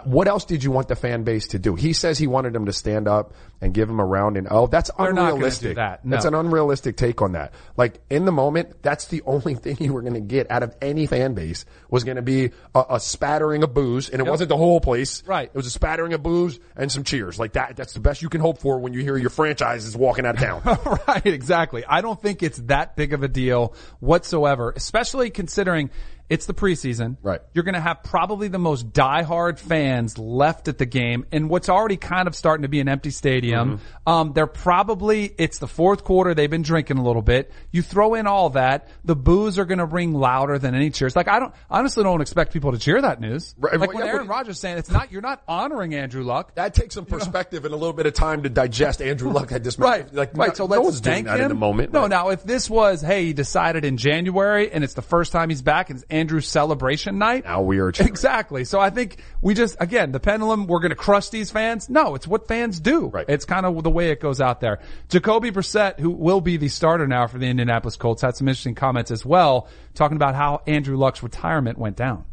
What 0.02 0.26
else 0.26 0.44
did 0.44 0.64
you 0.64 0.72
want 0.72 0.88
the 0.88 0.96
fan 0.96 1.22
base 1.22 1.48
to 1.48 1.58
do? 1.60 1.76
He 1.76 1.92
says 1.92 2.18
he 2.18 2.26
wanted 2.26 2.52
them 2.52 2.66
to 2.66 2.72
stand 2.72 3.06
up 3.06 3.32
and 3.60 3.72
give 3.72 3.88
him 3.88 4.00
a 4.00 4.04
round 4.04 4.36
and 4.36 4.48
oh, 4.50 4.66
that's 4.66 4.90
They're 4.98 5.10
unrealistic. 5.10 5.76
that, 5.76 6.04
no. 6.04 6.10
That's 6.10 6.24
an 6.24 6.34
unrealistic 6.34 6.96
take 6.96 7.22
on 7.22 7.32
that. 7.32 7.54
Like 7.76 8.00
in 8.10 8.24
the 8.24 8.32
moment, 8.32 8.82
that's 8.82 9.06
the 9.06 9.22
only 9.24 9.54
thing 9.54 9.76
you 9.78 9.92
were 9.92 10.02
going 10.02 10.14
to 10.14 10.20
get 10.20 10.50
out 10.50 10.64
of 10.64 10.74
any 10.82 11.06
fan 11.06 11.34
base 11.34 11.64
was 11.88 12.02
going 12.02 12.16
to 12.16 12.22
be 12.22 12.50
a, 12.74 12.84
a 12.90 13.00
spattering 13.00 13.62
of 13.62 13.72
booze, 13.72 14.10
and 14.10 14.20
it 14.20 14.28
wasn't 14.28 14.48
the 14.48 14.56
whole 14.56 14.80
place. 14.80 15.22
Right. 15.26 15.46
It 15.46 15.54
was 15.54 15.66
a 15.66 15.70
spattering 15.70 16.12
of 16.12 16.24
booze 16.24 16.58
and 16.76 16.90
some 16.90 17.04
cheers. 17.04 17.38
Like 17.38 17.52
that. 17.52 17.76
That's 17.76 17.94
the 17.94 18.00
best 18.00 18.20
you 18.20 18.28
can 18.28 18.40
hope 18.40 18.58
for 18.58 18.80
when 18.80 18.94
you 18.94 19.00
hear 19.00 19.16
your 19.16 19.30
franchise 19.30 19.84
is 19.84 19.96
walking 19.96 20.26
out 20.26 20.34
of 20.34 20.40
town. 20.40 20.98
right, 21.08 21.24
exactly. 21.24 21.84
I 21.86 22.00
don't 22.00 22.20
think 22.20 22.42
it's 22.42 22.58
that 22.66 22.96
big 22.96 23.12
of 23.12 23.22
a 23.22 23.28
deal 23.28 23.74
whatsoever, 24.00 24.72
especially 24.74 25.30
considering 25.30 25.90
it's 26.30 26.46
the 26.46 26.54
preseason. 26.54 27.16
Right. 27.22 27.40
You're 27.52 27.64
going 27.64 27.74
to 27.74 27.80
have 27.80 28.02
probably 28.02 28.48
the 28.48 28.58
most 28.58 28.92
diehard 28.92 29.58
fans 29.58 30.16
left 30.18 30.68
at 30.68 30.78
the 30.78 30.86
game 30.86 31.26
in 31.30 31.48
what's 31.48 31.68
already 31.68 31.96
kind 31.98 32.26
of 32.26 32.34
starting 32.34 32.62
to 32.62 32.68
be 32.68 32.80
an 32.80 32.88
empty 32.88 33.10
stadium. 33.10 33.80
Um, 34.06 34.32
they're 34.32 34.46
probably, 34.46 35.34
it's 35.38 35.58
the 35.58 35.68
fourth 35.68 36.02
quarter. 36.04 36.34
They've 36.34 36.50
been 36.50 36.62
drinking 36.62 36.98
a 36.98 37.04
little 37.04 37.22
bit. 37.22 37.52
You 37.70 37.82
throw 37.82 38.14
in 38.14 38.26
all 38.26 38.50
that. 38.50 38.88
The 39.04 39.14
boos 39.14 39.58
are 39.58 39.64
going 39.66 39.78
to 39.78 39.84
ring 39.84 40.14
louder 40.14 40.58
than 40.58 40.74
any 40.74 40.90
cheers. 40.90 41.14
Like 41.14 41.28
I 41.28 41.38
don't, 41.38 41.54
honestly 41.70 42.02
don't 42.02 42.20
expect 42.20 42.52
people 42.52 42.72
to 42.72 42.78
cheer 42.78 43.00
that 43.02 43.20
news. 43.20 43.54
Right, 43.58 43.78
Like 43.78 43.90
well, 43.92 43.98
when 43.98 44.06
yeah, 44.06 44.14
Aaron 44.14 44.26
Rodgers 44.28 44.58
saying 44.58 44.78
it's 44.78 44.90
not, 44.90 45.12
you're 45.12 45.20
not 45.22 45.42
honoring 45.46 45.94
Andrew 45.94 46.24
Luck. 46.24 46.54
that 46.54 46.74
takes 46.74 46.94
some 46.94 47.04
perspective 47.04 47.64
and 47.64 47.74
a 47.74 47.76
little 47.76 47.92
bit 47.92 48.06
of 48.06 48.14
time 48.14 48.42
to 48.44 48.48
digest. 48.48 49.02
Andrew 49.02 49.30
Luck 49.30 49.50
had 49.50 49.62
just 49.62 49.78
Right, 49.84 50.12
like 50.14 50.36
right. 50.36 50.48
no- 50.48 50.54
So 50.54 50.64
no 50.66 50.70
let's 50.76 50.84
one's 50.84 51.00
doing 51.02 51.14
thank 51.14 51.26
that 51.26 51.36
him 51.38 51.42
in 51.44 51.48
the 51.50 51.54
moment. 51.54 51.92
No, 51.92 52.00
Right. 52.02 52.10
now 52.10 52.28
if 52.30 52.42
this 52.44 52.68
was, 52.70 53.00
hey, 53.02 53.26
he 53.26 53.32
decided 53.32 53.84
in 53.84 53.96
January 53.98 54.70
and 54.72 54.82
it's 54.82 54.94
the 54.94 55.02
first 55.02 55.30
time 55.32 55.50
he's 55.50 55.62
back 55.62 55.90
and 55.90 56.02
Andrew's 56.14 56.48
celebration 56.48 57.18
night. 57.18 57.44
Now 57.44 57.62
we 57.62 57.78
are 57.78 57.90
cheering. 57.92 58.08
Exactly. 58.08 58.64
So 58.64 58.78
I 58.78 58.90
think 58.90 59.18
we 59.42 59.54
just, 59.54 59.76
again, 59.80 60.12
the 60.12 60.20
pendulum, 60.20 60.66
we're 60.66 60.78
going 60.78 60.90
to 60.90 60.96
crush 60.96 61.28
these 61.30 61.50
fans. 61.50 61.88
No, 61.88 62.14
it's 62.14 62.26
what 62.26 62.46
fans 62.46 62.78
do. 62.78 63.08
Right. 63.08 63.26
It's 63.28 63.44
kind 63.44 63.66
of 63.66 63.82
the 63.82 63.90
way 63.90 64.10
it 64.10 64.20
goes 64.20 64.40
out 64.40 64.60
there. 64.60 64.80
Jacoby 65.08 65.50
Brissett, 65.50 65.98
who 65.98 66.10
will 66.10 66.40
be 66.40 66.56
the 66.56 66.68
starter 66.68 67.06
now 67.06 67.26
for 67.26 67.38
the 67.38 67.46
Indianapolis 67.46 67.96
Colts, 67.96 68.22
had 68.22 68.36
some 68.36 68.48
interesting 68.48 68.74
comments 68.74 69.10
as 69.10 69.26
well, 69.26 69.68
talking 69.94 70.16
about 70.16 70.34
how 70.34 70.62
Andrew 70.66 70.96
Luck's 70.96 71.22
retirement 71.22 71.78
went 71.78 71.96
down. 71.96 72.24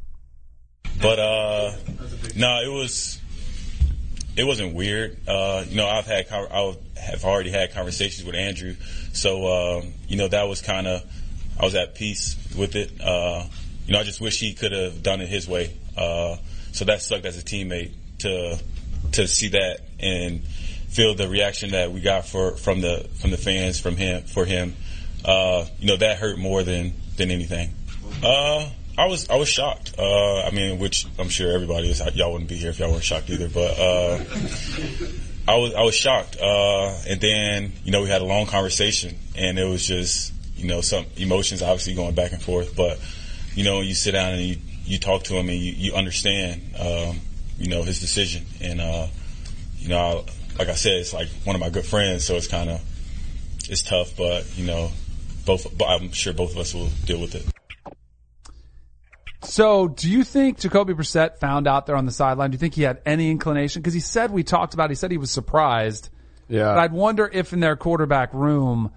But 1.01 1.19
uh, 1.19 1.71
no, 2.35 2.61
it 2.61 2.71
was 2.71 3.19
it 4.35 4.43
wasn't 4.43 4.75
weird. 4.75 5.17
Uh, 5.27 5.63
you 5.67 5.77
know, 5.77 5.87
I've 5.87 6.05
had 6.05 6.27
I 6.31 6.75
have 6.97 7.25
already 7.25 7.49
had 7.49 7.73
conversations 7.73 8.25
with 8.25 8.35
Andrew, 8.35 8.75
so 9.13 9.45
uh, 9.47 9.81
you 10.07 10.17
know 10.17 10.27
that 10.27 10.47
was 10.47 10.61
kind 10.61 10.87
of 10.87 11.03
I 11.59 11.65
was 11.65 11.75
at 11.75 11.95
peace 11.95 12.37
with 12.57 12.75
it. 12.75 12.91
Uh, 13.01 13.45
you 13.85 13.93
know, 13.93 13.99
I 13.99 14.03
just 14.03 14.21
wish 14.21 14.39
he 14.39 14.53
could 14.53 14.71
have 14.71 15.03
done 15.03 15.21
it 15.21 15.27
his 15.27 15.47
way. 15.47 15.73
Uh, 15.97 16.37
so 16.71 16.85
that 16.85 17.01
sucked 17.01 17.25
as 17.25 17.37
a 17.37 17.43
teammate 17.43 17.91
to 18.19 18.57
to 19.13 19.27
see 19.27 19.49
that 19.49 19.79
and 19.99 20.43
feel 20.43 21.15
the 21.15 21.27
reaction 21.27 21.71
that 21.71 21.91
we 21.91 22.01
got 22.01 22.25
for 22.25 22.55
from 22.57 22.81
the 22.81 23.09
from 23.19 23.31
the 23.31 23.37
fans 23.37 23.79
from 23.79 23.95
him 23.95 24.23
for 24.23 24.45
him. 24.45 24.75
Uh, 25.23 25.65
you 25.79 25.87
know, 25.87 25.97
that 25.97 26.17
hurt 26.17 26.37
more 26.37 26.63
than 26.63 26.93
than 27.17 27.31
anything. 27.31 27.71
Uh, 28.23 28.69
I 28.97 29.07
was 29.07 29.29
I 29.29 29.35
was 29.35 29.49
shocked. 29.49 29.95
Uh, 29.97 30.43
I 30.43 30.51
mean, 30.51 30.79
which 30.79 31.07
I'm 31.17 31.29
sure 31.29 31.53
everybody 31.53 31.89
is. 31.89 32.01
Y'all 32.15 32.31
wouldn't 32.31 32.49
be 32.49 32.55
here 32.55 32.69
if 32.69 32.79
y'all 32.79 32.91
weren't 32.91 33.03
shocked 33.03 33.29
either. 33.29 33.49
But 33.49 33.79
uh, 33.79 34.23
I 35.47 35.55
was 35.55 35.73
I 35.73 35.81
was 35.81 35.95
shocked. 35.95 36.37
Uh, 36.41 36.95
and 37.07 37.19
then 37.21 37.73
you 37.83 37.91
know 37.91 38.01
we 38.01 38.09
had 38.09 38.21
a 38.21 38.25
long 38.25 38.45
conversation, 38.47 39.15
and 39.35 39.57
it 39.57 39.65
was 39.65 39.85
just 39.85 40.33
you 40.55 40.67
know 40.67 40.81
some 40.81 41.05
emotions 41.17 41.61
obviously 41.61 41.95
going 41.95 42.15
back 42.15 42.31
and 42.33 42.41
forth. 42.41 42.75
But 42.75 42.99
you 43.53 43.63
know 43.63 43.81
you 43.81 43.93
sit 43.93 44.11
down 44.11 44.33
and 44.33 44.41
you 44.41 44.57
you 44.83 44.99
talk 44.99 45.23
to 45.23 45.35
him 45.35 45.49
and 45.49 45.57
you, 45.57 45.71
you 45.71 45.93
understand 45.93 46.61
um, 46.79 47.19
you 47.57 47.69
know 47.69 47.83
his 47.83 47.99
decision, 47.99 48.45
and 48.61 48.81
uh, 48.81 49.07
you 49.77 49.89
know 49.89 50.25
like 50.57 50.69
I 50.69 50.75
said, 50.75 50.93
it's 50.93 51.13
like 51.13 51.27
one 51.43 51.55
of 51.55 51.59
my 51.59 51.69
good 51.69 51.85
friends, 51.85 52.25
so 52.25 52.35
it's 52.35 52.47
kind 52.47 52.69
of 52.69 52.81
it's 53.69 53.81
tough, 53.81 54.15
but 54.17 54.45
you 54.57 54.65
know 54.65 54.91
both. 55.45 55.75
But 55.77 55.85
I'm 55.85 56.11
sure 56.11 56.33
both 56.33 56.51
of 56.51 56.57
us 56.57 56.73
will 56.73 56.89
deal 57.05 57.19
with 57.19 57.35
it. 57.35 57.45
So, 59.43 59.87
do 59.87 60.09
you 60.09 60.23
think 60.23 60.59
Jacoby 60.59 60.93
Brissett 60.93 61.37
found 61.37 61.67
out 61.67 61.87
there 61.87 61.95
on 61.95 62.05
the 62.05 62.11
sideline? 62.11 62.51
Do 62.51 62.55
you 62.55 62.59
think 62.59 62.75
he 62.75 62.83
had 62.83 63.01
any 63.05 63.31
inclination? 63.31 63.81
Because 63.81 63.93
he 63.93 63.99
said 63.99 64.31
we 64.31 64.43
talked 64.43 64.73
about. 64.73 64.91
He 64.91 64.95
said 64.95 65.11
he 65.11 65.17
was 65.17 65.31
surprised. 65.31 66.09
Yeah. 66.47 66.65
But 66.65 66.77
I'd 66.77 66.93
wonder 66.93 67.29
if 67.31 67.53
in 67.53 67.59
their 67.59 67.75
quarterback 67.75 68.33
room, 68.33 68.91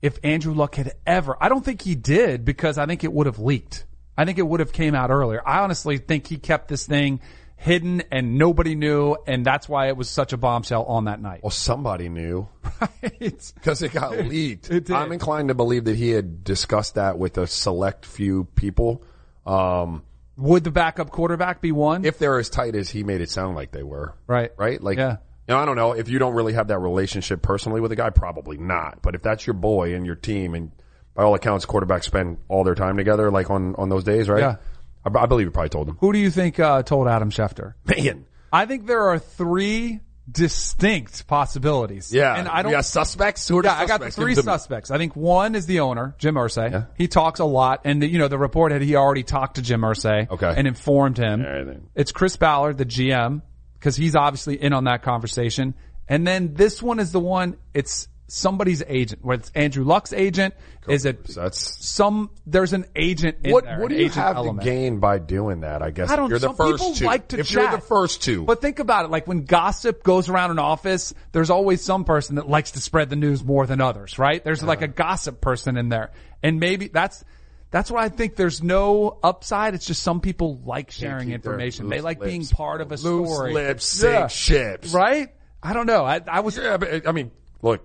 if 0.00 0.18
Andrew 0.22 0.54
Luck 0.54 0.76
had 0.76 0.92
ever. 1.06 1.36
I 1.40 1.48
don't 1.48 1.64
think 1.64 1.82
he 1.82 1.94
did 1.94 2.44
because 2.44 2.78
I 2.78 2.86
think 2.86 3.02
it 3.02 3.12
would 3.12 3.26
have 3.26 3.38
leaked. 3.38 3.86
I 4.18 4.24
think 4.26 4.36
it 4.38 4.46
would 4.46 4.60
have 4.60 4.72
came 4.72 4.94
out 4.94 5.10
earlier. 5.10 5.40
I 5.46 5.60
honestly 5.60 5.96
think 5.98 6.26
he 6.26 6.36
kept 6.36 6.68
this 6.68 6.86
thing 6.86 7.20
hidden 7.56 8.02
and 8.12 8.36
nobody 8.36 8.74
knew, 8.74 9.16
and 9.26 9.44
that's 9.46 9.68
why 9.68 9.88
it 9.88 9.96
was 9.96 10.10
such 10.10 10.32
a 10.32 10.36
bombshell 10.36 10.84
on 10.84 11.04
that 11.06 11.20
night. 11.22 11.40
Well, 11.42 11.50
somebody 11.50 12.08
knew 12.08 12.48
Right? 12.80 13.52
because 13.54 13.82
it 13.82 13.92
got 13.92 14.12
leaked. 14.18 14.70
It 14.70 14.84
did. 14.86 14.90
I'm 14.94 15.12
inclined 15.12 15.48
to 15.48 15.54
believe 15.54 15.84
that 15.84 15.96
he 15.96 16.10
had 16.10 16.44
discussed 16.44 16.96
that 16.96 17.18
with 17.18 17.38
a 17.38 17.46
select 17.46 18.04
few 18.06 18.44
people. 18.54 19.02
Um, 19.46 20.02
Would 20.36 20.64
the 20.64 20.70
backup 20.70 21.10
quarterback 21.10 21.60
be 21.60 21.72
one? 21.72 22.04
if 22.04 22.18
they're 22.18 22.38
as 22.38 22.48
tight 22.50 22.74
as 22.74 22.90
he 22.90 23.02
made 23.04 23.20
it 23.20 23.30
sound 23.30 23.56
like 23.56 23.70
they 23.72 23.82
were. 23.82 24.14
Right. 24.26 24.52
Right? 24.56 24.80
Like, 24.82 24.98
Yeah. 24.98 25.12
you 25.48 25.54
know, 25.54 25.58
I 25.58 25.64
don't 25.64 25.76
know. 25.76 25.92
If 25.92 26.08
you 26.08 26.18
don't 26.18 26.34
really 26.34 26.52
have 26.52 26.68
that 26.68 26.78
relationship 26.78 27.42
personally 27.42 27.80
with 27.80 27.90
a 27.92 27.96
guy, 27.96 28.10
probably 28.10 28.58
not. 28.58 29.00
But 29.02 29.14
if 29.14 29.22
that's 29.22 29.46
your 29.46 29.54
boy 29.54 29.94
and 29.94 30.04
your 30.06 30.14
team 30.16 30.54
and 30.54 30.70
by 31.18 31.24
all 31.24 31.34
accounts, 31.34 31.66
quarterbacks 31.66 32.04
spend 32.04 32.38
all 32.46 32.62
their 32.62 32.76
time 32.76 32.96
together, 32.96 33.28
like 33.32 33.50
on, 33.50 33.74
on 33.74 33.88
those 33.88 34.04
days, 34.04 34.28
right? 34.28 34.38
Yeah. 34.38 34.56
I, 35.04 35.24
I 35.24 35.26
believe 35.26 35.48
you 35.48 35.50
probably 35.50 35.68
told 35.70 35.88
him. 35.88 35.96
Who 36.00 36.12
do 36.12 36.18
you 36.20 36.30
think 36.30 36.60
uh, 36.60 36.84
told 36.84 37.08
Adam 37.08 37.30
Schefter? 37.32 37.74
Man. 37.84 38.24
I 38.52 38.66
think 38.66 38.86
there 38.86 39.02
are 39.08 39.18
three 39.18 39.98
distinct 40.30 41.26
possibilities. 41.26 42.14
Yeah. 42.14 42.36
and 42.36 42.46
I 42.46 42.62
don't. 42.62 42.70
Got 42.70 42.84
suspects? 42.84 43.48
Who 43.48 43.58
are 43.58 43.62
the 43.62 43.68
Yeah, 43.68 43.74
I 43.74 43.86
got 43.86 43.94
suspects? 43.94 44.14
Three 44.14 44.36
me. 44.36 44.42
suspects. 44.42 44.92
I 44.92 44.98
think 44.98 45.16
one 45.16 45.56
is 45.56 45.66
the 45.66 45.80
owner, 45.80 46.14
Jim 46.18 46.36
Irsay. 46.36 46.70
Yeah. 46.70 46.84
He 46.96 47.08
talks 47.08 47.40
a 47.40 47.44
lot, 47.44 47.80
and 47.84 48.00
the, 48.00 48.06
you 48.06 48.20
know 48.20 48.28
the 48.28 48.38
report 48.38 48.70
had 48.70 48.82
he 48.82 48.94
already 48.94 49.24
talked 49.24 49.56
to 49.56 49.62
Jim 49.62 49.80
Irsay 49.80 50.30
Okay. 50.30 50.54
and 50.56 50.68
informed 50.68 51.18
him. 51.18 51.42
Right. 51.42 51.80
It's 51.96 52.12
Chris 52.12 52.36
Ballard, 52.36 52.78
the 52.78 52.86
GM, 52.86 53.42
because 53.74 53.96
he's 53.96 54.14
obviously 54.14 54.54
in 54.62 54.72
on 54.72 54.84
that 54.84 55.02
conversation. 55.02 55.74
And 56.06 56.24
then 56.24 56.54
this 56.54 56.80
one 56.80 57.00
is 57.00 57.10
the 57.10 57.20
one. 57.20 57.56
It's 57.74 58.06
somebody's 58.28 58.82
agent. 58.86 59.24
Whether 59.24 59.40
it's 59.40 59.50
Andrew 59.54 59.84
Luck's 59.84 60.12
agent, 60.12 60.54
is 60.86 61.04
it 61.04 61.24
That's 61.24 61.84
some? 61.84 62.30
There's 62.46 62.72
an 62.72 62.86
agent 62.94 63.38
in 63.42 63.52
what. 63.52 63.64
there. 63.64 63.80
What 63.80 63.88
do 63.88 63.96
you 63.96 64.08
have 64.10 64.36
element. 64.36 64.64
to 64.64 64.70
gain 64.70 65.00
by 65.00 65.18
doing 65.18 65.60
that? 65.60 65.82
I 65.82 65.90
guess 65.90 66.10
I 66.10 66.16
don't. 66.16 66.26
if 66.26 66.30
you're 66.30 66.38
the 66.38 66.54
first 66.54 66.82
people 66.82 66.94
two. 66.94 67.04
like 67.06 67.28
to 67.28 67.40
if 67.40 67.48
chat. 67.48 67.62
you're 67.62 67.70
the 67.72 67.84
first 67.84 68.22
two, 68.22 68.44
But 68.44 68.60
think 68.60 68.78
about 68.78 69.06
it. 69.06 69.10
Like 69.10 69.26
when 69.26 69.44
gossip 69.44 70.02
goes 70.02 70.28
around 70.28 70.52
an 70.52 70.58
office, 70.58 71.12
there's 71.32 71.50
always 71.50 71.82
some 71.82 72.04
person 72.04 72.36
that 72.36 72.48
likes 72.48 72.72
to 72.72 72.80
spread 72.80 73.10
the 73.10 73.16
news 73.16 73.42
more 73.42 73.66
than 73.66 73.80
others, 73.80 74.18
right? 74.18 74.42
There's 74.42 74.62
like 74.62 74.82
a 74.82 74.84
uh-huh. 74.84 74.92
gossip 74.94 75.40
person 75.40 75.76
in 75.76 75.88
there. 75.88 76.12
And 76.42 76.60
maybe 76.60 76.88
that's, 76.88 77.24
that's 77.70 77.90
why 77.90 78.04
I 78.04 78.08
think 78.08 78.36
there's 78.36 78.62
no 78.62 79.18
upside. 79.22 79.74
It's 79.74 79.86
just 79.86 80.02
some 80.02 80.20
people 80.20 80.60
like 80.64 80.90
sharing 80.90 81.32
information. 81.32 81.88
They 81.88 82.00
like 82.00 82.20
being 82.20 82.46
part 82.46 82.80
of 82.80 82.92
a 82.92 82.96
Loose 82.96 83.02
story. 83.02 83.52
lips 83.52 83.86
sink 83.86 84.30
ships. 84.30 84.92
Right? 84.92 85.34
I 85.62 85.72
don't 85.72 85.86
know. 85.86 86.04
I, 86.04 86.20
I 86.26 86.40
was, 86.40 86.56
yeah, 86.56 86.76
but 86.76 87.06
I 87.06 87.12
mean, 87.12 87.30
look, 87.62 87.84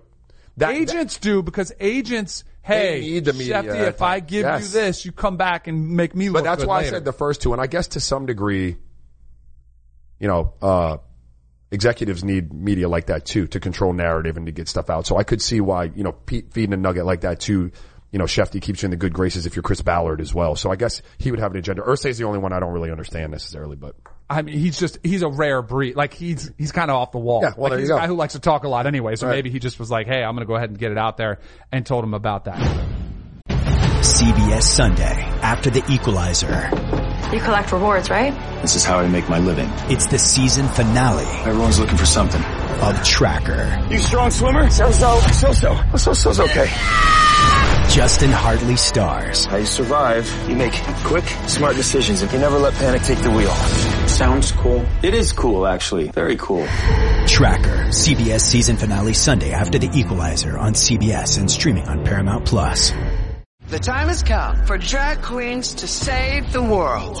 that, 0.58 0.74
agents 0.74 1.18
do 1.18 1.42
because 1.42 1.72
agents, 1.80 2.44
hey, 2.62 3.00
need 3.00 3.24
the 3.24 3.32
media 3.32 3.62
Shefty, 3.62 3.88
if 3.88 4.02
I 4.02 4.20
give 4.20 4.42
Yes. 4.42 4.62
you 4.62 4.68
this, 4.80 5.04
you 5.04 5.12
come 5.12 5.36
back 5.36 5.66
and 5.66 5.90
make 5.90 6.14
me 6.14 6.28
look 6.28 6.44
But 6.44 6.50
that's 6.56 6.66
why 6.66 6.78
later. 6.78 6.88
I 6.88 6.90
said 6.92 7.04
the 7.04 7.12
first 7.12 7.42
two, 7.42 7.52
and 7.52 7.60
I 7.60 7.66
guess 7.66 7.88
to 7.88 8.00
some 8.00 8.26
degree, 8.26 8.76
you 10.20 10.28
know, 10.28 10.54
uh, 10.62 10.98
executives 11.70 12.22
need 12.22 12.52
media 12.52 12.88
like 12.88 13.06
that 13.06 13.24
too 13.26 13.46
to 13.48 13.58
control 13.58 13.92
narrative 13.92 14.36
and 14.36 14.46
to 14.46 14.52
get 14.52 14.68
stuff 14.68 14.90
out. 14.90 15.06
So 15.06 15.16
I 15.16 15.24
could 15.24 15.42
see 15.42 15.60
why, 15.60 15.84
you 15.94 16.04
know, 16.04 16.12
Pete 16.12 16.52
feeding 16.52 16.72
a 16.72 16.76
nugget 16.76 17.04
like 17.04 17.22
that 17.22 17.40
too, 17.40 17.72
you 18.12 18.18
know, 18.18 18.26
Shefty 18.26 18.62
keeps 18.62 18.82
you 18.82 18.86
in 18.86 18.90
the 18.92 18.96
good 18.96 19.12
graces 19.12 19.44
if 19.44 19.56
you're 19.56 19.64
Chris 19.64 19.82
Ballard 19.82 20.20
as 20.20 20.32
well. 20.32 20.54
So 20.54 20.70
I 20.70 20.76
guess 20.76 21.02
he 21.18 21.32
would 21.32 21.40
have 21.40 21.50
an 21.50 21.58
agenda. 21.58 21.82
Irsay's 21.82 22.16
the 22.16 22.24
only 22.24 22.38
one 22.38 22.52
I 22.52 22.60
don't 22.60 22.72
really 22.72 22.92
understand 22.92 23.32
necessarily, 23.32 23.74
but 23.74 23.96
I 24.28 24.42
mean, 24.42 24.56
he's 24.58 24.78
just, 24.78 24.98
he's 25.02 25.22
a 25.22 25.28
rare 25.28 25.60
breed. 25.62 25.96
Like 25.96 26.14
he's, 26.14 26.50
he's 26.56 26.72
kind 26.72 26.90
of 26.90 26.96
off 26.96 27.12
the 27.12 27.18
wall. 27.18 27.42
Yeah, 27.42 27.50
well, 27.56 27.64
like, 27.64 27.70
there 27.72 27.78
he's 27.80 27.88
you 27.88 27.94
a 27.94 27.98
go. 27.98 28.00
guy 28.02 28.06
who 28.06 28.14
likes 28.14 28.32
to 28.32 28.40
talk 28.40 28.64
a 28.64 28.68
lot 28.68 28.86
anyway. 28.86 29.16
So 29.16 29.26
Right. 29.26 29.34
maybe 29.34 29.50
he 29.50 29.58
just 29.58 29.78
was 29.78 29.90
like, 29.90 30.06
hey, 30.06 30.22
I'm 30.24 30.34
going 30.34 30.46
to 30.46 30.48
go 30.48 30.54
ahead 30.56 30.70
and 30.70 30.78
get 30.78 30.92
it 30.92 30.98
out 30.98 31.16
there 31.18 31.40
and 31.70 31.84
told 31.84 32.04
him 32.04 32.14
about 32.14 32.46
that. 32.46 32.58
CBS 33.48 34.62
Sunday 34.62 35.22
after 35.42 35.70
the 35.70 35.82
equalizer. 35.90 36.70
You 37.32 37.40
collect 37.40 37.72
rewards, 37.72 38.10
right? 38.10 38.32
This 38.62 38.76
is 38.76 38.84
how 38.84 38.98
I 38.98 39.08
make 39.08 39.28
my 39.28 39.38
living. 39.38 39.68
It's 39.90 40.06
the 40.06 40.18
season 40.18 40.68
finale 40.68 41.24
Everyone's 41.48 41.78
looking 41.80 41.96
for 41.96 42.06
something. 42.06 42.42
of 42.42 43.02
Tracker. 43.04 43.86
You 43.90 43.98
strong 43.98 44.30
swimmer? 44.30 44.68
So-so. 44.70 45.20
So-so. 45.20 45.76
So-so's 45.96 46.40
okay. 46.40 46.66
Justin 47.88 48.30
Hartley 48.30 48.76
stars. 48.76 49.44
How 49.46 49.58
you 49.58 49.66
survive, 49.66 50.28
you 50.48 50.56
make 50.56 50.72
quick, 51.04 51.24
smart 51.46 51.76
decisions 51.76 52.22
and 52.22 52.32
you 52.32 52.38
never 52.38 52.58
let 52.58 52.74
panic 52.74 53.02
take 53.02 53.18
the 53.18 53.30
wheel. 53.30 53.54
Sounds 54.08 54.52
cool. 54.52 54.84
It 55.02 55.14
is 55.14 55.32
cool, 55.32 55.66
actually. 55.66 56.08
Very 56.08 56.36
cool. 56.36 56.66
Tracker. 57.26 57.88
CBS 57.88 58.40
season 58.40 58.76
finale 58.76 59.12
Sunday 59.12 59.52
after 59.52 59.78
the 59.78 59.90
equalizer 59.98 60.58
on 60.58 60.72
CBS 60.74 61.38
and 61.38 61.50
streaming 61.50 61.88
on 61.88 62.04
Paramount 62.04 62.44
Plus. 62.46 62.92
The 63.68 63.78
time 63.78 64.08
has 64.08 64.22
come 64.22 64.66
for 64.66 64.76
drag 64.76 65.22
queens 65.22 65.74
to 65.74 65.88
save 65.88 66.52
the 66.52 66.62
world. 66.62 67.20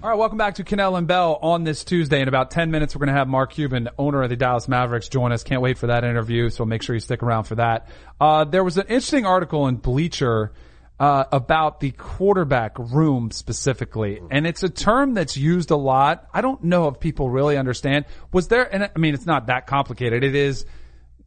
All 0.00 0.08
right, 0.08 0.16
welcome 0.16 0.38
back 0.38 0.54
to 0.54 0.64
Kanell 0.64 0.96
and 0.96 1.08
Bell 1.08 1.40
on 1.42 1.64
this 1.64 1.82
Tuesday. 1.82 2.20
In 2.20 2.28
about 2.28 2.52
10 2.52 2.70
minutes, 2.70 2.94
we're 2.94 3.00
going 3.00 3.12
to 3.12 3.18
have 3.18 3.26
Mark 3.26 3.54
Cuban, 3.54 3.88
owner 3.98 4.22
of 4.22 4.30
the 4.30 4.36
Dallas 4.36 4.68
Mavericks, 4.68 5.08
join 5.08 5.32
us. 5.32 5.42
Can't 5.42 5.60
wait 5.60 5.76
for 5.76 5.88
that 5.88 6.04
interview, 6.04 6.50
so 6.50 6.64
make 6.64 6.84
sure 6.84 6.94
you 6.94 7.00
stick 7.00 7.20
around 7.20 7.44
for 7.44 7.56
that. 7.56 7.88
Uh, 8.20 8.44
there 8.44 8.62
was 8.62 8.78
an 8.78 8.86
interesting 8.86 9.26
article 9.26 9.66
in 9.66 9.74
Bleacher 9.74 10.52
uh, 11.00 11.24
about 11.32 11.80
the 11.80 11.90
quarterback 11.90 12.78
room 12.78 13.32
specifically, 13.32 14.20
and 14.30 14.46
it's 14.46 14.62
a 14.62 14.68
term 14.68 15.14
that's 15.14 15.36
used 15.36 15.72
a 15.72 15.76
lot. 15.76 16.28
I 16.32 16.42
don't 16.42 16.62
know 16.62 16.86
if 16.86 17.00
people 17.00 17.28
really 17.28 17.56
understand. 17.56 18.04
Was 18.32 18.46
there, 18.46 18.72
and 18.72 18.84
I 18.94 18.98
mean, 19.00 19.14
it's 19.14 19.26
not 19.26 19.48
that 19.48 19.66
complicated. 19.66 20.22
It 20.22 20.36
is 20.36 20.64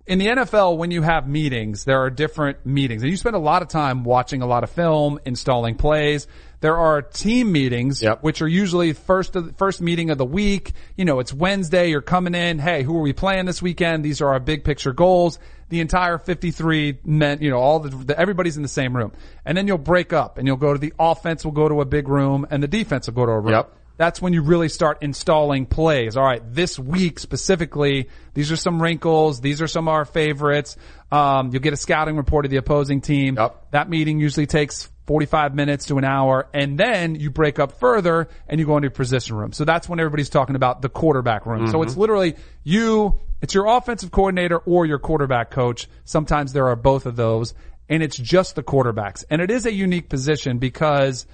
in 0.05 0.17
the 0.17 0.27
NFL, 0.27 0.77
when 0.77 0.91
you 0.91 1.01
have 1.01 1.27
meetings, 1.27 1.84
there 1.84 2.01
are 2.01 2.10
different 2.10 2.65
meetings 2.65 3.03
and 3.03 3.12
you 3.12 3.17
spend 3.17 3.36
a 3.36 3.39
lot 3.39 3.62
of 3.62 3.67
time 3.67 4.03
watching 4.03 4.41
a 4.41 4.45
lot 4.45 4.63
of 4.63 4.69
film, 4.69 5.19
installing 5.25 5.75
plays. 5.75 6.27
There 6.62 6.78
are 6.78 7.02
team 7.02 7.52
meetings, 7.52 8.02
Yep. 8.04 8.21
which 8.24 8.41
are 8.41 8.47
usually 8.47 8.93
first 8.93 9.36
of, 9.36 9.58
first 9.58 9.82
meeting 9.82 10.12
of 10.12 10.17
the 10.19 10.26
week. 10.26 10.74
You 10.95 11.06
know, 11.06 11.19
it's 11.19 11.34
Wednesday. 11.34 11.89
You're 11.89 12.02
coming 12.02 12.36
in. 12.36 12.60
Hey, 12.60 12.84
who 12.84 12.95
are 12.97 13.02
we 13.02 13.13
playing 13.13 13.45
this 13.45 13.62
weekend? 13.62 14.06
These 14.06 14.21
are 14.21 14.30
our 14.30 14.39
big 14.39 14.63
picture 14.63 14.93
goals. 14.93 15.39
The 15.69 15.80
entire 15.80 16.17
53 16.19 17.00
men, 17.04 17.39
you 17.41 17.50
know, 17.50 17.58
all 17.58 17.80
the, 17.80 17.89
the 17.89 18.19
everybody's 18.19 18.58
in 18.58 18.63
the 18.63 18.69
same 18.69 18.95
room. 18.95 19.12
And 19.43 19.58
then 19.58 19.67
you'll 19.67 19.78
break 19.80 20.13
up 20.13 20.38
and 20.38 20.45
you'll 20.45 20.58
go 20.58 20.74
to 20.74 20.80
the 20.80 20.93
offense 21.00 21.43
will 21.43 21.52
go 21.52 21.67
to 21.67 21.82
a 21.82 21.86
big 21.86 22.08
room 22.08 22.45
and 22.52 22.62
the 22.62 22.67
defense 22.67 23.08
will 23.08 23.15
go 23.15 23.26
to 23.26 23.32
a 23.32 23.39
room. 23.39 23.54
Yep. 23.54 23.78
That's 23.97 24.21
when 24.21 24.34
you 24.34 24.41
really 24.41 24.69
start 24.69 25.00
installing 25.02 25.65
plays. 25.67 26.17
All 26.17 26.24
right, 26.24 26.41
this 26.54 26.78
week 26.80 27.19
specifically, 27.19 28.10
these 28.34 28.52
are 28.52 28.56
some 28.56 28.82
wrinkles. 28.82 29.41
These 29.41 29.62
are 29.62 29.67
some 29.67 29.88
of 29.88 29.93
our 29.93 30.06
favorites. 30.06 30.76
Um, 31.12 31.52
you'll 31.52 31.62
get 31.62 31.74
a 31.74 31.78
scouting 31.78 32.17
report 32.17 32.45
of 32.45 32.52
the 32.52 32.58
opposing 32.58 33.02
team. 33.02 33.36
Yep. 33.38 33.71
That 33.71 33.89
meeting 33.89 34.19
usually 34.19 34.47
takes 34.47 34.89
45 35.07 35.55
minutes 35.55 35.87
to 35.87 35.97
an 35.97 36.03
hour, 36.03 36.47
and 36.53 36.77
then 36.77 37.15
you 37.15 37.31
break 37.31 37.59
up 37.59 37.79
further 37.79 38.29
and 38.47 38.59
you 38.59 38.65
go 38.65 38.77
into 38.77 38.85
your 38.85 38.91
position 38.91 39.35
room. 39.35 39.51
So 39.51 39.65
that's 39.65 39.89
when 39.89 39.99
everybody's 39.99 40.29
talking 40.29 40.55
about 40.55 40.81
the 40.81 40.89
quarterback 40.89 41.45
room. 41.45 41.67
So 41.69 41.81
it's 41.81 41.93
mm-hmm. 41.93 42.01
literally 42.01 42.35
you, 42.63 43.19
it's 43.41 43.53
your 43.53 43.65
offensive 43.65 44.11
coordinator 44.11 44.59
or 44.59 44.85
your 44.85 44.99
quarterback 44.99 45.51
coach. 45.51 45.87
Sometimes 46.05 46.53
there 46.53 46.67
are 46.67 46.75
both 46.75 47.05
of 47.05 47.15
those, 47.15 47.53
and 47.89 48.03
it's 48.03 48.17
just 48.17 48.55
the 48.55 48.63
quarterbacks. 48.63 49.25
And 49.29 49.41
it 49.41 49.49
is 49.49 49.65
a 49.65 49.73
unique 49.73 50.07
position 50.07 50.59
because 50.59 51.25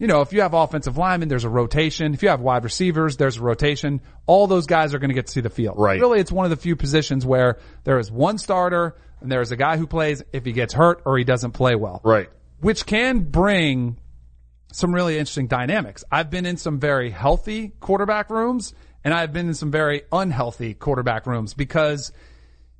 you 0.00 0.06
know, 0.06 0.22
if 0.22 0.32
you 0.32 0.40
have 0.40 0.54
offensive 0.54 0.96
linemen, 0.96 1.28
there's 1.28 1.44
a 1.44 1.50
rotation. 1.50 2.14
If 2.14 2.22
you 2.22 2.30
have 2.30 2.40
wide 2.40 2.64
receivers, 2.64 3.18
there's 3.18 3.36
a 3.36 3.42
rotation. 3.42 4.00
All 4.26 4.46
those 4.46 4.66
guys 4.66 4.94
are 4.94 4.98
going 4.98 5.10
to 5.10 5.14
get 5.14 5.26
to 5.26 5.32
see 5.32 5.42
the 5.42 5.50
field. 5.50 5.74
Right. 5.78 6.00
Really, 6.00 6.20
it's 6.20 6.32
one 6.32 6.46
of 6.46 6.50
the 6.50 6.56
few 6.56 6.74
positions 6.74 7.26
where 7.26 7.58
there 7.84 7.98
is 7.98 8.10
one 8.10 8.38
starter 8.38 8.96
and 9.20 9.30
there's 9.30 9.52
a 9.52 9.56
guy 9.56 9.76
who 9.76 9.86
plays 9.86 10.22
if 10.32 10.46
he 10.46 10.52
gets 10.52 10.72
hurt 10.72 11.02
or 11.04 11.18
he 11.18 11.24
doesn't 11.24 11.52
play 11.52 11.74
well. 11.74 12.00
Right. 12.02 12.30
Which 12.60 12.86
can 12.86 13.20
bring 13.20 13.96
some 14.72 14.94
really 14.94 15.18
interesting 15.18 15.46
dynamics. 15.48 16.04
I've 16.12 16.30
been 16.30 16.46
in 16.46 16.56
some 16.56 16.78
very 16.78 17.10
healthy 17.10 17.72
quarterback 17.80 18.30
rooms 18.30 18.74
and 19.02 19.12
I've 19.12 19.32
been 19.32 19.48
in 19.48 19.54
some 19.54 19.70
very 19.70 20.02
unhealthy 20.12 20.74
quarterback 20.74 21.26
rooms 21.26 21.54
because 21.54 22.12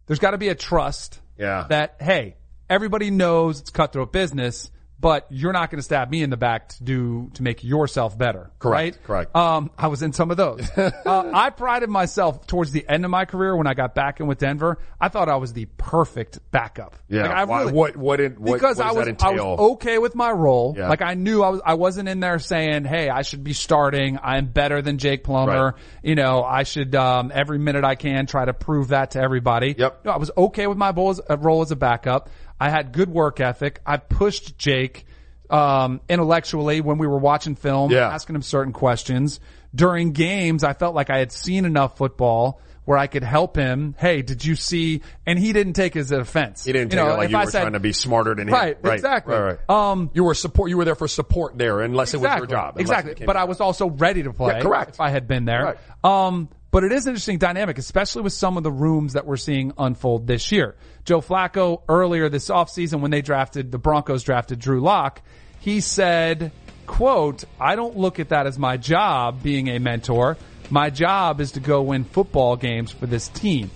there's 0.06 0.18
got 0.18 0.32
to 0.32 0.38
be 0.38 0.48
a 0.48 0.54
trust 0.54 1.20
Yeah. 1.38 1.66
that, 1.70 1.96
hey, 2.00 2.36
everybody 2.68 3.10
knows 3.10 3.60
it's 3.60 3.70
cutthroat 3.70 4.12
business, 4.12 4.70
but 5.00 5.26
you're 5.30 5.52
not 5.52 5.70
going 5.70 5.78
to 5.78 5.82
stab 5.82 6.10
me 6.10 6.22
in 6.22 6.28
the 6.30 6.36
back 6.36 6.68
to 6.68 6.84
do, 6.84 7.30
to 7.34 7.42
make 7.42 7.64
yourself 7.64 8.18
better. 8.18 8.50
Correct, 8.58 8.96
Right? 8.98 9.04
correct. 9.04 9.34
Um, 9.36 9.70
I 9.78 9.86
was 9.86 10.02
in 10.02 10.12
some 10.12 10.30
of 10.30 10.36
those. 10.36 10.68
uh, 10.76 10.90
I 11.32 11.48
prided 11.50 11.88
myself 11.88 12.46
towards 12.46 12.70
the 12.72 12.84
end 12.88 13.04
of 13.06 13.10
my 13.10 13.24
career 13.24 13.56
when 13.56 13.66
I 13.66 13.74
got 13.74 13.94
back 13.94 14.20
in 14.20 14.26
with 14.26 14.38
Denver. 14.38 14.78
I 15.00 15.08
thought 15.08 15.28
I 15.30 15.36
was 15.36 15.52
the 15.54 15.64
perfect 15.78 16.38
backup. 16.50 16.96
Yeah. 17.08 17.22
Like, 17.22 17.30
I 17.30 17.44
Why- 17.44 17.60
really- 17.60 17.72
what 17.72 17.96
what 17.96 18.16
did 18.16 18.38
what, 18.38 18.54
because 18.54 18.76
what 18.76 18.86
I 18.86 18.92
was 18.92 19.08
I 19.22 19.30
was 19.30 19.58
okay 19.72 19.98
with 19.98 20.14
my 20.14 20.30
role. 20.30 20.74
Yeah. 20.76 20.88
Like 20.88 21.00
I 21.02 21.14
knew 21.14 21.42
I 21.42 21.48
was 21.48 21.60
I 21.64 21.74
wasn't 21.74 22.08
in 22.08 22.20
there 22.20 22.38
saying, 22.38 22.84
"Hey, 22.84 23.08
I 23.08 23.22
should 23.22 23.42
be 23.42 23.52
starting. 23.54 24.18
I'm 24.22 24.46
better 24.46 24.82
than 24.82 24.98
Jake 24.98 25.24
Plummer." 25.24 25.72
Right. 25.72 25.74
You 26.02 26.14
know, 26.14 26.42
I 26.44 26.64
should 26.64 26.94
um, 26.94 27.32
every 27.34 27.58
minute 27.58 27.84
I 27.84 27.94
can 27.94 28.26
try 28.26 28.44
to 28.44 28.52
prove 28.52 28.88
that 28.88 29.12
to 29.12 29.20
everybody. 29.20 29.74
Yep. 29.78 30.04
No, 30.04 30.10
I 30.12 30.16
was 30.18 30.30
okay 30.36 30.66
with 30.66 30.76
my 30.76 30.90
role 30.90 31.10
as, 31.10 31.20
uh, 31.30 31.38
role 31.38 31.62
as 31.62 31.70
a 31.70 31.76
backup. 31.76 32.28
I 32.60 32.68
had 32.70 32.92
good 32.92 33.08
work 33.08 33.40
ethic. 33.40 33.80
I 33.86 33.96
pushed 33.96 34.58
Jake 34.58 35.06
um, 35.48 36.00
intellectually 36.08 36.80
when 36.80 36.98
we 36.98 37.06
were 37.06 37.18
watching 37.18 37.56
film, 37.56 37.90
Yeah. 37.90 38.08
asking 38.08 38.36
him 38.36 38.42
certain 38.42 38.72
questions. 38.72 39.40
During 39.74 40.12
games, 40.12 40.62
I 40.62 40.74
felt 40.74 40.94
like 40.94 41.10
I 41.10 41.18
had 41.18 41.32
seen 41.32 41.64
enough 41.64 41.96
football 41.96 42.60
where 42.84 42.98
I 42.98 43.06
could 43.06 43.22
help 43.24 43.56
him. 43.56 43.94
Hey, 43.98 44.22
did 44.22 44.44
you 44.44 44.56
see? 44.56 45.02
And 45.26 45.38
he 45.38 45.52
didn't 45.52 45.74
take 45.74 45.94
his 45.94 46.10
offense. 46.12 46.64
He 46.64 46.72
didn't 46.72 46.92
You 46.92 46.98
take 46.98 47.06
know, 47.06 47.14
it 47.14 47.16
like 47.18 47.30
you 47.30 47.36
I 47.36 47.44
were 47.44 47.50
said- 47.50 47.60
trying 47.62 47.72
to 47.74 47.80
be 47.80 47.92
smarter 47.92 48.34
than 48.34 48.48
him. 48.48 48.54
Right, 48.54 48.76
exactly. 48.84 49.34
Right, 49.34 49.58
right. 49.68 49.90
Um, 49.90 50.10
you 50.12 50.24
were 50.24 50.34
support. 50.34 50.70
You 50.70 50.76
were 50.76 50.84
there 50.84 50.94
for 50.96 51.06
support 51.08 51.56
there, 51.56 51.80
unless 51.80 52.14
it 52.14 52.18
was 52.18 52.24
your 52.24 52.44
Exactly. 52.44 52.54
job. 52.54 52.80
Exactly. 52.80 53.26
But 53.26 53.36
I 53.36 53.44
was 53.44 53.60
also 53.60 53.88
ready 53.90 54.22
to 54.24 54.32
play. 54.32 54.54
Yeah, 54.56 54.62
correct. 54.62 54.90
If 54.94 55.00
I 55.00 55.10
had 55.10 55.28
been 55.28 55.44
there. 55.44 55.76
Right. 56.04 56.26
Um, 56.26 56.48
but 56.72 56.84
it 56.84 56.92
is 56.92 57.06
an 57.06 57.10
interesting 57.10 57.38
dynamic, 57.38 57.78
especially 57.78 58.22
with 58.22 58.32
some 58.32 58.56
of 58.56 58.62
the 58.62 58.70
rooms 58.72 59.12
that 59.14 59.26
we're 59.26 59.36
seeing 59.36 59.72
unfold 59.78 60.26
this 60.26 60.50
year. 60.52 60.76
Joe 61.04 61.20
Flacco 61.20 61.82
earlier 61.88 62.28
this 62.28 62.48
offseason 62.48 63.00
when 63.00 63.10
they 63.10 63.22
drafted, 63.22 63.72
the 63.72 63.78
Broncos 63.78 64.22
drafted 64.22 64.58
Drew 64.58 64.80
Lock, 64.80 65.22
he 65.60 65.80
said, 65.80 66.52
quote, 66.86 67.44
I 67.58 67.76
don't 67.76 67.96
look 67.96 68.18
at 68.18 68.30
that 68.30 68.46
as 68.46 68.58
my 68.58 68.76
job 68.76 69.42
being 69.42 69.68
a 69.68 69.78
mentor. 69.78 70.36
My 70.70 70.90
job 70.90 71.40
is 71.40 71.52
to 71.52 71.60
go 71.60 71.82
win 71.82 72.04
football 72.04 72.56
games 72.56 72.90
for 72.90 73.06
this 73.06 73.28
team. 73.28 73.70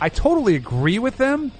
I 0.00 0.08
totally 0.08 0.56
agree 0.56 0.98
with 0.98 1.18
him. 1.18 1.52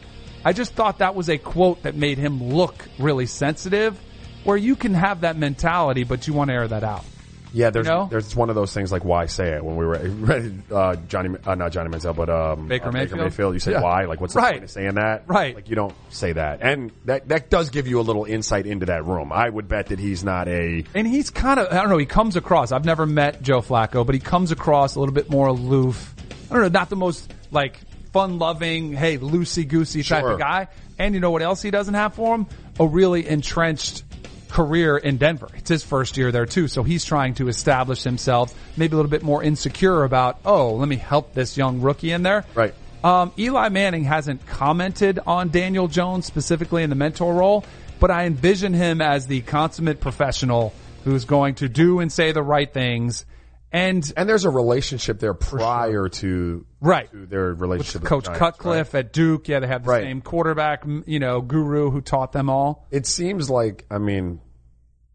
I 0.44 0.52
just 0.52 0.74
thought 0.74 0.98
that 0.98 1.14
was 1.14 1.28
a 1.28 1.38
quote 1.38 1.83
that 1.83 1.94
made 1.94 2.18
him 2.18 2.42
look 2.42 2.88
really 2.98 3.26
sensitive, 3.26 4.00
where 4.44 4.57
you 4.57 4.74
can 4.74 4.94
have 4.94 5.20
that 5.20 5.37
mentality, 5.37 6.05
but 6.05 6.26
you 6.26 6.35
want 6.35 6.48
to 6.48 6.55
air 6.55 6.66
that 6.66 6.83
out. 6.83 7.05
Yeah, 7.53 7.71
there's 7.71 7.87
You 7.87 7.93
know? 7.93 8.09
there's 8.11 8.35
one 8.35 8.49
of 8.49 8.55
those 8.55 8.73
things 8.73 8.91
like 8.91 9.05
why 9.05 9.27
say 9.27 9.51
it 9.57 9.65
when 9.65 9.77
we 9.77 9.85
were 9.87 9.97
uh, 10.75 10.97
Johnny 11.09 11.37
uh, 11.47 11.55
not 11.55 11.73
Johnny 11.73 11.91
Manziel 11.91 12.17
but 12.17 12.31
um, 12.31 12.69
Baker 12.69 12.88
uh, 12.88 12.93
Mayfield? 12.93 13.55
You 13.55 13.61
say 13.61 13.73
Yeah. 13.73 13.83
why? 13.83 14.05
Like 14.07 14.21
what's 14.21 14.35
the 14.35 14.41
Right. 14.41 14.53
point 14.53 14.65
of 14.65 14.71
saying 14.71 14.95
that? 14.95 15.25
Right. 15.27 15.55
Like 15.55 15.69
you 15.69 15.77
don't 15.77 15.95
say 16.11 16.33
that, 16.33 16.61
and 16.62 16.91
that 17.05 17.29
that 17.29 17.51
does 17.51 17.71
give 17.71 17.87
you 17.87 18.01
a 18.01 18.03
little 18.03 18.25
insight 18.25 18.67
into 18.67 18.87
that 18.87 19.05
room. 19.05 19.33
I 19.33 19.49
would 19.49 19.69
bet 19.69 19.87
that 19.88 19.99
he's 19.99 20.25
not 20.25 20.49
a 20.49 20.85
And 20.95 21.07
he's 21.07 21.31
kind 21.31 21.61
of, 21.61 21.73
I 21.73 21.77
don't 21.77 21.88
know, 21.91 21.99
he 21.99 22.07
comes 22.07 22.37
across, 22.37 22.73
I've 22.73 22.85
never 22.85 23.07
met 23.07 23.43
Joe 23.43 23.61
Flacco, 23.61 24.05
but 24.07 24.15
he 24.15 24.21
comes 24.21 24.51
across 24.53 24.95
a 24.97 25.01
little 25.01 25.15
bit 25.15 25.29
more 25.31 25.49
aloof. 25.49 26.15
I 26.51 26.55
don't 26.55 26.62
know, 26.62 26.69
not 26.69 26.88
the 26.91 26.97
most 26.97 27.33
like 27.51 27.79
fun 28.12 28.38
loving, 28.38 28.93
hey, 28.93 29.19
loosey 29.19 29.67
goosey 29.67 30.03
type 30.03 30.21
Sure. 30.23 30.33
of 30.33 30.38
guy. 30.38 30.69
And 30.99 31.15
you 31.15 31.21
know 31.21 31.31
what 31.31 31.43
else 31.43 31.62
he 31.62 31.71
doesn't 31.71 31.95
have 31.95 32.15
for 32.15 32.35
him? 32.35 32.47
A 32.79 32.87
really 32.87 33.27
entrenched 33.27 34.05
career 34.53 34.99
in 34.99 35.17
Denver. 35.17 35.49
It's 35.57 35.71
his 35.71 35.83
first 35.83 36.19
year 36.19 36.31
there 36.31 36.45
too, 36.45 36.69
so 36.69 36.83
he's 36.83 37.07
trying 37.07 37.35
to 37.35 37.49
establish 37.49 38.03
himself, 38.03 38.55
maybe 38.77 38.93
a 38.93 38.97
little 38.97 39.11
bit 39.11 39.23
more 39.23 39.43
insecure 39.43 40.05
about, 40.05 40.38
oh, 40.45 40.75
let 40.75 40.88
me 40.88 40.97
help 40.97 41.33
this 41.33 41.57
young 41.57 41.81
rookie 41.81 42.12
in 42.12 42.23
there. 42.23 42.45
Right. 42.55 42.75
Um, 43.03 43.33
Eli 43.38 43.71
Manning 43.71 44.05
hasn't 44.05 44.47
commented 44.47 45.19
on 45.27 45.49
Daniel 45.49 45.88
Jones 45.88 46.27
specifically 46.27 46.83
in 46.83 46.91
the 46.91 46.97
mentor 46.97 47.35
role, 47.35 47.65
but 47.99 48.11
I 48.11 48.27
envision 48.27 48.75
him 48.75 49.01
as 49.01 49.27
the 49.27 49.41
consummate 49.41 50.01
professional 50.01 50.75
who's 51.05 51.25
going 51.25 51.57
to 51.57 51.69
do 51.69 52.01
and 52.01 52.12
say 52.12 52.33
the 52.33 52.43
right 52.43 52.71
things. 52.73 53.25
And 53.74 54.12
and 54.18 54.28
there's 54.28 54.44
a 54.44 54.50
relationship 54.50 55.18
there 55.18 55.32
prior 55.35 56.08
to 56.11 56.66
Right. 56.80 57.11
to 57.11 57.24
their 57.26 57.54
relationship 57.54 58.02
with 58.02 58.08
Coach 58.11 58.24
Giants, 58.26 58.38
Cutcliffe 58.38 58.94
at 58.94 59.12
Duke, 59.14 59.48
yeah, 59.48 59.61
they 59.61 59.66
have 59.66 59.85
the 59.85 59.90
Right. 59.90 60.02
same 60.04 60.20
quarterback, 60.20 60.85
you 61.06 61.18
know, 61.18 61.40
guru 61.40 61.90
who 61.90 62.02
taught 62.02 62.32
them 62.32 62.50
all. 62.50 62.87
It 62.90 63.06
seems 63.06 63.48
like, 63.48 63.87
I 63.90 63.96
mean, 63.98 64.40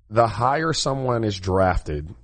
the 0.09 0.25
higher 0.25 0.73
someone 0.73 1.23
is 1.23 1.39
drafted 1.39 2.15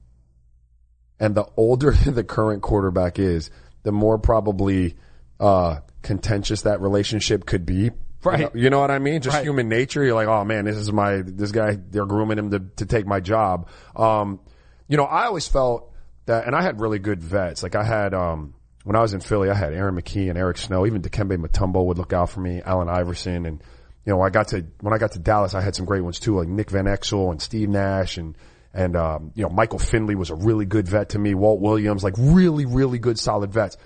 and 1.20 1.36
the 1.36 1.46
older 1.56 1.92
the 2.06 2.24
current 2.24 2.62
quarterback 2.64 3.20
is, 3.20 3.52
the 3.84 3.92
more 3.92 4.18
probably 4.18 4.96
uh, 5.40 5.82
contentious 6.02 6.64
that 6.64 6.82
relationship 6.82 7.46
could 7.46 7.66
be. 7.66 7.92
Right. 8.24 8.40
You 8.40 8.46
know, 8.46 8.52
you 8.56 8.70
know 8.72 8.80
what 8.80 8.92
I 8.92 9.00
mean? 9.00 9.22
Just 9.22 9.36
Right. 9.36 9.44
human 9.44 9.68
nature. 9.70 10.04
You're 10.04 10.16
like, 10.16 10.28
oh 10.30 10.44
man, 10.46 10.66
this 10.66 10.78
is 10.78 10.92
my, 10.92 11.22
this 11.24 11.52
guy, 11.52 11.78
they're 11.90 12.06
grooming 12.06 12.38
him 12.40 12.52
to, 12.52 12.60
to 12.78 12.86
take 12.86 13.06
my 13.06 13.20
job. 13.20 13.68
Um, 13.96 14.40
you 14.88 14.98
know, 14.98 15.04
I 15.04 15.26
always 15.26 15.48
felt 15.48 15.93
that, 16.26 16.46
and 16.46 16.56
I 16.56 16.62
had 16.62 16.80
really 16.80 17.00
good 17.00 17.22
vets. 17.22 17.64
Like 17.64 17.76
I 17.76 17.84
had, 17.84 18.14
um, 18.14 18.54
when 18.84 18.96
I 18.96 19.02
was 19.02 19.14
in 19.14 19.20
Philly, 19.20 19.50
I 19.50 19.54
had 19.54 19.74
Aaron 19.74 19.96
McKie 19.96 20.30
and 20.30 20.38
Eric 20.38 20.58
Snow, 20.58 20.86
even 20.86 21.02
Dikembe 21.02 21.38
Mutombo 21.38 21.86
would 21.86 21.98
look 21.98 22.14
out 22.14 22.30
for 22.30 22.40
me, 22.42 22.62
Allen 22.64 22.90
Iverson. 22.90 23.46
And, 23.46 23.64
you 24.06 24.14
know, 24.14 24.22
I 24.22 24.30
got 24.30 24.50
to, 24.50 24.66
when 24.82 24.94
I 24.94 24.98
got 24.98 25.14
to 25.14 25.20
Dallas, 25.20 25.54
I 25.54 25.62
had 25.62 25.76
some 25.76 25.86
great 25.86 26.02
ones 26.02 26.20
too, 26.20 26.38
like 26.38 26.48
Nick 26.48 26.70
Van 26.70 26.86
Exel 26.86 27.32
and 27.32 27.42
Steve 27.42 27.70
Nash 27.70 28.18
and, 28.18 28.38
and, 28.74 28.96
um, 28.96 29.32
you 29.36 29.44
know, 29.44 29.50
Michael 29.50 29.80
Finley 29.80 30.16
was 30.16 30.32
a 30.32 30.36
really 30.36 30.66
good 30.66 30.88
vet 30.88 31.10
to 31.10 31.20
me. 31.20 31.36
Walt 31.36 31.62
Williams, 31.62 32.04
like 32.04 32.16
really, 32.18 32.66
really 32.66 32.98
good 32.98 33.20
solid 33.20 33.54
vets. 33.54 33.78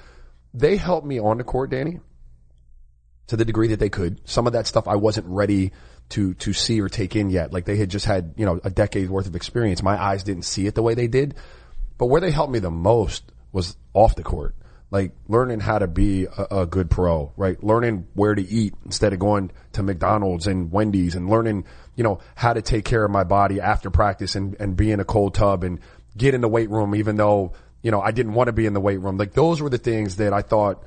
They 0.54 0.78
helped 0.78 1.06
me 1.06 1.20
on 1.20 1.38
the 1.38 1.44
court, 1.44 1.72
Danny 1.72 2.00
to 3.28 3.36
the 3.36 3.46
degree 3.46 3.68
that 3.68 3.80
they 3.80 3.90
could. 3.90 4.22
Some 4.28 4.48
of 4.48 4.54
that 4.54 4.68
stuff 4.68 4.88
I 4.88 4.96
wasn't 4.96 5.28
ready 5.28 5.72
to 6.10 6.34
to 6.36 6.54
see 6.54 6.82
or 6.82 6.90
take 6.90 7.16
in 7.16 7.30
yet. 7.30 7.52
Like 7.54 7.66
they 7.66 7.76
had 7.76 7.90
just 7.90 8.06
had, 8.06 8.34
you 8.38 8.46
know, 8.46 8.60
a 8.64 8.70
decade 8.70 9.10
worth 9.10 9.28
of 9.28 9.36
experience. 9.36 9.84
My 9.84 10.02
eyes 10.02 10.24
didn't 10.24 10.44
see 10.44 10.66
it 10.68 10.76
the 10.76 10.82
way 10.84 10.94
they 10.94 11.08
did. 11.08 11.36
But 11.98 12.08
where 12.08 12.22
they 12.22 12.32
helped 12.32 12.52
me 12.52 12.60
the 12.60 12.72
most 12.72 13.32
was 13.52 13.78
off 13.94 14.16
the 14.16 14.24
court. 14.24 14.56
Like 14.90 15.12
learning 15.28 15.60
how 15.60 15.80
to 15.80 15.88
be 15.88 16.26
a, 16.26 16.62
a 16.62 16.66
good 16.66 16.90
pro, 16.90 17.34
right? 17.36 17.62
Learning 17.62 18.08
where 18.14 18.34
to 18.34 18.42
eat 18.42 18.74
instead 18.86 19.12
of 19.12 19.20
going 19.20 19.52
to 19.74 19.84
McDonald's 19.84 20.48
and 20.48 20.72
Wendy's 20.72 21.16
and 21.16 21.30
learning, 21.30 21.66
you 21.96 22.06
know, 22.06 22.20
how 22.36 22.54
to 22.54 22.62
take 22.62 22.86
care 22.86 23.04
of 23.04 23.12
my 23.12 23.26
body 23.26 23.60
after 23.60 23.90
practice 23.90 24.36
and, 24.36 24.56
and 24.62 24.78
be 24.78 24.92
in 24.92 25.02
a 25.02 25.06
cold 25.06 25.34
tub 25.34 25.66
and 25.66 25.80
get 26.16 26.34
in 26.34 26.40
the 26.40 26.48
weight 26.48 26.70
room 26.70 26.96
even 26.96 27.18
though, 27.18 27.52
you 27.82 27.92
know, 27.92 28.00
I 28.00 28.12
didn't 28.12 28.34
want 28.34 28.48
to 28.48 28.54
be 28.54 28.66
in 28.66 28.74
the 28.74 28.80
weight 28.80 29.02
room. 29.02 29.18
Like 29.18 29.34
those 29.34 29.62
were 29.62 29.70
the 29.70 29.78
things 29.78 30.18
that 30.18 30.32
I 30.32 30.42
thought 30.42 30.82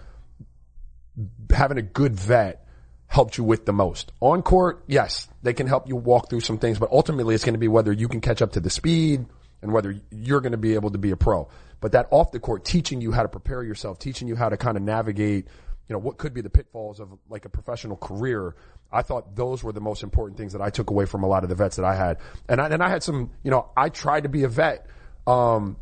having 1.50 1.76
a 1.76 1.82
good 1.82 2.14
vet 2.14 2.66
helped 3.06 3.36
you 3.36 3.44
with 3.44 3.66
the 3.66 3.72
most. 3.72 4.12
On 4.20 4.40
court, 4.40 4.82
yes, 4.86 5.28
they 5.42 5.52
can 5.52 5.66
help 5.66 5.88
you 5.88 5.96
walk 5.96 6.30
through 6.30 6.40
some 6.40 6.56
things, 6.56 6.78
but 6.78 6.90
ultimately 6.90 7.34
it's 7.34 7.44
going 7.44 7.54
to 7.54 7.58
be 7.58 7.68
whether 7.68 7.92
you 7.92 8.08
can 8.08 8.22
catch 8.22 8.40
up 8.40 8.52
to 8.52 8.60
the 8.60 8.70
speed 8.70 9.26
and 9.62 9.72
whether 9.72 9.94
you're 10.10 10.40
going 10.40 10.52
to 10.52 10.58
be 10.58 10.74
able 10.74 10.90
to 10.90 10.98
be 10.98 11.10
a 11.10 11.16
pro. 11.16 11.48
But 11.80 11.92
that 11.92 12.08
off 12.10 12.30
the 12.30 12.40
court, 12.40 12.64
teaching 12.64 13.00
you 13.00 13.12
how 13.12 13.22
to 13.22 13.28
prepare 13.28 13.62
yourself, 13.62 13.98
teaching 13.98 14.28
you 14.28 14.36
how 14.36 14.48
to 14.48 14.56
kind 14.56 14.76
of 14.76 14.82
navigate, 14.82 15.46
you 15.88 15.94
know, 15.94 15.98
what 15.98 16.18
could 16.18 16.34
be 16.34 16.40
the 16.40 16.50
pitfalls 16.50 17.00
of 17.00 17.08
like 17.28 17.44
a 17.44 17.48
professional 17.48 17.96
career. 17.96 18.54
I 18.92 19.02
thought 19.02 19.34
those 19.36 19.62
were 19.62 19.72
the 19.72 19.80
most 19.80 20.02
important 20.02 20.36
things 20.36 20.52
that 20.52 20.60
I 20.60 20.70
took 20.70 20.90
away 20.90 21.06
from 21.06 21.22
a 21.22 21.26
lot 21.26 21.42
of 21.42 21.48
the 21.48 21.54
vets 21.54 21.76
that 21.76 21.84
I 21.84 21.94
had. 21.94 22.18
And 22.48 22.60
I, 22.60 22.68
and 22.68 22.82
I 22.82 22.88
had 22.88 23.02
some, 23.02 23.30
you 23.42 23.50
know, 23.50 23.70
I 23.76 23.88
tried 23.88 24.24
to 24.24 24.28
be 24.28 24.44
a 24.44 24.48
vet, 24.48 24.86
um, 25.26 25.76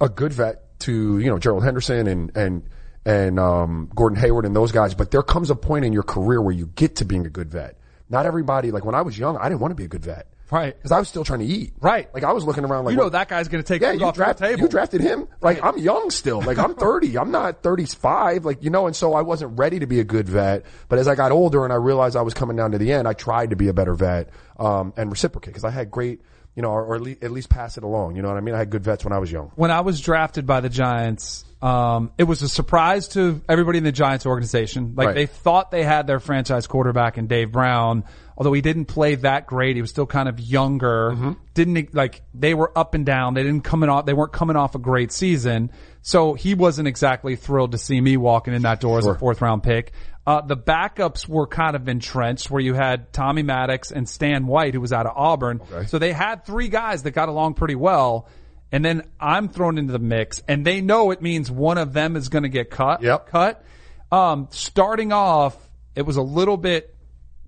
a 0.00 0.08
good 0.08 0.32
vet 0.32 0.78
to, 0.80 1.18
you 1.18 1.30
know, 1.30 1.38
Gerald 1.38 1.64
Henderson 1.64 2.06
and, 2.06 2.36
and, 2.36 2.62
and, 3.06 3.38
um, 3.38 3.90
Gordon 3.94 4.18
Hayward 4.18 4.44
and 4.44 4.54
those 4.54 4.72
guys. 4.72 4.94
But 4.94 5.10
there 5.10 5.22
comes 5.22 5.50
a 5.50 5.56
point 5.56 5.84
in 5.84 5.92
your 5.92 6.02
career 6.02 6.42
where 6.42 6.54
you 6.54 6.66
get 6.66 6.96
to 6.96 7.04
being 7.04 7.24
a 7.26 7.30
good 7.30 7.50
vet. 7.50 7.78
Not 8.10 8.26
everybody, 8.26 8.70
like 8.70 8.84
when 8.84 8.94
I 8.94 9.02
was 9.02 9.18
young, 9.18 9.36
I 9.36 9.48
didn't 9.48 9.60
want 9.60 9.72
to 9.72 9.76
be 9.76 9.84
a 9.84 9.88
good 9.88 10.04
vet. 10.04 10.28
Right. 10.50 10.76
Because 10.76 10.92
I 10.92 10.98
was 10.98 11.08
still 11.08 11.24
trying 11.24 11.40
to 11.40 11.46
eat. 11.46 11.72
Right. 11.80 12.12
Like 12.14 12.22
I 12.22 12.32
was 12.32 12.44
looking 12.44 12.64
around 12.64 12.84
like, 12.84 12.92
you 12.92 12.98
know 12.98 13.04
what- 13.04 13.12
that 13.12 13.28
guy's 13.28 13.48
going 13.48 13.62
to 13.64 13.66
take 13.66 13.82
yeah, 13.82 13.92
you, 13.92 14.04
off 14.04 14.14
draft, 14.14 14.38
table. 14.38 14.60
you 14.60 14.68
drafted 14.68 15.00
him. 15.00 15.26
Like 15.40 15.62
I'm 15.64 15.78
young 15.78 16.10
still. 16.10 16.40
Like 16.42 16.58
I'm 16.58 16.74
30. 16.76 17.18
I'm 17.18 17.30
not 17.30 17.62
35. 17.62 18.44
Like 18.44 18.62
you 18.62 18.70
know, 18.70 18.86
and 18.86 18.94
so 18.94 19.14
I 19.14 19.22
wasn't 19.22 19.58
ready 19.58 19.78
to 19.80 19.86
be 19.86 20.00
a 20.00 20.04
good 20.04 20.28
vet. 20.28 20.64
But 20.88 20.98
as 20.98 21.08
I 21.08 21.14
got 21.14 21.32
older 21.32 21.64
and 21.64 21.72
I 21.72 21.76
realized 21.76 22.14
I 22.16 22.22
was 22.22 22.34
coming 22.34 22.56
down 22.56 22.72
to 22.72 22.78
the 22.78 22.92
end, 22.92 23.08
I 23.08 23.14
tried 23.14 23.50
to 23.50 23.56
be 23.56 23.68
a 23.68 23.72
better 23.74 23.94
vet 23.94 24.28
um, 24.58 24.92
and 24.96 25.10
reciprocate 25.10 25.54
because 25.54 25.64
I 25.64 25.70
had 25.70 25.90
great, 25.90 26.20
you 26.54 26.62
know, 26.62 26.70
or, 26.70 26.84
or 26.84 26.94
at, 26.96 27.00
least, 27.02 27.22
at 27.24 27.30
least 27.30 27.48
pass 27.48 27.76
it 27.76 27.84
along. 27.84 28.16
You 28.16 28.22
know 28.22 28.28
what 28.28 28.36
I 28.36 28.40
mean? 28.40 28.54
I 28.54 28.58
had 28.58 28.70
good 28.70 28.84
vets 28.84 29.04
when 29.04 29.12
I 29.12 29.18
was 29.18 29.30
young. 29.30 29.50
when 29.56 29.70
I 29.70 29.80
was 29.80 30.00
drafted 30.00 30.46
by 30.46 30.60
the 30.60 30.68
Giants, 30.68 31.44
um, 31.62 32.12
it 32.18 32.24
was 32.24 32.42
a 32.42 32.48
surprise 32.48 33.08
to 33.08 33.40
everybody 33.48 33.78
in 33.78 33.84
the 33.84 33.92
Giants 33.92 34.26
organization. 34.26 34.94
Like 34.96 35.06
Right. 35.08 35.14
they 35.14 35.26
thought 35.26 35.70
they 35.70 35.82
had 35.82 36.06
their 36.06 36.20
franchise 36.20 36.66
quarterback 36.66 37.16
in 37.16 37.26
Dave 37.26 37.50
Brown, 37.52 38.04
although 38.36 38.52
he 38.52 38.60
didn't 38.60 38.84
play 38.84 39.14
that 39.14 39.46
great. 39.46 39.74
He 39.76 39.80
was 39.80 39.90
still 39.90 40.06
kind 40.06 40.28
of 40.28 40.38
younger. 40.38 41.12
Mm-hmm. 41.12 41.32
Didn't 41.54 41.94
like 41.94 42.20
they 42.34 42.52
were 42.54 42.70
up 42.76 42.94
and 42.94 43.06
down. 43.06 43.32
They 43.34 43.42
didn't 43.42 43.64
coming 43.64 43.88
off. 43.88 44.04
They 44.04 44.12
weren't 44.12 44.32
coming 44.32 44.56
off 44.56 44.74
a 44.74 44.78
great 44.78 45.10
season. 45.10 45.70
So 46.02 46.34
he 46.34 46.54
wasn't 46.54 46.86
exactly 46.86 47.34
thrilled 47.34 47.72
to 47.72 47.78
see 47.78 47.98
me 47.98 48.18
walking 48.18 48.52
in 48.52 48.62
that 48.62 48.80
door 48.80 48.98
as 48.98 49.06
a 49.06 49.14
fourth 49.14 49.40
round 49.40 49.62
pick. 49.62 49.92
Uh, 50.26 50.40
the 50.40 50.56
backups 50.56 51.28
were 51.28 51.46
kind 51.46 51.76
of 51.76 51.86
entrenched 51.88 52.50
where 52.50 52.60
you 52.60 52.72
had 52.72 53.12
Tommy 53.12 53.42
Maddox 53.42 53.90
and 53.90 54.08
Stan 54.08 54.46
White, 54.46 54.72
who 54.72 54.80
was 54.80 54.92
out 54.92 55.04
of 55.06 55.12
Auburn. 55.16 55.60
So 55.86 55.98
they 55.98 56.12
had 56.12 56.46
three 56.46 56.68
guys 56.68 57.02
that 57.02 57.10
got 57.10 57.28
along 57.28 57.54
pretty 57.54 57.74
well. 57.74 58.28
And 58.72 58.84
then 58.84 59.02
I'm 59.20 59.48
thrown 59.48 59.76
into 59.78 59.92
the 59.92 59.98
mix 59.98 60.42
and 60.48 60.66
they 60.66 60.80
know 60.80 61.10
it 61.10 61.20
means 61.20 61.50
one 61.50 61.78
of 61.78 61.92
them 61.92 62.16
is 62.16 62.28
going 62.28 62.42
to 62.44 62.48
get 62.48 62.70
cut. 62.70 63.02
Yep. 63.02 63.28
Cut. 63.28 63.64
Um, 64.10 64.48
starting 64.50 65.12
off, 65.12 65.56
it 65.94 66.02
was 66.02 66.16
a 66.16 66.22
little 66.22 66.56
bit 66.56 66.93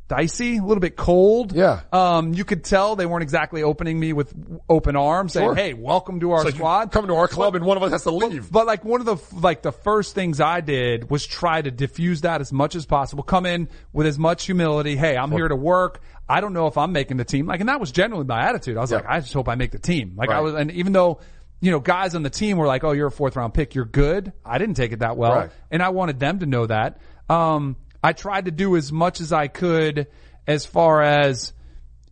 dicey, 0.09 0.59
a 0.59 0.63
little 0.63 0.81
bit 0.81 0.97
cold. 0.97 1.53
Yeah. 1.53 1.81
Um, 1.93 2.33
you 2.35 2.45
could 2.45 2.65
tell 2.65 2.97
they 2.97 3.07
weren't 3.07 3.23
exactly 3.23 3.63
opening 3.63 3.99
me 3.99 4.13
with 4.13 4.33
open 4.69 4.97
arms 4.97 5.33
saying, 5.33 5.47
Sure. 5.49 5.55
Hey, 5.55 5.75
welcome 5.75 6.21
to 6.21 6.33
our 6.33 6.45
like 6.45 6.55
squad. 6.55 6.93
come 6.93 7.07
to 7.09 7.15
our 7.17 7.29
club 7.29 7.55
and 7.57 7.65
one 7.65 7.77
of 7.77 7.83
us 7.83 7.93
has 7.93 8.03
to 8.05 8.11
leave. 8.11 8.51
But 8.51 8.67
like 8.67 8.85
one 8.85 9.01
of 9.01 9.07
the 9.07 9.17
like 9.41 9.63
the 9.63 9.73
first 9.73 10.15
things 10.15 10.41
I 10.41 10.61
did 10.61 11.11
was 11.11 11.27
try 11.27 11.61
to 11.61 11.71
diffuse 11.71 12.21
that 12.23 12.41
as 12.41 12.53
much 12.53 12.75
as 12.77 12.87
possible. 12.87 13.23
Come 13.23 13.47
in 13.47 13.69
with 13.93 14.07
as 14.07 14.19
much 14.19 14.45
humility. 14.47 14.97
Hey, 14.97 15.17
I'm 15.17 15.33
here 15.33 15.49
to 15.49 15.57
work. 15.57 16.01
I 16.29 16.41
don't 16.41 16.53
know 16.53 16.67
if 16.67 16.77
I'm 16.79 16.93
making 16.93 17.17
the 17.19 17.25
team. 17.25 17.47
Like, 17.47 17.61
and 17.61 17.69
that 17.69 17.81
was 17.81 17.93
generally 17.93 18.25
my 18.25 18.49
attitude. 18.49 18.77
I 18.77 18.81
was 18.81 18.91
Yeah. 18.91 18.99
like, 18.99 19.07
I 19.09 19.21
just 19.21 19.33
hope 19.33 19.49
I 19.49 19.55
make 19.55 19.71
the 19.73 19.79
team. 19.79 20.15
Like 20.17 20.31
I 20.31 20.41
was, 20.41 20.55
and 20.55 20.71
even 20.73 20.93
though 20.93 21.21
you 21.61 21.71
know 21.71 21.81
guys 21.81 22.15
on 22.15 22.23
the 22.23 22.31
team 22.31 22.59
were 22.59 22.67
like, 22.67 22.85
oh, 22.85 22.93
you're 22.93 23.07
a 23.09 23.11
fourth 23.13 23.35
round 23.37 23.55
pick, 23.55 23.75
you're 23.75 23.85
good. 23.87 24.33
I 24.45 24.59
didn't 24.59 24.75
take 24.77 24.93
it 24.93 24.99
that 25.01 25.17
well, 25.17 25.33
Right. 25.35 25.51
and 25.71 25.83
I 25.83 25.89
wanted 25.89 26.21
them 26.21 26.41
to 26.41 26.47
know 26.47 26.67
that. 26.67 27.01
Um, 27.29 27.77
I 28.07 28.13
tried 28.13 28.45
to 28.45 28.51
do 28.51 28.77
as 28.77 28.93
much 28.93 29.21
as 29.21 29.33
I 29.33 29.49
could 29.49 30.07
as 30.47 30.65
far 30.65 31.03
as 31.03 31.53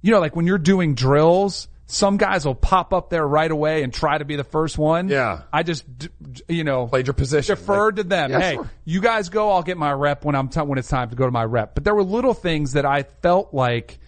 you 0.03 0.11
know, 0.11 0.21
like 0.21 0.35
when 0.37 0.47
you're 0.47 0.59
doing 0.59 0.95
drills, 0.95 1.69
some 1.87 2.17
guys 2.17 2.45
will 2.45 2.55
pop 2.55 2.93
up 2.93 3.09
there 3.11 3.27
right 3.27 3.51
away 3.51 3.83
and 3.83 3.93
try 3.93 4.19
to 4.19 4.25
be 4.25 4.37
the 4.37 4.45
first 4.45 4.77
one. 4.77 5.09
Yeah. 5.09 5.43
I 5.53 5.63
just, 5.63 5.85
you 6.49 6.65
know, 6.65 6.87
Played 6.89 7.07
your 7.07 7.15
position. 7.15 7.55
deferred 7.55 7.97
Like- 7.97 8.05
to 8.05 8.09
them. 8.09 8.31
Yeah, 8.33 8.41
hey, 8.41 8.55
sure. 8.55 8.71
you 8.85 9.01
guys 9.01 9.29
go. 9.29 9.51
I'll 9.53 9.63
get 9.63 9.79
my 9.79 9.93
rep 9.93 10.25
when 10.25 10.35
I'm 10.35 10.49
t- 10.49 10.61
when 10.61 10.79
it's 10.79 10.89
time 10.89 11.11
to 11.11 11.17
go 11.17 11.25
to 11.27 11.31
my 11.31 11.45
rep. 11.45 11.75
But 11.75 11.85
there 11.85 11.95
were 11.95 12.03
little 12.03 12.35
things 12.35 12.73
that 12.73 12.85
I 12.85 13.05
felt 13.23 13.55
like 13.55 13.99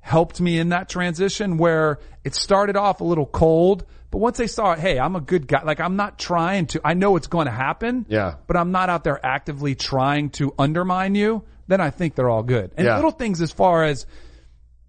helped 0.00 0.40
me 0.40 0.58
in 0.58 0.70
that 0.70 0.88
transition 0.88 1.56
where 1.58 1.98
it 2.24 2.34
started 2.34 2.76
off 2.76 3.00
a 3.00 3.04
little 3.04 3.26
cold, 3.26 3.84
but 4.12 4.18
once 4.18 4.38
they 4.38 4.46
saw, 4.46 4.76
hey, 4.76 5.00
I'm 5.00 5.16
a 5.16 5.20
good 5.20 5.48
guy. 5.48 5.62
Like 5.64 5.80
I'm 5.80 5.96
not 5.96 6.18
trying 6.20 6.66
to. 6.68 6.80
I 6.84 6.94
know 6.94 7.16
it's 7.16 7.26
going 7.26 7.46
to 7.46 7.52
happen. 7.52 8.06
Yeah. 8.08 8.36
But 8.46 8.56
I'm 8.56 8.70
not 8.70 8.88
out 8.90 9.02
there 9.02 9.18
actively 9.26 9.74
trying 9.74 10.30
to 10.38 10.54
undermine 10.56 11.16
you. 11.16 11.42
Then 11.66 11.80
I 11.80 11.90
think 11.90 12.14
they're 12.14 12.30
all 12.30 12.42
good. 12.44 12.72
And 12.76 12.86
Yeah. 12.86 12.94
little 12.96 13.10
things 13.10 13.40
as 13.40 13.50
far 13.50 13.82
as 13.84 14.06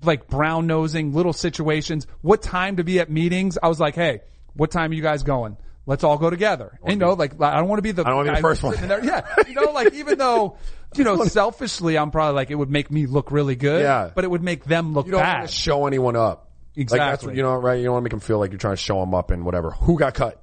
like 0.04 0.28
brown 0.28 0.68
nosing, 0.68 1.14
little 1.14 1.34
situations, 1.34 2.06
what 2.22 2.42
time 2.42 2.76
to 2.78 2.84
be 2.84 3.00
at 3.00 3.10
meetings. 3.10 3.58
I 3.64 3.70
was 3.70 3.80
like, 3.80 3.96
hey, 3.96 4.22
what 4.54 4.70
time 4.70 4.92
are 4.92 4.94
you 4.94 5.02
guys 5.02 5.24
going? 5.24 5.58
Let's 5.86 6.04
all 6.04 6.18
go 6.18 6.30
together. 6.30 6.80
You 6.88 6.96
know, 6.96 7.14
like 7.14 7.42
I 7.42 7.56
don't 7.58 7.68
want 7.68 7.80
to 7.80 7.84
be 7.84 7.92
the 7.92 8.04
I 8.06 8.10
don't 8.10 8.18
wanna 8.18 8.32
be 8.32 8.36
the 8.38 8.42
first 8.42 8.64
one. 8.64 8.76
there. 8.88 9.04
Yeah, 9.04 9.22
you 9.48 9.54
know, 9.54 9.72
like 9.72 9.94
even 9.94 10.18
though 10.18 10.58
you 10.96 11.04
know 11.04 11.24
selfishly, 11.26 11.98
I'm 11.98 12.10
probably 12.12 12.36
like 12.36 12.52
it 12.52 12.56
would 12.56 12.70
make 12.72 12.90
me 12.92 13.06
look 13.06 13.32
really 13.32 13.56
good. 13.56 13.82
Yeah. 13.82 14.10
but 14.16 14.24
it 14.24 14.30
would 14.32 14.44
make 14.44 14.64
them 14.64 14.94
look 14.94 15.06
You 15.08 15.14
don't 15.14 15.22
bad. 15.22 15.40
want 15.40 15.50
to 15.50 15.54
show 15.56 15.86
anyone 15.88 16.16
up. 16.16 16.50
Like 16.76 16.88
that's 16.90 16.94
Exactly. 16.94 17.28
what, 17.28 17.36
you 17.38 17.44
know, 17.44 17.56
right? 17.56 17.76
You 17.76 17.86
don't 17.86 17.94
want 17.94 18.02
to 18.02 18.06
make 18.06 18.12
them 18.12 18.20
feel 18.20 18.40
like 18.40 18.52
you're 18.52 18.58
trying 18.60 18.74
to 18.74 18.82
show 18.82 19.00
them 19.00 19.14
up 19.14 19.32
and 19.32 19.46
whatever. 19.46 19.72
Who 19.72 19.98
got 19.98 20.14
cut? 20.14 20.43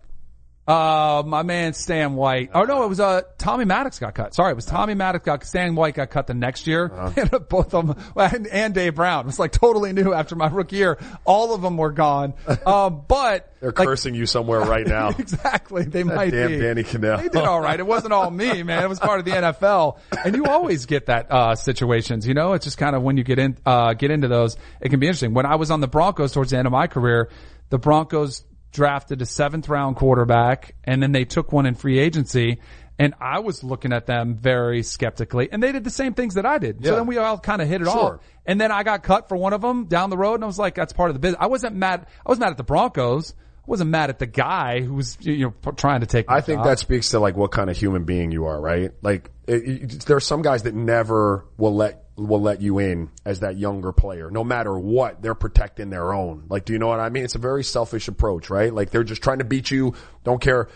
Uh, 0.66 1.24
my 1.26 1.42
man 1.42 1.72
Stan 1.72 2.14
White. 2.14 2.50
Oh 2.54 2.62
no, 2.62 2.84
it 2.84 2.88
was 2.88 3.00
uh 3.00 3.22
Tommy 3.38 3.64
Maddox 3.64 3.98
got 3.98 4.14
cut. 4.14 4.34
Sorry, 4.34 4.52
it 4.52 4.54
was 4.54 4.66
Tommy 4.66 4.94
Maddox 4.94 5.24
got 5.24 5.44
Stan 5.44 5.74
White 5.74 5.94
got 5.94 6.10
cut 6.10 6.28
the 6.28 6.34
next 6.34 6.66
year, 6.66 6.92
and 7.16 7.30
both 7.48 7.74
of 7.74 7.88
them 7.88 7.96
and, 8.14 8.46
and 8.46 8.72
Dave 8.74 8.94
Brown. 8.94 9.24
It 9.24 9.26
was 9.26 9.38
like 9.38 9.50
totally 9.52 9.92
new 9.92 10.12
after 10.12 10.36
my 10.36 10.46
rookie 10.46 10.76
year. 10.76 10.98
All 11.24 11.54
of 11.54 11.62
them 11.62 11.76
were 11.76 11.92
gone. 11.92 12.34
Um, 12.66 13.04
but 13.08 13.52
They're 13.60 13.70
like, 13.70 13.88
cursing 13.88 14.14
you 14.14 14.26
somewhere 14.26 14.60
right 14.60 14.86
now. 14.86 15.08
exactly. 15.18 15.84
They 15.84 16.04
might 16.04 16.30
damn 16.30 16.48
be. 16.50 16.58
Danny 16.58 16.84
Kanell. 16.84 17.16
They 17.16 17.28
did 17.28 17.42
all 17.42 17.60
right. 17.60 17.80
It 17.80 17.86
wasn't 17.86 18.12
all 18.12 18.30
me, 18.30 18.62
man. 18.62 18.84
It 18.84 18.88
was 18.88 19.00
part 19.00 19.18
of 19.18 19.24
the 19.24 19.30
NFL, 19.32 19.98
and 20.24 20.36
you 20.36 20.44
always 20.44 20.86
get 20.86 21.06
that 21.06 21.32
uh, 21.32 21.54
situations. 21.54 22.26
You 22.28 22.34
know, 22.34 22.52
it's 22.52 22.64
just 22.64 22.76
kind 22.76 22.94
of 22.94 23.02
when 23.02 23.16
you 23.16 23.24
get 23.24 23.38
in 23.38 23.56
uh, 23.64 23.94
get 23.94 24.10
into 24.10 24.28
those, 24.28 24.56
it 24.80 24.90
can 24.90 25.00
be 25.00 25.06
interesting. 25.06 25.32
When 25.32 25.46
I 25.46 25.56
was 25.56 25.70
on 25.70 25.80
the 25.80 25.88
Broncos 25.88 26.32
towards 26.32 26.50
the 26.50 26.58
end 26.58 26.66
of 26.66 26.72
my 26.72 26.86
career, 26.86 27.30
the 27.70 27.78
Broncos 27.78 28.44
drafted 28.72 29.20
a 29.22 29.26
seventh 29.26 29.68
round 29.68 29.96
quarterback, 29.96 30.74
and 30.84 31.02
then 31.02 31.12
they 31.12 31.24
took 31.24 31.52
one 31.52 31.66
in 31.66 31.74
free 31.74 31.98
agency. 31.98 32.60
And 32.98 33.14
I 33.18 33.38
was 33.38 33.64
looking 33.64 33.94
at 33.94 34.04
them 34.04 34.34
very 34.36 34.82
skeptically, 34.82 35.48
and 35.50 35.62
they 35.62 35.72
did 35.72 35.84
the 35.84 35.90
same 35.90 36.12
things 36.12 36.34
that 36.34 36.44
I 36.44 36.58
did. 36.58 36.84
So 36.84 36.96
then 36.96 37.06
we 37.06 37.16
all 37.16 37.38
kind 37.38 37.62
of 37.62 37.68
hit 37.68 37.80
it 37.80 37.86
Sure. 37.86 38.16
off. 38.16 38.20
And 38.44 38.60
then 38.60 38.70
I 38.70 38.82
got 38.82 39.02
cut 39.02 39.26
for 39.26 39.38
one 39.38 39.54
of 39.54 39.62
them 39.62 39.86
down 39.86 40.10
the 40.10 40.18
road, 40.18 40.34
and 40.34 40.44
I 40.44 40.46
was 40.46 40.58
like, 40.58 40.74
"That's 40.74 40.92
part 40.92 41.08
of 41.08 41.14
the 41.14 41.18
business." 41.20 41.38
I 41.40 41.46
wasn't 41.46 41.76
mad. 41.76 42.06
I 42.26 42.28
was 42.30 42.38
mad 42.38 42.50
at 42.50 42.58
the 42.58 42.62
Broncos. 42.62 43.32
I 43.32 43.70
wasn't 43.70 43.88
mad 43.88 44.10
at 44.10 44.18
the 44.18 44.26
guy 44.26 44.80
who 44.82 44.92
was 44.92 45.16
you 45.20 45.46
know 45.64 45.72
trying 45.76 46.00
to 46.00 46.06
take. 46.06 46.26
I 46.30 46.42
think 46.42 46.58
job. 46.58 46.66
that 46.66 46.78
speaks 46.78 47.08
to 47.10 47.20
like 47.20 47.36
what 47.36 47.52
kind 47.52 47.70
of 47.70 47.76
human 47.78 48.04
being 48.04 48.32
you 48.32 48.44
are, 48.44 48.60
right? 48.60 48.90
Like 49.00 49.30
it, 49.46 49.54
it, 49.94 50.00
there 50.04 50.16
are 50.18 50.20
some 50.20 50.42
guys 50.42 50.64
that 50.64 50.74
never 50.74 51.46
will 51.56 51.74
let 51.74 52.04
will 52.20 52.40
let 52.40 52.60
you 52.60 52.78
in 52.78 53.10
as 53.24 53.40
that 53.40 53.56
younger 53.56 53.92
player, 53.92 54.30
no 54.30 54.44
matter 54.44 54.78
what. 54.78 55.22
They're 55.22 55.34
protecting 55.34 55.90
their 55.90 56.12
own. 56.12 56.44
Like, 56.48 56.64
do 56.64 56.72
you 56.72 56.78
know 56.78 56.88
what 56.88 57.00
I 57.00 57.08
mean? 57.08 57.24
It's 57.24 57.34
a 57.34 57.38
very 57.38 57.64
selfish 57.64 58.08
approach, 58.08 58.50
right? 58.50 58.72
Like 58.72 58.90
they're 58.90 59.04
just 59.04 59.22
trying 59.22 59.38
to 59.38 59.44
beat 59.44 59.70
you. 59.70 59.94
Don't 60.24 60.40
care. 60.40 60.68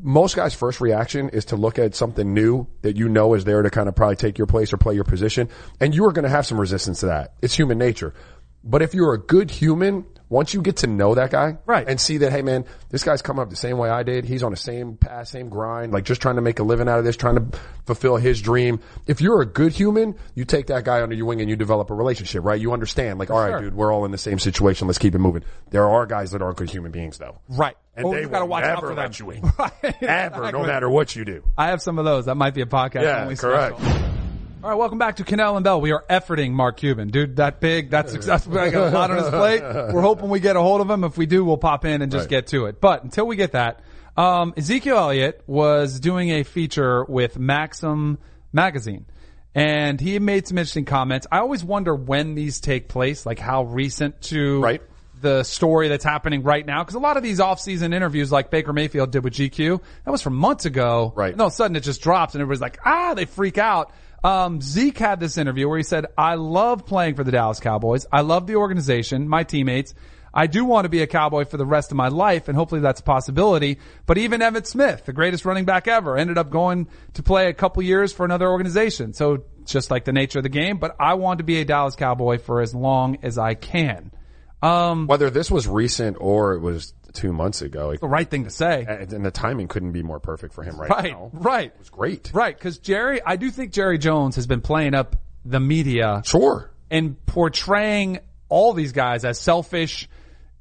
Most 0.00 0.36
guys' 0.36 0.54
first 0.54 0.80
reaction 0.80 1.28
is 1.30 1.46
to 1.46 1.56
look 1.56 1.78
at 1.78 1.94
something 1.94 2.32
new 2.32 2.66
that 2.80 2.96
you 2.96 3.08
know 3.08 3.34
is 3.34 3.44
there 3.44 3.60
to 3.60 3.68
kind 3.68 3.88
of 3.88 3.94
probably 3.94 4.16
take 4.16 4.38
your 4.38 4.46
place 4.46 4.72
or 4.72 4.78
play 4.78 4.94
your 4.94 5.04
position, 5.04 5.50
and 5.80 5.94
you 5.94 6.06
are 6.06 6.12
going 6.12 6.22
to 6.22 6.30
have 6.30 6.46
some 6.46 6.58
resistance 6.58 7.00
to 7.00 7.06
that. 7.06 7.34
It's 7.42 7.54
human 7.54 7.76
nature. 7.76 8.14
But 8.64 8.80
if 8.82 8.94
you're 8.94 9.12
a 9.12 9.18
good 9.18 9.50
human, 9.50 10.06
once 10.28 10.52
you 10.54 10.60
get 10.62 10.76
to 10.78 10.86
know 10.86 11.14
that 11.14 11.30
guy, 11.30 11.56
Right. 11.66 11.86
and 11.88 12.00
see 12.00 12.18
that, 12.18 12.32
hey 12.32 12.42
man, 12.42 12.64
this 12.90 13.04
guy's 13.04 13.22
coming 13.22 13.42
up 13.42 13.50
the 13.50 13.56
same 13.56 13.78
way 13.78 13.88
I 13.90 14.02
did. 14.02 14.24
He's 14.24 14.42
on 14.42 14.50
the 14.50 14.56
same 14.56 14.96
path, 14.96 15.28
same 15.28 15.48
grind, 15.48 15.92
like 15.92 16.04
just 16.04 16.20
trying 16.20 16.36
to 16.36 16.40
make 16.42 16.58
a 16.58 16.62
living 16.62 16.88
out 16.88 16.98
of 16.98 17.04
this, 17.04 17.16
trying 17.16 17.36
to 17.36 17.58
fulfill 17.86 18.16
his 18.16 18.40
dream. 18.42 18.80
If 19.06 19.20
you're 19.20 19.40
a 19.40 19.46
good 19.46 19.72
human, 19.72 20.16
you 20.34 20.44
take 20.44 20.66
that 20.66 20.84
guy 20.84 21.02
under 21.02 21.14
your 21.14 21.26
wing 21.26 21.40
and 21.40 21.48
you 21.48 21.56
develop 21.56 21.90
a 21.90 21.94
relationship, 21.94 22.44
right? 22.44 22.60
You 22.60 22.72
understand, 22.72 23.18
like, 23.18 23.30
all 23.30 23.38
right, 23.38 23.50
sure. 23.50 23.60
dude, 23.60 23.74
we're 23.74 23.92
all 23.92 24.04
in 24.04 24.10
the 24.10 24.18
same 24.18 24.38
situation. 24.38 24.86
Let's 24.88 24.98
keep 24.98 25.14
it 25.14 25.18
moving. 25.18 25.44
There 25.70 25.88
are 25.88 26.06
guys 26.06 26.32
that 26.32 26.42
aren't 26.42 26.56
good 26.56 26.70
human 26.70 26.90
beings 26.92 27.18
though. 27.18 27.38
right. 27.48 27.76
And 27.98 28.04
Oh, 28.06 28.12
they 28.12 28.24
gotta 28.26 28.44
will 28.44 28.50
watch 28.50 28.64
out 28.64 28.80
for 28.80 28.88
them. 28.88 28.96
let 28.96 29.18
you 29.18 29.30
in. 29.30 29.42
Right. 29.58 30.02
Ever, 30.02 30.52
no 30.52 30.64
matter 30.66 30.90
what 30.90 31.16
you 31.16 31.24
do. 31.24 31.42
I 31.56 31.68
have 31.68 31.80
some 31.80 31.98
of 31.98 32.04
those. 32.04 32.26
That 32.26 32.34
might 32.36 32.52
be 32.52 32.60
a 32.60 32.66
podcast. 32.66 33.02
Yeah, 33.02 33.34
correct. 33.36 33.78
special. 33.80 34.25
All 34.62 34.70
right, 34.70 34.78
welcome 34.78 34.98
back 34.98 35.16
to 35.16 35.24
Kanell 35.24 35.54
and 35.56 35.62
Bell. 35.62 35.80
We 35.80 35.92
are 35.92 36.04
efforting 36.10 36.50
Mark 36.50 36.78
Cuban, 36.78 37.08
dude. 37.08 37.36
That 37.36 37.60
big, 37.60 37.90
that's 37.90 38.10
successful. 38.10 38.58
I 38.58 38.70
got 38.70 38.88
a 38.92 38.96
lot 38.96 39.10
on 39.12 39.18
his 39.18 39.28
plate. 39.28 39.62
We're 39.62 40.00
hoping 40.00 40.28
we 40.28 40.40
get 40.40 40.56
a 40.56 40.60
hold 40.60 40.80
of 40.80 40.90
him. 40.90 41.04
If 41.04 41.16
we 41.16 41.26
do, 41.26 41.44
we'll 41.44 41.56
pop 41.58 41.84
in 41.84 42.02
and 42.02 42.10
just 42.10 42.24
Right. 42.24 42.30
get 42.30 42.46
to 42.48 42.66
it. 42.66 42.80
But 42.80 43.04
until 43.04 43.26
we 43.28 43.36
get 43.36 43.52
that, 43.52 43.80
um, 44.16 44.54
Ezekiel 44.56 44.96
Elliott 44.96 45.42
was 45.46 46.00
doing 46.00 46.30
a 46.30 46.42
feature 46.42 47.04
with 47.04 47.38
Maxim 47.38 48.18
magazine. 48.52 49.06
And 49.54 50.00
he 50.00 50.18
made 50.18 50.48
some 50.48 50.58
interesting 50.58 50.84
comments. 50.84 51.26
I 51.30 51.38
always 51.38 51.62
wonder 51.62 51.94
when 51.94 52.34
these 52.34 52.58
take 52.60 52.88
place, 52.88 53.24
like 53.24 53.38
how 53.38 53.64
recent 53.64 54.20
to 54.22 54.60
Right. 54.62 54.82
the 55.20 55.44
story 55.44 55.88
that's 55.88 56.04
happening 56.04 56.42
right 56.42 56.66
now. 56.66 56.82
Because 56.82 56.94
a 56.96 56.98
lot 56.98 57.16
of 57.16 57.22
these 57.22 57.38
off-season 57.40 57.92
interviews, 57.92 58.32
like 58.32 58.50
Baker 58.50 58.72
Mayfield 58.72 59.12
did 59.12 59.22
with 59.22 59.34
GQ, 59.34 59.80
that 60.04 60.10
was 60.10 60.22
from 60.22 60.34
months 60.34 60.64
ago. 60.64 61.12
Right. 61.14 61.32
And 61.32 61.40
all 61.40 61.46
of 61.46 61.52
a 61.52 61.56
sudden 61.56 61.76
it 61.76 61.80
just 61.84 62.02
drops 62.02 62.34
and 62.34 62.42
everybody's 62.42 62.60
like, 62.62 62.78
ah, 62.84 63.14
they 63.14 63.26
freak 63.26 63.58
out. 63.58 63.92
Um, 64.24 64.60
Zeke 64.60 64.98
had 64.98 65.20
this 65.20 65.38
interview 65.38 65.68
where 65.68 65.78
he 65.78 65.84
said, 65.84 66.06
I 66.16 66.34
love 66.34 66.86
playing 66.86 67.14
for 67.14 67.24
the 67.24 67.30
Dallas 67.30 67.60
Cowboys. 67.60 68.06
I 68.12 68.22
love 68.22 68.46
the 68.46 68.56
organization, 68.56 69.28
my 69.28 69.44
teammates. 69.44 69.94
I 70.34 70.46
do 70.48 70.66
want 70.66 70.84
to 70.84 70.90
be 70.90 71.00
a 71.00 71.06
Cowboy 71.06 71.46
for 71.46 71.56
the 71.56 71.64
rest 71.64 71.90
of 71.90 71.96
my 71.96 72.08
life, 72.08 72.48
and 72.48 72.56
hopefully 72.56 72.82
that's 72.82 73.00
a 73.00 73.04
possibility. 73.04 73.78
But 74.04 74.18
even 74.18 74.42
Emmitt 74.42 74.66
Smith, 74.66 75.06
the 75.06 75.14
greatest 75.14 75.46
running 75.46 75.64
back 75.64 75.88
ever, 75.88 76.18
ended 76.18 76.36
up 76.36 76.50
going 76.50 76.88
to 77.14 77.22
play 77.22 77.48
a 77.48 77.54
couple 77.54 77.82
years 77.82 78.12
for 78.12 78.26
another 78.26 78.46
organization. 78.46 79.14
So 79.14 79.44
just 79.64 79.90
like 79.90 80.04
the 80.04 80.12
nature 80.12 80.40
of 80.40 80.42
the 80.42 80.50
game, 80.50 80.76
but 80.76 80.94
I 81.00 81.14
want 81.14 81.38
to 81.38 81.44
be 81.44 81.60
a 81.60 81.64
Dallas 81.64 81.96
Cowboy 81.96 82.38
for 82.38 82.60
as 82.60 82.74
long 82.74 83.18
as 83.22 83.38
I 83.38 83.54
can. 83.54 84.12
Um, 84.62 85.06
Whether 85.06 85.30
this 85.30 85.50
was 85.50 85.66
recent 85.66 86.18
or 86.20 86.54
it 86.54 86.60
was 86.60 86.92
two 87.16 87.32
months 87.32 87.62
ago, 87.62 87.94
the 88.00 88.06
right 88.06 88.28
thing 88.30 88.44
to 88.44 88.50
say. 88.50 88.84
and 88.88 89.12
and 89.12 89.24
the 89.24 89.30
timing 89.32 89.66
couldn't 89.66 89.92
be 89.92 90.02
more 90.02 90.20
perfect 90.20 90.54
for 90.54 90.62
him 90.62 90.80
right, 90.80 90.88
Right, 90.90 91.10
now. 91.12 91.30
right. 91.32 91.66
It 91.72 91.78
was 91.78 91.90
great. 91.90 92.30
Right, 92.32 92.56
because 92.56 92.78
Jerry, 92.78 93.20
I 93.24 93.34
do 93.36 93.50
think 93.50 93.72
Jerry 93.72 93.98
Jones 93.98 94.36
has 94.36 94.46
been 94.46 94.60
playing 94.60 94.94
up 94.94 95.16
the 95.44 95.58
media 95.60 96.22
Sure. 96.24 96.70
and 96.90 97.16
portraying 97.26 98.20
all 98.48 98.72
these 98.74 98.92
guys 98.92 99.24
as 99.24 99.38
selfish 99.40 100.08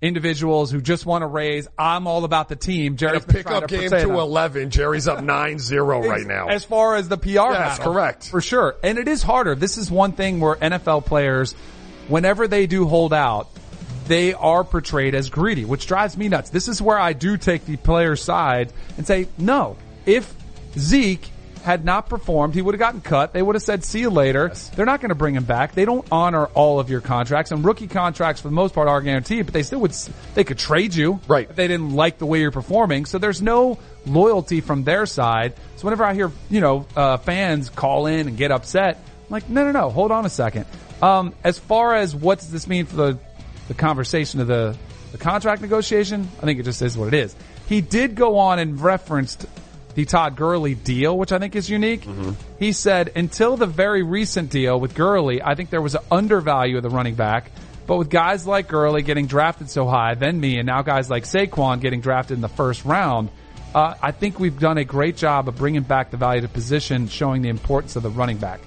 individuals 0.01 0.71
who 0.71 0.81
just 0.81 1.05
want 1.05 1.21
to 1.23 1.27
raise. 1.27 1.67
I'm 1.77 2.05
all 2.07 2.25
about 2.25 2.49
the 2.49 2.55
team. 2.55 2.97
Jerry's 2.97 3.23
trying 3.25 3.43
pickup 3.43 3.67
game 3.67 3.89
to 3.89 3.95
them. 3.95 4.11
11, 4.11 4.69
Jerry's 4.69 5.07
up 5.07 5.19
9-0 5.19 6.03
right 6.09 6.25
now. 6.27 6.47
As 6.47 6.63
far 6.63 6.95
as 6.95 7.07
the 7.07 7.17
PR, 7.17 7.53
battle, 7.53 7.93
correct. 7.93 8.29
for 8.29 8.41
sure. 8.41 8.75
And 8.83 8.97
it 8.97 9.07
is 9.07 9.23
harder. 9.23 9.55
This 9.55 9.77
is 9.77 9.89
one 9.89 10.11
thing 10.11 10.39
where 10.39 10.55
NFL 10.55 11.05
players, 11.05 11.53
whenever 12.07 12.47
they 12.47 12.67
do 12.67 12.87
hold 12.87 13.13
out, 13.13 13.49
they 14.07 14.33
are 14.33 14.63
portrayed 14.63 15.15
as 15.15 15.29
greedy, 15.29 15.65
which 15.65 15.87
drives 15.87 16.17
me 16.17 16.29
nuts. 16.29 16.49
This 16.49 16.67
is 16.67 16.81
where 16.81 16.97
I 16.97 17.13
do 17.13 17.37
take 17.37 17.65
the 17.65 17.77
player's 17.77 18.21
side 18.21 18.71
and 18.97 19.05
say, 19.05 19.27
no, 19.37 19.77
if 20.05 20.33
Zeke 20.77 21.29
had 21.63 21.83
not 21.83 22.07
performed, 22.07 22.53
he 22.53 22.61
would 22.61 22.75
have 22.75 22.79
gotten 22.79 23.01
cut. 23.01 23.33
They 23.33 23.41
would 23.41 23.55
have 23.55 23.63
said, 23.63 23.83
see 23.83 23.99
you 23.99 24.11
later. 24.11 24.53
They're 24.75 24.85
not 24.85 25.01
going 25.01 25.09
to 25.09 25.15
bring 25.15 25.33
him 25.33 25.45
back. 25.45 25.73
They 25.73 25.83
don't 25.83 26.07
honor 26.11 26.45
all 26.47 26.79
of 26.79 26.91
your 26.91 27.01
contracts 27.01 27.51
and 27.51 27.65
rookie 27.65 27.87
contracts 27.87 28.41
for 28.41 28.49
the 28.49 28.53
most 28.53 28.75
part 28.75 28.87
are 28.87 29.01
guaranteed, 29.01 29.45
but 29.45 29.53
they 29.53 29.63
still 29.63 29.79
would, 29.79 29.91
they 30.35 30.43
could 30.43 30.59
trade 30.59 30.93
you. 30.93 31.19
Right. 31.27 31.49
If 31.49 31.55
they 31.55 31.67
didn't 31.67 31.95
like 31.95 32.19
the 32.19 32.27
way 32.27 32.41
you're 32.41 32.51
performing. 32.51 33.05
So 33.05 33.17
there's 33.17 33.41
no 33.41 33.79
loyalty 34.05 34.61
from 34.61 34.83
their 34.83 35.07
side. 35.07 35.55
So 35.77 35.85
whenever 35.85 36.03
I 36.03 36.13
hear, 36.13 36.31
you 36.51 36.61
know, 36.61 36.85
uh, 36.95 37.17
fans 37.17 37.71
call 37.71 38.05
in 38.05 38.27
and 38.27 38.37
get 38.37 38.51
upset, 38.51 38.97
I'm 38.97 39.31
like, 39.31 39.49
no, 39.49 39.65
no, 39.65 39.71
no, 39.71 39.89
hold 39.89 40.11
on 40.11 40.23
a 40.23 40.29
second. 40.29 40.67
Um, 41.01 41.33
as 41.43 41.57
far 41.57 41.95
as 41.95 42.15
what 42.15 42.37
does 42.39 42.51
this 42.51 42.67
mean 42.67 42.85
for 42.85 42.95
the, 42.95 43.19
the 43.67 43.73
conversation 43.73 44.39
of 44.41 44.47
the, 44.47 44.75
the 45.11 45.17
contract 45.17 45.61
negotiation, 45.61 46.27
I 46.41 46.45
think 46.45 46.59
it 46.59 46.63
just 46.63 46.81
is 46.81 46.97
what 46.97 47.07
it 47.07 47.13
is. 47.13 47.35
He 47.67 47.81
did 47.81 48.15
go 48.15 48.37
on 48.37 48.59
and 48.59 48.79
referenced 48.79 49.45
the 49.95 50.05
Todd 50.05 50.35
Gurley 50.35 50.75
deal, 50.75 51.17
which 51.17 51.31
I 51.31 51.39
think 51.39 51.55
is 51.55 51.69
unique. 51.69 52.05
He 52.59 52.73
said, 52.73 53.11
until 53.15 53.55
the 53.57 53.65
very 53.65 54.03
recent 54.03 54.49
deal 54.51 54.79
with 54.79 54.93
Gurley, 54.93 55.41
I 55.41 55.55
think 55.55 55.69
there 55.69 55.81
was 55.81 55.95
an 55.95 56.01
undervalue 56.11 56.77
of 56.77 56.83
the 56.83 56.89
running 56.89 57.15
back. 57.15 57.51
But 57.87 57.97
with 57.97 58.09
guys 58.09 58.45
like 58.45 58.67
Gurley 58.67 59.03
getting 59.03 59.27
drafted 59.27 59.69
so 59.69 59.87
high, 59.87 60.15
then 60.15 60.39
me, 60.39 60.57
and 60.57 60.65
now 60.65 60.81
guys 60.81 61.09
like 61.09 61.23
Saquon 61.23 61.79
getting 61.79 62.01
drafted 62.01 62.35
in 62.35 62.41
the 62.41 62.49
first 62.49 62.83
round, 62.83 63.29
uh, 63.73 63.93
I 64.01 64.11
think 64.11 64.39
we've 64.39 64.59
done 64.59 64.77
a 64.77 64.83
great 64.85 65.17
job 65.17 65.47
of 65.47 65.55
bringing 65.55 65.83
back 65.83 66.11
the 66.11 66.17
value 66.17 66.41
to 66.41 66.47
position, 66.47 67.07
showing 67.07 67.41
the 67.41 67.49
importance 67.49 67.95
of 67.95 68.03
the 68.03 68.09
running 68.09 68.37
back. 68.37 68.59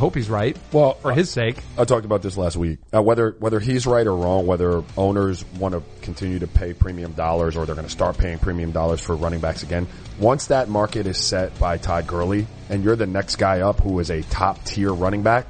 I 0.00 0.02
hope 0.02 0.14
he's 0.14 0.30
right. 0.30 0.56
Well, 0.72 0.94
for 0.94 1.12
his 1.12 1.28
sake. 1.28 1.62
I 1.76 1.84
talked 1.84 2.06
about 2.06 2.22
this 2.22 2.38
last 2.38 2.56
week. 2.56 2.78
Uh, 2.90 3.02
whether 3.02 3.36
whether 3.38 3.60
he's 3.60 3.86
right 3.86 4.06
or 4.06 4.16
wrong, 4.16 4.46
whether 4.46 4.82
owners 4.96 5.44
want 5.58 5.74
to 5.74 5.82
continue 6.00 6.38
to 6.38 6.46
pay 6.46 6.72
premium 6.72 7.12
dollars 7.12 7.54
or 7.54 7.66
they're 7.66 7.74
going 7.74 7.86
to 7.86 7.92
start 7.92 8.16
paying 8.16 8.38
premium 8.38 8.72
dollars 8.72 9.02
for 9.02 9.14
running 9.14 9.40
backs 9.40 9.62
again. 9.62 9.86
Once 10.18 10.46
that 10.46 10.70
market 10.70 11.06
is 11.06 11.18
set 11.18 11.58
by 11.58 11.76
Todd 11.76 12.06
Gurley, 12.06 12.46
and 12.70 12.82
you're 12.82 12.96
the 12.96 13.06
next 13.06 13.36
guy 13.36 13.60
up 13.60 13.78
who 13.80 13.98
is 13.98 14.08
a 14.08 14.22
top 14.22 14.64
tier 14.64 14.90
running 14.90 15.22
back, 15.22 15.46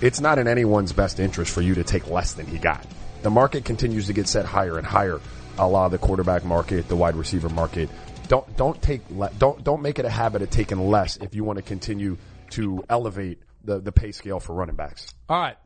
it's 0.00 0.20
not 0.20 0.40
in 0.40 0.48
anyone's 0.48 0.92
best 0.92 1.20
interest 1.20 1.52
for 1.52 1.60
you 1.60 1.76
to 1.76 1.84
take 1.84 2.08
less 2.08 2.32
than 2.32 2.48
he 2.48 2.58
got. 2.58 2.84
The 3.22 3.30
market 3.30 3.64
continues 3.64 4.08
to 4.08 4.12
get 4.12 4.26
set 4.26 4.44
higher 4.44 4.78
and 4.78 4.86
higher. 4.86 5.20
A 5.58 5.68
lot 5.68 5.86
of 5.86 5.92
the 5.92 5.98
quarterback 5.98 6.44
market, 6.44 6.88
the 6.88 6.96
wide 6.96 7.14
receiver 7.14 7.50
market. 7.50 7.88
Don't 8.26 8.56
don't 8.56 8.82
take 8.82 9.02
le- 9.10 9.30
don't 9.38 9.62
don't 9.62 9.80
make 9.80 10.00
it 10.00 10.04
a 10.04 10.10
habit 10.10 10.42
of 10.42 10.50
taking 10.50 10.90
less 10.90 11.18
if 11.18 11.36
you 11.36 11.44
want 11.44 11.58
to 11.58 11.62
continue 11.62 12.18
to 12.50 12.84
elevate 12.90 13.38
the 13.64 13.80
the 13.80 13.92
pay 13.92 14.12
scale 14.12 14.40
for 14.40 14.54
running 14.54 14.76
backs. 14.76 15.14
All 15.28 15.40
right. 15.40 15.56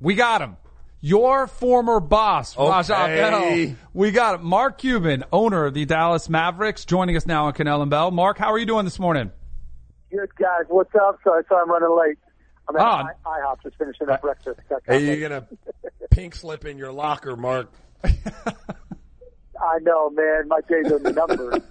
We 0.00 0.14
got 0.14 0.42
him. 0.42 0.56
Your 1.04 1.46
former 1.48 1.98
boss, 1.98 2.56
Raja 2.56 2.94
Okay. 3.04 3.16
Bell. 3.16 3.76
We 3.92 4.12
got 4.12 4.36
him. 4.36 4.46
Mark 4.46 4.78
Cuban, 4.78 5.24
owner 5.32 5.66
of 5.66 5.74
the 5.74 5.84
Dallas 5.84 6.28
Mavericks, 6.28 6.84
joining 6.84 7.16
us 7.16 7.26
now 7.26 7.46
on 7.46 7.54
Kanell 7.54 7.82
and 7.82 7.90
Bell. 7.90 8.10
Mark, 8.12 8.38
how 8.38 8.52
are 8.52 8.58
you 8.58 8.66
doing 8.66 8.84
this 8.84 9.00
morning? 9.00 9.32
Good 10.12 10.34
guys, 10.36 10.64
what's 10.68 10.94
up? 10.94 11.18
Sorry, 11.24 11.42
sorry 11.48 11.62
I'm 11.62 11.70
running 11.70 11.96
late. 11.98 12.18
I'm 12.68 12.76
at 12.76 12.82
Ah. 12.82 13.04
I- 13.26 13.40
IHOP 13.40 13.62
just 13.64 13.76
finishing 13.78 14.08
up 14.10 14.20
breakfast. 14.22 14.60
Are 14.88 14.96
you're 14.96 15.28
gonna 15.28 15.46
pink 16.10 16.34
slip 16.36 16.64
in 16.64 16.78
your 16.78 16.92
locker, 16.92 17.36
Mark. 17.36 17.72
I 19.62 19.78
know, 19.80 20.10
man. 20.10 20.48
My 20.48 20.60
days 20.68 20.90
are 20.90 20.98
numbered. 20.98 21.62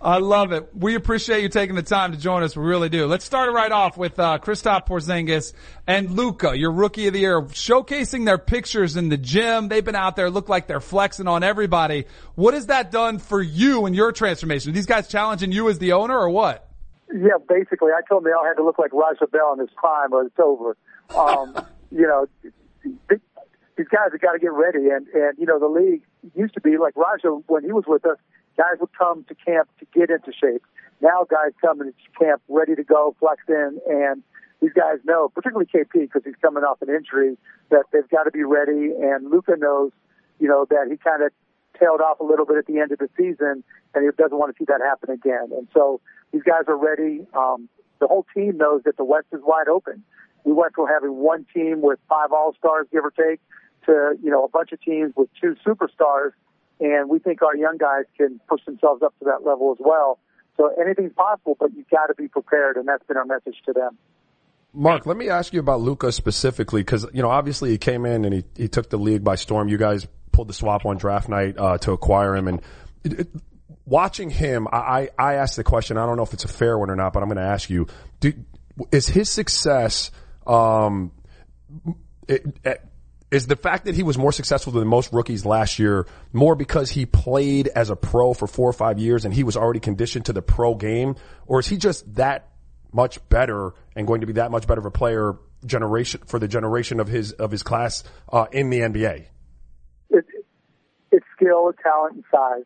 I 0.00 0.18
love 0.18 0.52
it. 0.52 0.68
We 0.74 0.94
appreciate 0.94 1.42
you 1.42 1.48
taking 1.48 1.74
the 1.74 1.82
time 1.82 2.12
to 2.12 2.18
join 2.18 2.42
us. 2.42 2.56
We 2.56 2.64
really 2.64 2.88
do. 2.88 3.06
Let's 3.06 3.24
start 3.24 3.48
it 3.48 3.52
right 3.52 3.72
off 3.72 3.96
with 3.96 4.18
uh, 4.18 4.38
Kristaps 4.38 4.86
Porzingis 4.86 5.54
and 5.86 6.10
Luka, 6.10 6.56
your 6.56 6.70
rookie 6.70 7.08
of 7.08 7.14
the 7.14 7.20
year, 7.20 7.42
showcasing 7.42 8.24
their 8.26 8.38
pictures 8.38 8.96
in 8.96 9.08
the 9.08 9.16
gym. 9.16 9.68
They've 9.68 9.84
been 9.84 9.96
out 9.96 10.14
there, 10.14 10.30
look 10.30 10.48
like 10.48 10.68
they're 10.68 10.80
flexing 10.80 11.26
on 11.26 11.42
everybody. 11.42 12.04
What 12.34 12.54
has 12.54 12.66
that 12.66 12.92
done 12.92 13.18
for 13.18 13.42
you 13.42 13.86
and 13.86 13.96
your 13.96 14.12
transformation? 14.12 14.70
Are 14.70 14.74
these 14.74 14.86
guys 14.86 15.08
challenging 15.08 15.50
you 15.50 15.68
as 15.68 15.78
the 15.78 15.92
owner 15.92 16.16
or 16.16 16.30
what? 16.30 16.68
yeah, 17.12 17.38
basically, 17.48 17.90
I 17.92 18.02
told 18.08 18.24
them 18.24 18.30
they 18.30 18.34
all 18.34 18.44
had 18.44 18.54
to 18.54 18.64
look 18.64 18.78
like 18.78 18.92
Raja 18.92 19.26
Bell 19.26 19.54
in 19.54 19.60
his 19.60 19.70
prime, 19.76 20.12
or 20.12 20.22
it's 20.24 20.38
over. 20.38 20.76
Um, 21.16 21.56
you 21.90 22.06
know, 22.06 22.26
these 23.78 23.86
guys 23.86 24.10
have 24.10 24.20
got 24.20 24.32
to 24.32 24.40
get 24.40 24.52
ready, 24.52 24.90
and 24.90 25.06
and 25.14 25.38
you 25.38 25.46
know, 25.46 25.58
the 25.58 25.70
league 25.70 26.02
used 26.34 26.52
to 26.54 26.60
be 26.60 26.76
like 26.76 26.96
Raja 26.96 27.30
when 27.46 27.64
he 27.64 27.72
was 27.72 27.84
with 27.86 28.04
us. 28.04 28.18
Guys 28.56 28.74
would 28.80 28.92
come 28.98 29.24
to 29.28 29.36
camp 29.36 29.68
to 29.78 29.86
get 29.94 30.10
into 30.10 30.32
shape. 30.34 30.66
Now, 31.00 31.24
guys 31.30 31.52
come 31.60 31.80
into 31.80 31.94
camp 32.18 32.42
ready 32.48 32.74
to 32.74 32.82
go, 32.82 33.14
flex 33.20 33.40
in, 33.48 33.78
and 33.88 34.22
these 34.60 34.72
guys 34.72 34.98
know, 35.04 35.28
particularly 35.28 35.70
KP, 35.72 35.92
because 35.92 36.22
he's 36.24 36.34
coming 36.42 36.64
off 36.64 36.82
an 36.82 36.88
injury, 36.88 37.38
that 37.70 37.84
they've 37.92 38.08
got 38.08 38.24
to 38.24 38.32
be 38.32 38.42
ready. 38.42 38.90
And 39.00 39.30
Luka 39.30 39.54
knows, 39.56 39.92
you 40.40 40.48
know, 40.48 40.66
that 40.70 40.88
he 40.90 40.96
kind 40.96 41.22
of 41.22 41.30
tailed 41.78 42.00
off 42.00 42.18
a 42.18 42.24
little 42.24 42.44
bit 42.44 42.56
at 42.56 42.66
the 42.66 42.80
end 42.80 42.90
of 42.90 42.98
the 42.98 43.08
season, 43.16 43.62
and 43.94 44.04
he 44.04 44.10
doesn't 44.20 44.36
want 44.36 44.52
to 44.52 44.58
see 44.58 44.64
that 44.66 44.80
happen 44.80 45.10
again. 45.10 45.54
And 45.56 45.68
so 45.72 46.00
these 46.32 46.42
guys 46.42 46.64
are 46.66 46.76
ready. 46.76 47.24
Um, 47.34 47.68
the 48.00 48.08
whole 48.08 48.26
team 48.34 48.56
knows 48.56 48.82
that 48.84 48.96
the 48.96 49.04
West 49.04 49.26
is 49.32 49.40
wide 49.44 49.68
open. 49.68 50.02
We 50.42 50.52
went 50.52 50.74
from 50.74 50.88
having 50.88 51.14
one 51.14 51.46
team 51.54 51.80
with 51.80 52.00
five 52.08 52.32
All 52.32 52.54
Stars, 52.58 52.88
give 52.90 53.04
or 53.04 53.12
take, 53.12 53.40
to 53.88 54.16
you 54.22 54.30
know 54.30 54.44
a 54.44 54.48
bunch 54.48 54.72
of 54.72 54.80
teams 54.80 55.12
with 55.16 55.28
two 55.40 55.56
superstars, 55.66 56.30
and 56.80 57.08
we 57.08 57.18
think 57.18 57.42
our 57.42 57.56
young 57.56 57.78
guys 57.78 58.04
can 58.16 58.40
push 58.48 58.64
themselves 58.64 59.02
up 59.02 59.18
to 59.18 59.24
that 59.24 59.44
level 59.44 59.72
as 59.72 59.78
well. 59.80 60.18
So 60.56 60.70
anything's 60.80 61.12
possible, 61.12 61.56
but 61.58 61.74
you've 61.74 61.88
got 61.88 62.06
to 62.06 62.14
be 62.14 62.28
prepared, 62.28 62.76
and 62.76 62.86
that's 62.86 63.04
been 63.06 63.16
our 63.16 63.24
message 63.24 63.56
to 63.66 63.72
them. 63.72 63.96
Mark, 64.74 65.06
let 65.06 65.16
me 65.16 65.28
ask 65.28 65.52
you 65.52 65.60
about 65.60 65.80
Luka 65.80 66.12
specifically 66.12 66.82
because 66.82 67.06
you 67.12 67.22
know 67.22 67.30
obviously 67.30 67.70
he 67.70 67.78
came 67.78 68.04
in 68.04 68.24
and 68.24 68.34
he 68.34 68.44
he 68.54 68.68
took 68.68 68.90
the 68.90 68.98
league 68.98 69.24
by 69.24 69.34
storm. 69.34 69.68
You 69.68 69.78
guys 69.78 70.06
pulled 70.32 70.48
the 70.48 70.54
swap 70.54 70.84
on 70.84 70.98
draft 70.98 71.28
night 71.28 71.56
uh, 71.58 71.78
to 71.78 71.92
acquire 71.92 72.36
him, 72.36 72.48
and 72.48 72.60
it, 73.02 73.20
it, 73.20 73.28
watching 73.86 74.30
him, 74.30 74.68
I, 74.70 75.08
I 75.18 75.34
asked 75.34 75.56
the 75.56 75.64
question. 75.64 75.96
I 75.96 76.06
don't 76.06 76.16
know 76.16 76.22
if 76.22 76.34
it's 76.34 76.44
a 76.44 76.48
fair 76.48 76.78
one 76.78 76.90
or 76.90 76.96
not, 76.96 77.12
but 77.12 77.22
I'm 77.22 77.28
going 77.28 77.38
to 77.38 77.50
ask 77.50 77.70
you: 77.70 77.86
do, 78.20 78.32
Is 78.92 79.08
his 79.08 79.30
success? 79.30 80.10
Um, 80.46 81.12
it, 82.28 82.44
is 83.30 83.46
the 83.46 83.56
fact 83.56 83.84
that 83.84 83.94
he 83.94 84.02
was 84.02 84.16
more 84.16 84.32
successful 84.32 84.72
than 84.72 84.88
most 84.88 85.12
rookies 85.12 85.44
last 85.44 85.78
year 85.78 86.06
more 86.32 86.54
because 86.54 86.90
he 86.90 87.04
played 87.04 87.68
as 87.68 87.90
a 87.90 87.96
pro 87.96 88.32
for 88.32 88.46
four 88.46 88.68
or 88.68 88.72
five 88.72 88.98
years 88.98 89.24
and 89.24 89.34
he 89.34 89.44
was 89.44 89.56
already 89.56 89.80
conditioned 89.80 90.24
to 90.26 90.32
the 90.32 90.42
pro 90.42 90.74
game, 90.74 91.14
or 91.46 91.60
is 91.60 91.66
he 91.66 91.76
just 91.76 92.14
that 92.14 92.48
much 92.92 93.26
better 93.28 93.72
and 93.94 94.06
going 94.06 94.22
to 94.22 94.26
be 94.26 94.34
that 94.34 94.50
much 94.50 94.66
better 94.66 94.80
of 94.80 94.86
a 94.86 94.90
player 94.90 95.36
generation 95.66 96.20
for 96.26 96.38
the 96.38 96.48
generation 96.48 97.00
of 97.00 97.08
his 97.08 97.32
of 97.32 97.50
his 97.50 97.62
class 97.62 98.04
uh, 98.32 98.46
in 98.52 98.70
the 98.70 98.80
NBA? 98.80 99.26
It, 100.10 100.24
it's 101.10 101.26
skill, 101.36 101.72
talent, 101.82 102.14
and 102.14 102.24
size. 102.30 102.64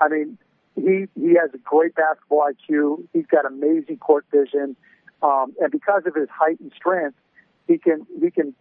I 0.00 0.08
mean, 0.08 0.38
he 0.74 1.06
he 1.14 1.34
has 1.40 1.50
a 1.54 1.58
great 1.58 1.94
basketball 1.94 2.48
IQ. 2.50 3.06
He's 3.12 3.26
got 3.26 3.46
amazing 3.46 3.98
court 3.98 4.26
vision, 4.32 4.76
um, 5.22 5.54
and 5.60 5.70
because 5.70 6.02
of 6.06 6.14
his 6.14 6.28
height 6.28 6.58
and 6.58 6.72
strength, 6.74 7.16
he 7.68 7.78
can 7.78 8.06
he 8.20 8.30
can 8.30 8.54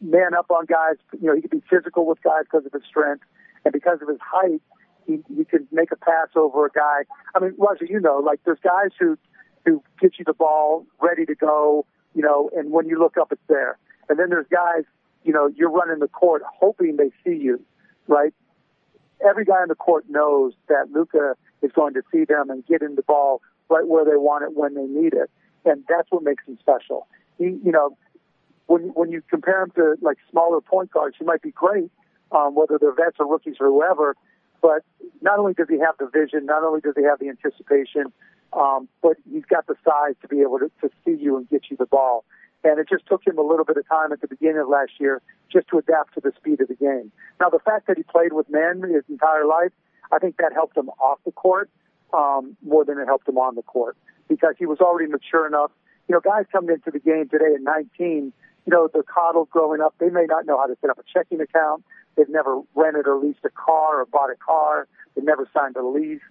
man 0.00 0.34
up 0.34 0.50
on 0.50 0.66
guys. 0.66 0.96
You 1.20 1.28
know, 1.28 1.34
he 1.34 1.42
can 1.42 1.58
be 1.58 1.62
physical 1.68 2.06
with 2.06 2.22
guys 2.22 2.44
because 2.44 2.66
of 2.66 2.72
his 2.72 2.82
strength, 2.88 3.24
and 3.64 3.72
because 3.72 4.00
of 4.02 4.08
his 4.08 4.18
height, 4.20 4.60
he 5.06 5.18
he 5.36 5.44
can 5.44 5.66
make 5.72 5.92
a 5.92 5.96
pass 5.96 6.28
over 6.36 6.66
a 6.66 6.70
guy. 6.70 7.04
I 7.34 7.40
mean, 7.40 7.54
Raja, 7.58 7.84
you 7.88 8.00
know, 8.00 8.18
like 8.18 8.40
there's 8.44 8.58
guys 8.62 8.90
who 8.98 9.18
who 9.64 9.82
get 10.00 10.18
you 10.18 10.24
the 10.24 10.34
ball 10.34 10.86
ready 11.00 11.24
to 11.26 11.34
go, 11.34 11.86
you 12.14 12.22
know, 12.22 12.50
and 12.56 12.70
when 12.70 12.86
you 12.88 12.98
look 12.98 13.16
up, 13.16 13.32
it's 13.32 13.40
there. 13.48 13.78
And 14.08 14.18
then 14.18 14.28
there's 14.28 14.46
guys, 14.50 14.84
you 15.24 15.32
know, 15.32 15.50
you're 15.56 15.70
running 15.70 16.00
the 16.00 16.08
court 16.08 16.42
hoping 16.44 16.96
they 16.96 17.10
see 17.24 17.36
you, 17.42 17.64
right? 18.06 18.34
Every 19.26 19.44
guy 19.44 19.54
on 19.62 19.68
the 19.68 19.74
court 19.74 20.04
knows 20.08 20.52
that 20.68 20.90
Luka 20.92 21.34
is 21.62 21.72
going 21.72 21.94
to 21.94 22.02
see 22.12 22.24
them 22.24 22.50
and 22.50 22.66
get 22.66 22.82
in 22.82 22.94
the 22.94 23.02
ball 23.02 23.40
right 23.70 23.86
where 23.86 24.04
they 24.04 24.16
want 24.16 24.44
it 24.44 24.54
when 24.54 24.74
they 24.74 24.84
need 24.84 25.14
it, 25.14 25.30
and 25.64 25.84
that's 25.88 26.10
what 26.10 26.22
makes 26.22 26.44
him 26.46 26.58
special. 26.60 27.06
He, 27.38 27.44
you 27.64 27.72
know, 27.72 27.96
when 28.66 28.82
when 28.94 29.10
you 29.10 29.22
compare 29.28 29.62
him 29.62 29.70
to 29.76 29.96
like 30.00 30.18
smaller 30.30 30.60
point 30.60 30.90
guards, 30.90 31.16
he 31.18 31.24
might 31.24 31.42
be 31.42 31.50
great, 31.50 31.90
um, 32.32 32.54
whether 32.54 32.78
they're 32.78 32.94
vets 32.94 33.16
or 33.18 33.26
rookies 33.26 33.56
or 33.60 33.66
whoever. 33.66 34.16
But 34.62 34.82
not 35.20 35.38
only 35.38 35.52
does 35.52 35.68
he 35.68 35.78
have 35.78 35.96
the 35.98 36.06
vision, 36.06 36.46
not 36.46 36.64
only 36.64 36.80
does 36.80 36.94
he 36.96 37.04
have 37.04 37.18
the 37.18 37.28
anticipation, 37.28 38.12
um, 38.54 38.88
but 39.02 39.16
he's 39.30 39.44
got 39.44 39.66
the 39.66 39.74
size 39.84 40.14
to 40.22 40.28
be 40.28 40.40
able 40.40 40.58
to, 40.58 40.70
to 40.80 40.90
see 41.04 41.22
you 41.22 41.36
and 41.36 41.48
get 41.50 41.64
you 41.70 41.76
the 41.76 41.86
ball. 41.86 42.24
And 42.62 42.78
it 42.78 42.88
just 42.88 43.06
took 43.06 43.26
him 43.26 43.36
a 43.36 43.42
little 43.42 43.66
bit 43.66 43.76
of 43.76 43.86
time 43.86 44.10
at 44.12 44.22
the 44.22 44.28
beginning 44.28 44.58
of 44.58 44.68
last 44.68 44.92
year 44.98 45.20
just 45.52 45.68
to 45.68 45.78
adapt 45.78 46.14
to 46.14 46.20
the 46.20 46.32
speed 46.34 46.62
of 46.62 46.68
the 46.68 46.74
game. 46.74 47.12
Now, 47.38 47.50
the 47.50 47.58
fact 47.58 47.86
that 47.88 47.98
he 47.98 48.04
played 48.04 48.32
with 48.32 48.48
men 48.48 48.80
his 48.82 49.04
entire 49.10 49.44
life, 49.44 49.72
I 50.10 50.18
think 50.18 50.38
that 50.38 50.52
helped 50.54 50.76
him 50.76 50.88
off 50.98 51.18
the 51.26 51.32
court 51.32 51.68
um, 52.14 52.56
more 52.64 52.84
than 52.84 52.98
it 52.98 53.04
helped 53.04 53.28
him 53.28 53.36
on 53.36 53.54
the 53.54 53.62
court 53.62 53.96
because 54.28 54.54
he 54.58 54.64
was 54.64 54.80
already 54.80 55.10
mature 55.10 55.46
enough. 55.46 55.72
You 56.08 56.14
know, 56.14 56.20
guys 56.20 56.46
coming 56.50 56.74
into 56.74 56.90
the 56.90 56.98
game 56.98 57.28
today 57.28 57.54
at 57.54 57.60
19, 57.60 58.32
you 58.66 58.72
know, 58.72 58.88
they're 58.92 59.02
coddled 59.02 59.50
growing 59.50 59.80
up. 59.80 59.94
They 59.98 60.08
may 60.08 60.26
not 60.26 60.46
know 60.46 60.58
how 60.58 60.66
to 60.66 60.76
set 60.80 60.90
up 60.90 60.98
a 60.98 61.02
checking 61.12 61.40
account. 61.40 61.84
They've 62.16 62.28
never 62.28 62.60
rented 62.74 63.06
or 63.06 63.16
leased 63.16 63.44
a 63.44 63.50
car 63.50 64.00
or 64.00 64.06
bought 64.06 64.30
a 64.30 64.36
car. 64.36 64.88
They've 65.14 65.24
never 65.24 65.48
signed 65.52 65.76
a 65.76 65.86
lease. 65.86 66.22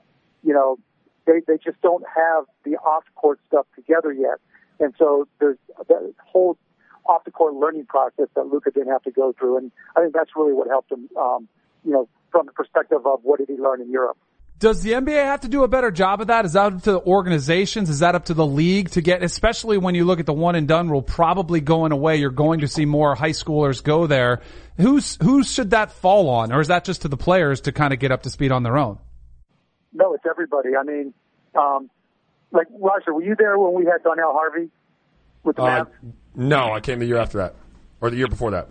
You 0.43 0.53
know, 0.53 0.77
they 1.25 1.41
they 1.47 1.57
just 1.57 1.81
don't 1.81 2.03
have 2.15 2.45
the 2.63 2.77
off 2.77 3.03
court 3.15 3.39
stuff 3.47 3.65
together 3.75 4.11
yet. 4.11 4.39
And 4.79 4.93
so 4.97 5.27
there's 5.39 5.57
that 5.88 6.13
whole 6.25 6.57
off 7.05 7.23
the 7.25 7.31
court 7.31 7.53
learning 7.53 7.86
process 7.86 8.27
that 8.36 8.47
Luka 8.47 8.71
didn't 8.71 8.91
have 8.91 9.03
to 9.03 9.11
go 9.11 9.34
through. 9.38 9.57
And 9.57 9.71
I 9.95 10.01
think 10.01 10.13
that's 10.13 10.31
really 10.36 10.53
what 10.53 10.67
helped 10.67 10.91
him, 10.91 11.09
um, 11.17 11.47
you 11.84 11.91
know, 11.91 12.07
from 12.31 12.45
the 12.45 12.53
perspective 12.53 13.05
of 13.05 13.19
what 13.23 13.39
did 13.39 13.49
he 13.49 13.57
learn 13.57 13.81
in 13.81 13.91
Europe. 13.91 14.17
Does 14.60 14.82
the 14.82 14.93
NBA 14.93 15.26
have 15.26 15.41
to 15.41 15.49
do 15.49 15.64
a 15.64 15.68
better 15.68 15.91
job 15.91 16.22
of 16.22 16.28
that? 16.28 16.45
Is 16.45 16.54
that 16.54 16.72
up 16.74 16.84
to 16.84 16.91
the 16.93 17.01
organizations? 17.01 17.89
Is 17.89 17.99
that 17.99 18.16
up 18.16 18.26
to 18.26 18.34
the 18.34 18.45
league 18.45 18.91
to 18.91 19.01
get, 19.01 19.22
especially 19.22 19.78
when 19.78 19.93
you 19.93 20.06
look 20.06 20.22
at 20.22 20.26
the 20.26 20.34
one 20.34 20.56
and 20.56 20.68
done 20.68 20.89
rule 20.89 21.01
probably 21.01 21.60
going 21.60 21.91
away? 21.91 22.16
You're 22.18 22.30
going 22.30 22.62
to 22.62 22.68
see 22.68 22.86
more 22.86 23.14
high 23.14 23.32
schoolers 23.32 23.84
go 23.84 24.08
there. 24.08 24.41
Who's, 24.78 25.18
who 25.22 25.43
should 25.43 25.72
that 25.72 25.91
fall 25.91 26.30
on? 26.30 26.54
Or 26.54 26.62
is 26.62 26.70
that 26.70 26.86
just 26.86 27.01
to 27.01 27.10
the 27.10 27.18
players 27.18 27.62
to 27.62 27.74
kind 27.74 27.91
of 27.93 27.99
get 27.99 28.12
up 28.14 28.24
to 28.24 28.30
speed 28.30 28.51
on 28.54 28.64
their 28.64 28.78
own? 28.78 28.99
No, 29.93 30.14
it's 30.14 30.24
everybody. 30.30 30.70
I 30.80 30.84
mean, 30.84 31.14
um, 31.56 31.89
like 32.51 32.68
Raja, 32.80 33.12
were 33.12 33.22
you 33.24 33.36
there 33.38 33.58
when 33.58 33.74
we 33.74 33.84
had 33.86 34.01
Donnell 34.04 34.32
Harvey 34.32 34.70
with 35.43 35.58
the 35.58 35.62
Uh, 35.64 35.84
Mavs? 35.86 35.88
no, 36.36 36.72
I 36.72 36.80
came 36.80 36.99
the 36.99 37.06
year 37.06 37.18
after 37.18 37.39
that, 37.39 37.56
or 37.99 38.10
the 38.10 38.16
year 38.18 38.28
before 38.28 38.51
that. 38.51 38.70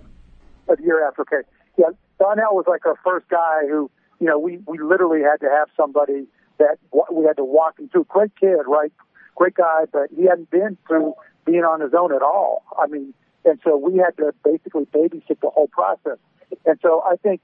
A 0.69 0.83
year 0.83 1.07
after, 1.07 1.23
okay. 1.23 1.47
Yeah, 1.77 1.87
Donnell 2.19 2.55
was 2.55 2.65
like 2.67 2.87
our 2.87 2.97
first 3.05 3.29
guy 3.29 3.61
who, 3.69 3.91
you 4.23 4.29
know, 4.29 4.39
we 4.39 4.59
we 4.69 4.79
literally 4.79 5.21
had 5.21 5.41
to 5.41 5.51
have 5.51 5.69
somebody 5.77 6.29
that 6.59 6.79
we 7.11 7.25
had 7.25 7.37
to 7.39 7.45
walk 7.45 7.81
him 7.81 7.89
through. 7.89 8.05
Great 8.05 8.31
kid, 8.39 8.61
right? 8.69 8.93
Great 9.35 9.55
guy, 9.55 9.87
but 9.93 10.11
he 10.17 10.27
hadn't 10.27 10.49
been 10.49 10.79
through 10.87 11.15
being 11.45 11.65
on 11.65 11.81
his 11.81 11.93
own 11.93 12.15
at 12.15 12.23
all. 12.23 12.63
I 12.79 12.87
mean, 12.87 13.15
and 13.45 13.59
so 13.65 13.77
we 13.77 13.99
had 13.99 14.17
to 14.19 14.33
basically 14.45 14.85
babysit 14.85 15.41
the 15.41 15.51
whole 15.51 15.67
process. 15.67 16.19
And 16.65 16.79
so 16.81 17.03
I 17.05 17.17
think 17.17 17.41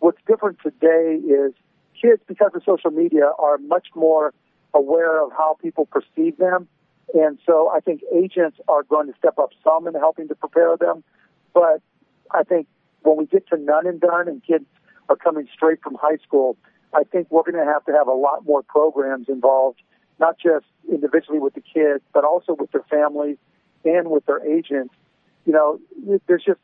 what's 0.00 0.18
different 0.26 0.58
today 0.62 1.18
is 1.24 1.54
kids, 1.98 2.20
because 2.28 2.50
of 2.54 2.62
social 2.62 2.90
media, 2.90 3.32
are 3.38 3.56
much 3.56 3.88
more 3.94 4.34
aware 4.74 5.24
of 5.24 5.32
how 5.32 5.56
people 5.62 5.86
perceive 5.86 6.36
them. 6.36 6.68
And 7.14 7.38
so 7.46 7.70
I 7.74 7.80
think 7.80 8.02
agents 8.14 8.58
are 8.68 8.82
going 8.82 9.06
to 9.06 9.14
step 9.18 9.38
up 9.38 9.52
some 9.64 9.86
in 9.86 9.94
helping 9.94 10.28
to 10.28 10.34
prepare 10.34 10.76
them. 10.76 11.02
But 11.54 11.80
I 12.30 12.42
think 12.42 12.66
when 13.00 13.16
we 13.16 13.24
get 13.24 13.48
to 13.48 13.56
none 13.56 13.86
and 13.86 13.98
done 13.98 14.28
and 14.28 14.44
kids 14.44 14.66
are 15.08 15.16
coming 15.16 15.48
straight 15.52 15.82
from 15.82 15.94
high 15.94 16.18
school, 16.22 16.56
I 16.94 17.04
think 17.04 17.30
we're 17.30 17.42
going 17.42 17.64
to 17.64 17.70
have 17.70 17.84
to 17.86 17.92
have 17.92 18.08
a 18.08 18.12
lot 18.12 18.46
more 18.46 18.62
programs 18.62 19.28
involved, 19.28 19.80
not 20.18 20.38
just 20.38 20.66
individually 20.90 21.38
with 21.38 21.54
the 21.54 21.60
kids, 21.60 22.02
but 22.12 22.24
also 22.24 22.54
with 22.54 22.70
their 22.72 22.84
families 22.90 23.36
and 23.84 24.10
with 24.10 24.26
their 24.26 24.44
agents. 24.44 24.94
You 25.44 25.52
know, 25.52 25.80
there's 26.26 26.44
just, 26.44 26.60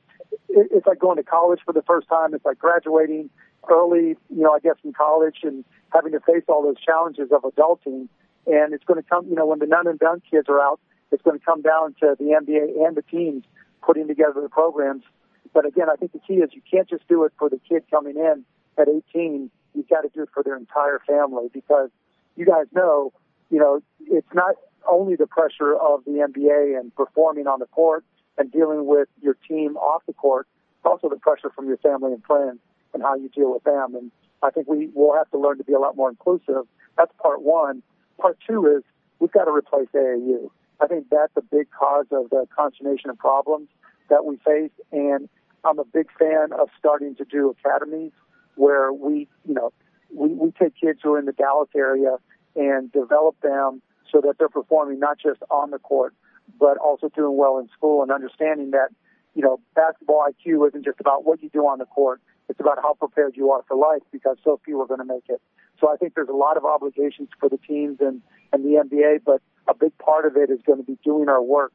it's 0.49 0.87
like 0.87 0.99
going 0.99 1.17
to 1.17 1.23
college 1.23 1.61
for 1.65 1.73
the 1.73 1.83
first 1.83 2.09
time. 2.09 2.35
It's 2.35 2.45
like 2.45 2.59
graduating 2.59 3.31
early, 3.71 4.17
you 4.31 4.43
know, 4.43 4.53
I 4.53 4.61
guess 4.61 4.77
in 4.85 4.93
college 4.93 5.39
and 5.43 5.65
having 5.93 6.13
to 6.13 6.21
face 6.21 6.45
all 6.49 6.63
those 6.63 6.81
challenges 6.81 7.31
of 7.33 7.43
adulting. 7.43 8.09
And 8.47 8.75
it's 8.75 8.85
going 8.85 9.03
to 9.03 9.09
come, 9.09 9.27
you 9.29 9.35
know, 9.35 9.47
when 9.47 9.59
the 9.59 9.67
none 9.67 9.87
and 9.87 9.99
done 9.99 10.23
kids 10.31 10.49
are 10.49 10.61
out, 10.61 10.81
it's 11.13 11.23
going 11.23 11.39
to 11.39 11.45
come 11.45 11.63
down 11.63 11.95
to 12.01 12.17
the 12.19 12.25
NBA 12.25 12.87
and 12.87 12.97
the 12.97 13.03
teams 13.03 13.45
putting 13.83 14.07
together 14.09 14.41
the 14.41 14.49
programs. 14.49 15.05
But 15.53 15.67
again, 15.67 15.89
I 15.91 15.97
think 15.97 16.13
the 16.13 16.21
key 16.21 16.35
is 16.35 16.51
you 16.53 16.63
can't 16.69 16.89
just 16.89 17.07
do 17.09 17.25
it 17.25 17.33
for 17.39 17.49
the 17.49 17.61
kid 17.69 17.85
coming 17.91 18.17
in 18.17 18.45
at 18.79 18.89
18. 18.89 19.51
You've 19.75 19.89
got 19.89 20.03
to 20.03 20.09
do 20.09 20.23
it 20.23 20.29
for 20.33 20.43
their 20.43 20.57
entire 20.57 21.01
family 21.07 21.49
because 21.53 21.91
you 22.37 22.47
guys 22.47 22.67
know, 22.73 23.13
you 23.51 23.59
know, 23.59 23.81
it's 24.01 24.33
not 24.35 24.57
only 24.89 25.17
the 25.17 25.27
pressure 25.27 25.75
of 25.75 26.05
the 26.05 26.13
NBA 26.13 26.79
and 26.79 26.95
performing 26.95 27.47
on 27.47 27.61
the 27.61 27.67
court 27.67 28.05
and 28.39 28.51
dealing 28.51 28.87
with 28.87 29.09
your 29.23 29.37
team 29.49 29.77
off 29.77 30.03
the 30.07 30.13
court, 30.13 30.47
it's 30.79 30.87
also 30.87 31.09
the 31.09 31.19
pressure 31.21 31.51
from 31.55 31.67
your 31.67 31.79
family 31.79 32.13
and 32.13 32.25
friends 32.25 32.59
and 32.93 33.03
how 33.03 33.15
you 33.15 33.29
deal 33.29 33.53
with 33.53 33.65
them. 33.65 33.95
And 33.95 34.11
I 34.43 34.51
think 34.51 34.69
we 34.69 34.89
will 34.95 35.15
have 35.15 35.31
to 35.31 35.39
learn 35.39 35.59
to 35.59 35.65
be 35.65 35.73
a 35.73 35.79
lot 35.79 35.97
more 35.97 36.11
inclusive. 36.11 36.67
That's 36.97 37.13
part 37.21 37.43
one. 37.43 37.83
Part 38.21 38.39
two 38.47 38.67
is 38.67 38.83
we've 39.19 39.33
got 39.33 39.45
to 39.45 39.53
replace 39.53 39.89
AAU. 39.95 40.51
I 40.81 40.87
think 40.87 41.07
that's 41.11 41.33
a 41.37 41.43
big 41.43 41.69
cause 41.71 42.07
of 42.11 42.31
the 42.31 42.47
consternation 42.55 43.11
and 43.11 43.19
problems 43.19 43.69
that 44.09 44.25
we 44.25 44.37
face. 44.39 44.73
And 44.93 45.29
I'm 45.65 45.79
a 45.79 45.85
big 45.85 46.09
fan 46.19 46.53
of 46.53 46.69
starting 46.79 47.17
to 47.17 47.25
do 47.25 47.51
academies 47.51 48.13
where 48.57 48.93
we, 48.93 49.29
you 49.47 49.55
know, 49.55 49.73
we, 50.13 50.29
we 50.29 50.53
take 50.53 50.75
kids 50.81 51.01
who 51.03 51.15
are 51.15 51.19
in 51.19 51.25
the 51.25 51.33
Dallas 51.33 51.71
area 51.77 52.17
and 52.55 52.93
develop 52.93 53.41
them 53.41 53.83
so 54.11 54.21
that 54.21 54.35
they're 54.39 54.49
performing 54.49 55.01
not 55.01 55.19
just 55.19 55.41
on 55.51 55.71
the 55.71 55.79
court, 55.79 56.15
but 56.59 56.77
also 56.79 57.09
doing 57.09 57.37
well 57.37 57.59
in 57.59 57.69
school 57.77 58.03
and 58.03 58.13
understanding 58.13 58.71
that, 58.71 58.89
you 59.35 59.43
know, 59.43 59.59
basketball 59.75 60.25
IQ 60.29 60.69
isn't 60.69 60.85
just 60.85 61.01
about 61.01 61.25
what 61.25 61.43
you 61.43 61.49
do 61.49 61.67
on 61.67 61.79
the 61.79 61.87
court. 61.87 62.21
It's 62.49 62.61
about 62.61 62.79
how 62.81 62.95
prepared 62.95 63.37
you 63.37 63.51
are 63.51 63.65
for 63.67 63.77
life 63.77 64.03
because 64.13 64.37
so 64.45 64.61
few 64.65 64.81
are 64.81 64.87
going 64.87 65.01
to 65.01 65.07
make 65.07 65.25
it. 65.29 65.41
So 65.81 65.93
I 65.93 65.97
think 65.97 66.15
there's 66.15 66.29
a 66.29 66.37
lot 66.37 66.57
of 66.57 66.65
obligations 66.65 67.31
for 67.41 67.49
the 67.49 67.59
teams 67.59 67.99
and, 68.01 68.23
and 68.53 68.65
the 68.65 68.83
NBA, 68.85 69.21
but 69.25 69.43
a 69.67 69.75
big 69.75 69.97
part 69.99 70.27
of 70.27 70.37
it 70.37 70.51
is 70.51 70.61
going 70.65 70.79
to 70.79 70.85
be 70.85 70.99
doing 71.03 71.29
our 71.29 71.43
work 71.43 71.73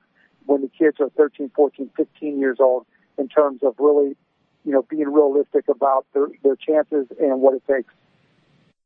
when 0.50 0.62
the 0.62 0.70
kids 0.70 0.98
are 1.00 1.10
13, 1.12 1.52
14, 1.56 1.92
15 1.96 2.40
years 2.40 2.58
old 2.60 2.86
in 3.20 3.28
terms 3.28 3.62
of 3.64 3.76
really, 3.78 4.16
you 4.66 4.72
know, 4.72 4.82
being 4.90 5.08
realistic 5.08 5.66
about 5.70 6.08
their, 6.14 6.28
their 6.44 6.56
chances 6.56 7.06
and 7.20 7.40
what 7.40 7.54
it 7.54 7.64
takes. 7.68 7.94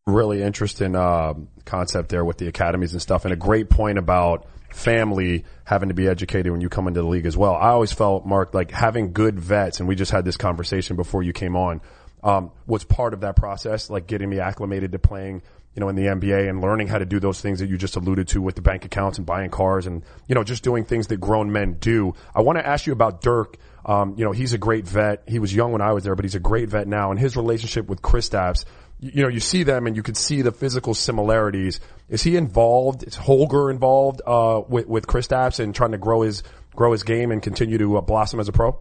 really 0.06 0.44
interesting 0.44 0.96
uh, 0.96 1.34
concept 1.64 2.10
there 2.10 2.26
with 2.26 2.38
the 2.38 2.48
academies 2.48 2.92
and 2.92 3.02
stuff, 3.02 3.24
and 3.24 3.34
a 3.34 3.38
great 3.38 3.70
point 3.70 3.98
about 3.98 4.46
family 4.72 5.46
having 5.64 5.88
to 5.88 5.96
be 5.96 6.08
educated 6.08 6.52
when 6.52 6.60
you 6.60 6.68
come 6.68 6.88
into 6.88 7.02
the 7.02 7.08
league 7.08 7.26
as 7.26 7.38
well. 7.38 7.54
I 7.54 7.70
always 7.70 7.94
felt, 7.94 8.26
Mark, 8.26 8.54
like 8.54 8.72
having 8.72 9.14
good 9.14 9.40
vets, 9.40 9.80
and 9.80 9.88
we 9.88 9.96
just 9.96 10.12
had 10.12 10.26
this 10.26 10.36
conversation 10.36 10.98
before 10.98 11.24
you 11.24 11.32
came 11.32 11.56
on, 11.56 11.80
um, 12.24 12.52
was 12.68 12.84
part 12.84 13.14
of 13.14 13.22
that 13.22 13.38
process, 13.38 13.90
like 13.90 14.06
getting 14.08 14.30
me 14.30 14.40
acclimated 14.40 14.92
to 14.92 15.00
playing, 15.00 15.42
you 15.76 15.80
know, 15.80 15.90
in 15.90 15.96
the 15.96 16.04
NBA 16.04 16.48
and 16.50 16.62
learning 16.62 16.88
how 16.88 17.00
to 17.00 17.06
do 17.06 17.20
those 17.20 17.42
things 17.42 17.60
that 17.60 17.68
you 17.68 17.78
just 17.78 17.96
alluded 17.96 18.28
to 18.30 18.42
with 18.42 18.56
the 18.56 18.62
bank 18.62 18.86
accounts 18.86 19.18
and 19.18 19.26
buying 19.26 19.50
cars 19.50 19.88
and, 19.88 20.04
you 20.28 20.36
know, 20.36 20.44
just 20.44 20.64
doing 20.64 20.86
things 20.86 21.08
that 21.08 21.18
grown 21.18 21.52
men 21.52 21.74
do. 21.74 22.14
I 22.36 22.42
want 22.42 22.60
to 22.60 22.68
ask 22.68 22.86
you 22.86 22.94
about 22.94 23.22
Dirk. 23.22 23.58
Um, 23.86 24.16
you 24.18 24.24
know, 24.24 24.32
he's 24.32 24.54
a 24.54 24.58
great 24.58 24.88
vet. 24.88 25.24
He 25.28 25.40
was 25.40 25.54
young 25.54 25.72
when 25.72 25.82
I 25.82 25.92
was 25.92 26.04
there, 26.04 26.16
but 26.16 26.26
he's 26.26 26.36
a 26.36 26.40
great 26.40 26.70
vet 26.70 26.88
now. 26.88 27.12
And 27.12 27.20
his 27.20 27.36
relationship 27.36 27.88
with 27.88 28.02
Kristaps, 28.02 28.66
you, 29.00 29.12
you 29.16 29.24
know, 29.24 29.30
you 29.30 29.40
see 29.40 29.64
them 29.64 29.88
and 29.88 29.96
you 29.96 30.04
can 30.04 30.16
see 30.16 30.42
the 30.42 30.52
physical 30.52 30.94
similarities. 30.94 31.80
Is 32.08 32.22
he 32.22 32.36
involved? 32.36 33.04
Is 33.04 33.16
Holger 33.16 33.70
involved 33.72 34.22
uh, 34.26 34.62
with 34.68 34.88
with 34.88 35.08
Kristaps 35.08 35.60
and 35.60 35.74
trying 35.74 35.92
to 35.92 35.98
grow 35.98 36.22
his 36.22 36.44
grow 36.76 36.92
his 36.92 37.04
game 37.04 37.32
and 37.32 37.42
continue 37.42 37.78
to 37.80 37.98
uh, 37.98 38.02
blossom 38.02 38.40
as 38.40 38.48
a 38.48 38.52
pro? 38.52 38.80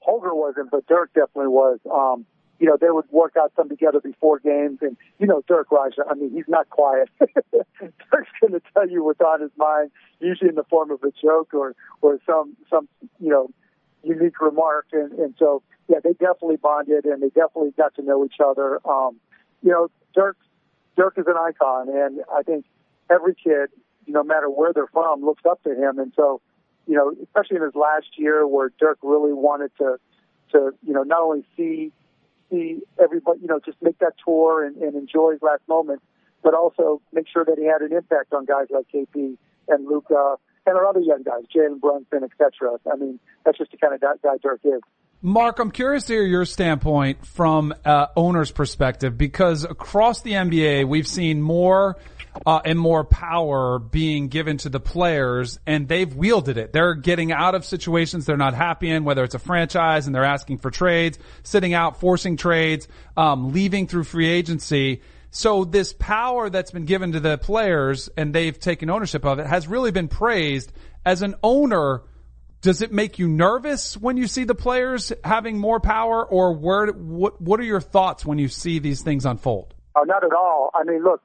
Holger 0.00 0.34
wasn't, 0.34 0.70
but 0.70 0.86
Dirk 0.86 1.12
definitely 1.14 1.48
was. 1.48 1.78
Um, 1.90 2.26
you 2.58 2.66
know, 2.66 2.76
they 2.80 2.90
would 2.90 3.04
work 3.10 3.34
out 3.38 3.52
some 3.56 3.68
together 3.68 4.00
before 4.00 4.38
games, 4.38 4.78
and 4.82 4.96
you 5.18 5.26
know, 5.26 5.42
Dirk 5.46 5.70
Raja. 5.70 6.02
I 6.10 6.14
mean, 6.14 6.30
he's 6.30 6.48
not 6.48 6.68
quiet. 6.70 7.08
Dirk's 7.20 8.30
going 8.40 8.52
to 8.52 8.60
tell 8.74 8.88
you 8.88 9.04
what's 9.04 9.20
on 9.20 9.40
his 9.40 9.50
mind, 9.56 9.90
usually 10.20 10.48
in 10.48 10.56
the 10.56 10.64
form 10.64 10.90
of 10.90 11.02
a 11.02 11.12
joke 11.22 11.54
or 11.54 11.74
or 12.02 12.18
some 12.26 12.56
some 12.68 12.88
you 13.20 13.28
know 13.28 13.48
unique 14.02 14.40
remark, 14.40 14.86
and 14.92 15.12
and 15.12 15.34
so 15.38 15.62
yeah, 15.88 15.98
they 16.02 16.12
definitely 16.12 16.56
bonded, 16.56 17.04
and 17.04 17.22
they 17.22 17.28
definitely 17.28 17.72
got 17.76 17.94
to 17.94 18.02
know 18.02 18.24
each 18.24 18.40
other. 18.44 18.80
Um, 18.88 19.20
you 19.62 19.70
know, 19.70 19.88
Dirk 20.14 20.36
Dirk 20.96 21.14
is 21.16 21.26
an 21.28 21.36
icon, 21.40 21.88
and 21.88 22.20
I 22.34 22.42
think 22.42 22.64
every 23.08 23.34
kid, 23.34 23.70
no 24.08 24.24
matter 24.24 24.50
where 24.50 24.72
they're 24.72 24.88
from, 24.88 25.24
looks 25.24 25.44
up 25.48 25.62
to 25.62 25.70
him, 25.70 26.00
and 26.00 26.12
so 26.16 26.40
you 26.88 26.96
know, 26.96 27.14
especially 27.22 27.58
in 27.58 27.62
his 27.62 27.74
last 27.74 28.06
year 28.16 28.46
where 28.46 28.72
Dirk 28.80 28.98
really 29.02 29.32
wanted 29.32 29.70
to 29.78 29.98
to 30.52 30.72
you 30.82 30.92
know 30.92 31.04
not 31.04 31.20
only 31.20 31.44
see 31.56 31.92
see 32.50 32.80
everybody, 33.02 33.40
you 33.40 33.46
know, 33.46 33.60
just 33.64 33.78
make 33.82 33.98
that 33.98 34.14
tour 34.24 34.64
and, 34.64 34.76
and 34.76 34.94
enjoy 34.94 35.32
his 35.32 35.42
last 35.42 35.62
moment, 35.68 36.02
but 36.42 36.54
also 36.54 37.00
make 37.12 37.26
sure 37.32 37.44
that 37.44 37.58
he 37.58 37.64
had 37.64 37.82
an 37.82 37.96
impact 37.96 38.32
on 38.32 38.44
guys 38.44 38.66
like 38.70 38.86
KP 38.92 39.36
and 39.68 39.86
Luka 39.86 40.36
and 40.66 40.76
our 40.76 40.86
other 40.86 41.00
young 41.00 41.22
guys, 41.22 41.44
Jalen 41.54 41.80
Brunson, 41.80 42.24
etc. 42.24 42.78
I 42.90 42.96
mean, 42.96 43.18
that's 43.44 43.58
just 43.58 43.70
the 43.70 43.76
kind 43.78 43.94
of 43.94 44.00
guy 44.00 44.36
Dirk 44.42 44.60
is. 44.64 44.80
Mark, 45.20 45.58
I'm 45.58 45.72
curious 45.72 46.04
to 46.04 46.12
hear 46.12 46.24
your 46.24 46.44
standpoint 46.44 47.26
from 47.26 47.74
uh, 47.84 48.06
owner's 48.14 48.52
perspective 48.52 49.18
because 49.18 49.64
across 49.64 50.22
the 50.22 50.32
NBA, 50.32 50.86
we've 50.86 51.08
seen 51.08 51.42
more 51.42 51.96
uh, 52.46 52.60
and 52.64 52.78
more 52.78 53.04
power 53.04 53.78
being 53.78 54.28
given 54.28 54.58
to 54.58 54.68
the 54.68 54.80
players, 54.80 55.58
and 55.66 55.88
they've 55.88 56.14
wielded 56.14 56.58
it. 56.58 56.72
They're 56.72 56.94
getting 56.94 57.32
out 57.32 57.54
of 57.54 57.64
situations 57.64 58.26
they're 58.26 58.36
not 58.36 58.54
happy 58.54 58.90
in, 58.90 59.04
whether 59.04 59.24
it's 59.24 59.34
a 59.34 59.38
franchise 59.38 60.06
and 60.06 60.14
they're 60.14 60.24
asking 60.24 60.58
for 60.58 60.70
trades, 60.70 61.18
sitting 61.42 61.74
out, 61.74 62.00
forcing 62.00 62.36
trades, 62.36 62.88
um, 63.16 63.52
leaving 63.52 63.86
through 63.86 64.04
free 64.04 64.28
agency. 64.28 65.02
So 65.30 65.64
this 65.64 65.92
power 65.92 66.48
that's 66.48 66.70
been 66.70 66.86
given 66.86 67.12
to 67.12 67.20
the 67.20 67.36
players 67.36 68.08
and 68.16 68.34
they've 68.34 68.58
taken 68.58 68.88
ownership 68.88 69.24
of 69.24 69.38
it 69.38 69.46
has 69.46 69.68
really 69.68 69.90
been 69.90 70.08
praised 70.08 70.72
as 71.04 71.22
an 71.22 71.34
owner 71.42 72.02
does 72.60 72.82
it 72.82 72.92
make 72.92 73.18
you 73.18 73.28
nervous 73.28 73.96
when 73.96 74.16
you 74.16 74.26
see 74.26 74.44
the 74.44 74.54
players 74.54 75.12
having 75.22 75.58
more 75.58 75.78
power, 75.78 76.26
or 76.26 76.54
where, 76.54 76.88
what 76.88 77.40
what 77.40 77.60
are 77.60 77.64
your 77.64 77.80
thoughts 77.80 78.26
when 78.26 78.38
you 78.38 78.48
see 78.48 78.78
these 78.78 79.02
things 79.02 79.24
unfold? 79.24 79.74
Oh, 79.94 80.02
not 80.02 80.24
at 80.24 80.32
all. 80.32 80.70
I 80.74 80.84
mean, 80.84 81.02
look, 81.02 81.22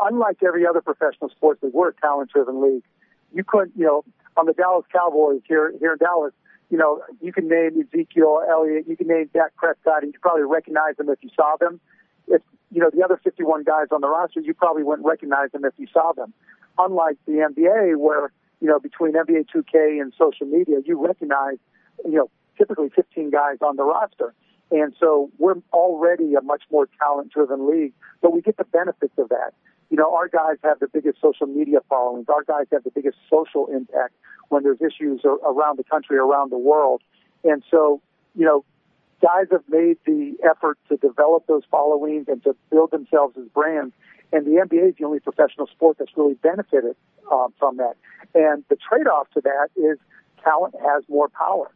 unlike 0.00 0.38
every 0.46 0.66
other 0.66 0.80
professional 0.80 1.30
sports 1.30 1.62
league, 1.62 1.72
we're 1.72 1.90
a 1.90 1.94
talent-driven 1.94 2.62
league. 2.62 2.84
You 3.32 3.44
couldn't, 3.44 3.72
you 3.76 3.86
know, 3.86 4.04
on 4.36 4.46
the 4.46 4.52
Dallas 4.52 4.84
Cowboys 4.92 5.42
here 5.46 5.72
here 5.78 5.92
in 5.92 5.98
Dallas, 5.98 6.32
you 6.70 6.78
know, 6.78 7.02
you 7.20 7.32
can 7.32 7.48
name 7.48 7.80
Ezekiel 7.80 8.42
Elliott, 8.48 8.86
you 8.88 8.96
can 8.96 9.08
name 9.08 9.28
Dak 9.32 9.54
Prescott, 9.56 10.02
and 10.02 10.12
you 10.12 10.18
probably 10.20 10.44
recognize 10.44 10.96
them 10.96 11.08
if 11.08 11.18
you 11.20 11.30
saw 11.34 11.56
them. 11.58 11.80
If 12.28 12.42
you 12.70 12.80
know 12.80 12.90
the 12.92 13.04
other 13.04 13.20
51 13.22 13.64
guys 13.64 13.88
on 13.90 14.00
the 14.00 14.08
roster, 14.08 14.40
you 14.40 14.54
probably 14.54 14.82
wouldn't 14.82 15.06
recognize 15.06 15.50
them 15.52 15.64
if 15.64 15.74
you 15.78 15.86
saw 15.92 16.12
them. 16.12 16.32
Unlike 16.78 17.18
the 17.26 17.32
NBA, 17.32 17.96
where 17.96 18.32
you 18.60 18.68
know, 18.68 18.78
between 18.78 19.14
NBA 19.14 19.46
2K 19.54 20.00
and 20.00 20.12
social 20.18 20.46
media, 20.46 20.76
you 20.84 21.02
recognize, 21.04 21.56
you 22.04 22.12
know, 22.12 22.30
typically 22.58 22.90
15 22.90 23.30
guys 23.30 23.56
on 23.62 23.76
the 23.76 23.84
roster. 23.84 24.34
And 24.70 24.94
so 25.00 25.30
we're 25.38 25.56
already 25.72 26.34
a 26.34 26.42
much 26.42 26.62
more 26.70 26.88
talent 26.98 27.32
driven 27.32 27.68
league, 27.68 27.92
but 28.22 28.32
we 28.32 28.42
get 28.42 28.56
the 28.56 28.64
benefits 28.64 29.14
of 29.18 29.30
that. 29.30 29.54
You 29.90 29.96
know, 29.96 30.14
our 30.14 30.28
guys 30.28 30.56
have 30.62 30.78
the 30.78 30.88
biggest 30.88 31.20
social 31.20 31.46
media 31.46 31.78
followings. 31.88 32.26
Our 32.28 32.44
guys 32.44 32.66
have 32.72 32.84
the 32.84 32.90
biggest 32.90 33.18
social 33.28 33.66
impact 33.66 34.14
when 34.48 34.62
there's 34.62 34.80
issues 34.80 35.22
around 35.24 35.78
the 35.78 35.84
country, 35.84 36.16
around 36.16 36.50
the 36.50 36.58
world. 36.58 37.02
And 37.44 37.62
so, 37.70 38.00
you 38.36 38.44
know, 38.44 38.64
guys 39.20 39.46
have 39.50 39.64
made 39.68 39.98
the 40.06 40.36
effort 40.48 40.78
to 40.88 40.96
develop 40.96 41.46
those 41.46 41.62
followings 41.70 42.26
and 42.28 42.42
to 42.44 42.56
build 42.70 42.90
themselves 42.90 43.36
as 43.36 43.46
brands. 43.48 43.92
And 44.32 44.46
the 44.46 44.64
NBA 44.64 44.90
is 44.90 44.94
the 44.98 45.04
only 45.04 45.20
professional 45.20 45.66
sport 45.66 45.98
that's 45.98 46.12
really 46.16 46.34
benefited 46.34 46.94
um, 47.30 47.52
from 47.58 47.78
that. 47.78 47.96
And 48.34 48.64
the 48.68 48.76
trade-off 48.76 49.28
to 49.34 49.40
that 49.40 49.68
is 49.76 49.98
talent 50.42 50.74
has 50.80 51.02
more 51.08 51.28
power. 51.28 51.70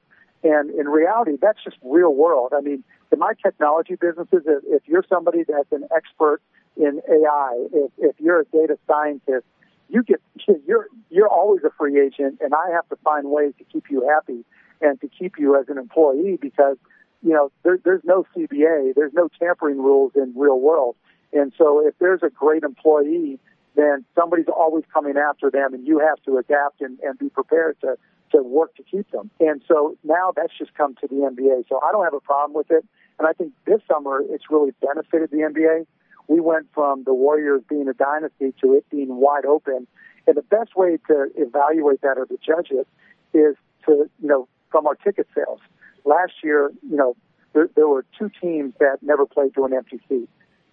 And 0.45 0.71
in 0.71 0.89
reality, 0.89 1.33
that's 1.41 1.62
just 1.65 1.77
real 1.83 2.15
world. 2.15 2.53
I 2.57 2.61
mean, 2.61 2.85
in 3.11 3.19
my 3.19 3.33
technology 3.43 3.97
businesses, 3.97 4.43
if, 4.47 4.62
if 4.67 4.83
you're 4.87 5.05
somebody 5.09 5.43
that's 5.43 5.73
an 5.73 5.89
expert 5.95 6.43
in 6.77 7.01
AI, 7.09 7.66
if, 7.72 7.91
if 7.99 8.16
you're 8.18 8.41
a 8.41 8.45
data 8.47 8.79
scientist, 8.87 9.47
you 9.89 10.03
get 10.03 10.20
you're 10.66 10.89
you're 11.11 11.29
always 11.29 11.62
a 11.64 11.70
free 11.79 12.01
agent, 12.01 12.41
and 12.41 12.55
I 12.55 12.70
have 12.72 12.89
to 12.89 12.97
find 13.05 13.31
ways 13.31 13.53
to 13.59 13.64
keep 13.64 13.91
you 13.91 14.09
happy 14.09 14.45
and 14.81 15.01
to 15.01 15.09
keep 15.09 15.39
you 15.39 15.59
as 15.59 15.68
an 15.68 15.79
employee 15.79 16.39
because 16.41 16.77
you 17.22 17.33
know 17.33 17.51
there, 17.62 17.79
there's 17.85 18.05
no 18.05 18.27
CBA, 18.37 18.95
there's 18.95 19.12
no 19.14 19.29
tampering 19.39 19.79
rules 19.79 20.12
in 20.14 20.33
real 20.37 20.61
world, 20.61 20.97
and 21.33 21.53
so 21.57 21.87
if 21.87 21.95
there's 21.99 22.22
a 22.22 22.31
great 22.31 22.62
employee 22.62 23.39
then 23.75 24.05
somebody's 24.14 24.47
always 24.49 24.85
coming 24.93 25.16
after 25.16 25.51
them 25.51 25.75
and 25.75 25.87
you 25.87 25.99
have 25.99 26.22
to 26.25 26.39
adapt 26.39 26.81
and, 26.81 26.99
and 27.01 27.18
be 27.18 27.29
prepared 27.29 27.77
to, 27.81 27.97
to 28.31 28.43
work 28.43 28.75
to 28.77 28.83
keep 28.83 29.11
them. 29.11 29.31
And 29.41 29.62
so 29.66 29.97
now 30.05 30.33
that's 30.35 30.53
just 30.57 30.75
come 30.75 30.95
to 30.97 31.09
the 31.09 31.16
NBA. 31.16 31.68
So 31.68 31.81
I 31.83 31.93
don't 31.93 32.05
have 32.05 32.14
a 32.14 32.20
problem 32.20 32.55
with 32.55 32.70
it. 32.70 32.85
And 33.18 33.29
I 33.29 33.33
think 33.33 33.53
this 33.66 33.81
summer 33.91 34.22
it's 34.29 34.45
really 34.51 34.72
benefited 34.81 35.31
the 35.31 35.39
NBA. 35.39 35.87
We 36.29 36.41
went 36.41 36.66
from 36.75 37.05
the 37.05 37.14
Warriors 37.14 37.62
being 37.68 37.89
a 37.89 37.95
dynasty 37.95 38.55
to 38.62 38.75
it 38.75 38.89
being 38.91 39.16
wide 39.16 39.45
open. 39.45 39.87
And 40.27 40.37
the 40.37 40.43
best 40.43 40.75
way 40.77 40.99
to 41.09 41.27
evaluate 41.37 42.01
that 42.03 42.16
or 42.16 42.27
to 42.27 42.39
judge 42.45 42.70
it 42.70 42.89
is 43.35 43.57
to, 43.87 44.09
you 44.20 44.29
know, 44.29 44.49
from 44.70 44.87
our 44.87 44.95
ticket 44.95 45.29
sales. 45.35 45.61
Last 46.05 46.33
year, 46.43 46.70
you 46.89 46.97
know, 46.97 47.16
there, 47.53 47.68
there 47.77 47.89
were 47.89 48.05
two 48.18 48.31
teams 48.41 48.75
that 48.81 48.99
never 49.03 49.27
played 49.27 49.55
to 49.55 49.64
an 49.64 49.72
empty 49.72 50.01
seat. 50.09 50.29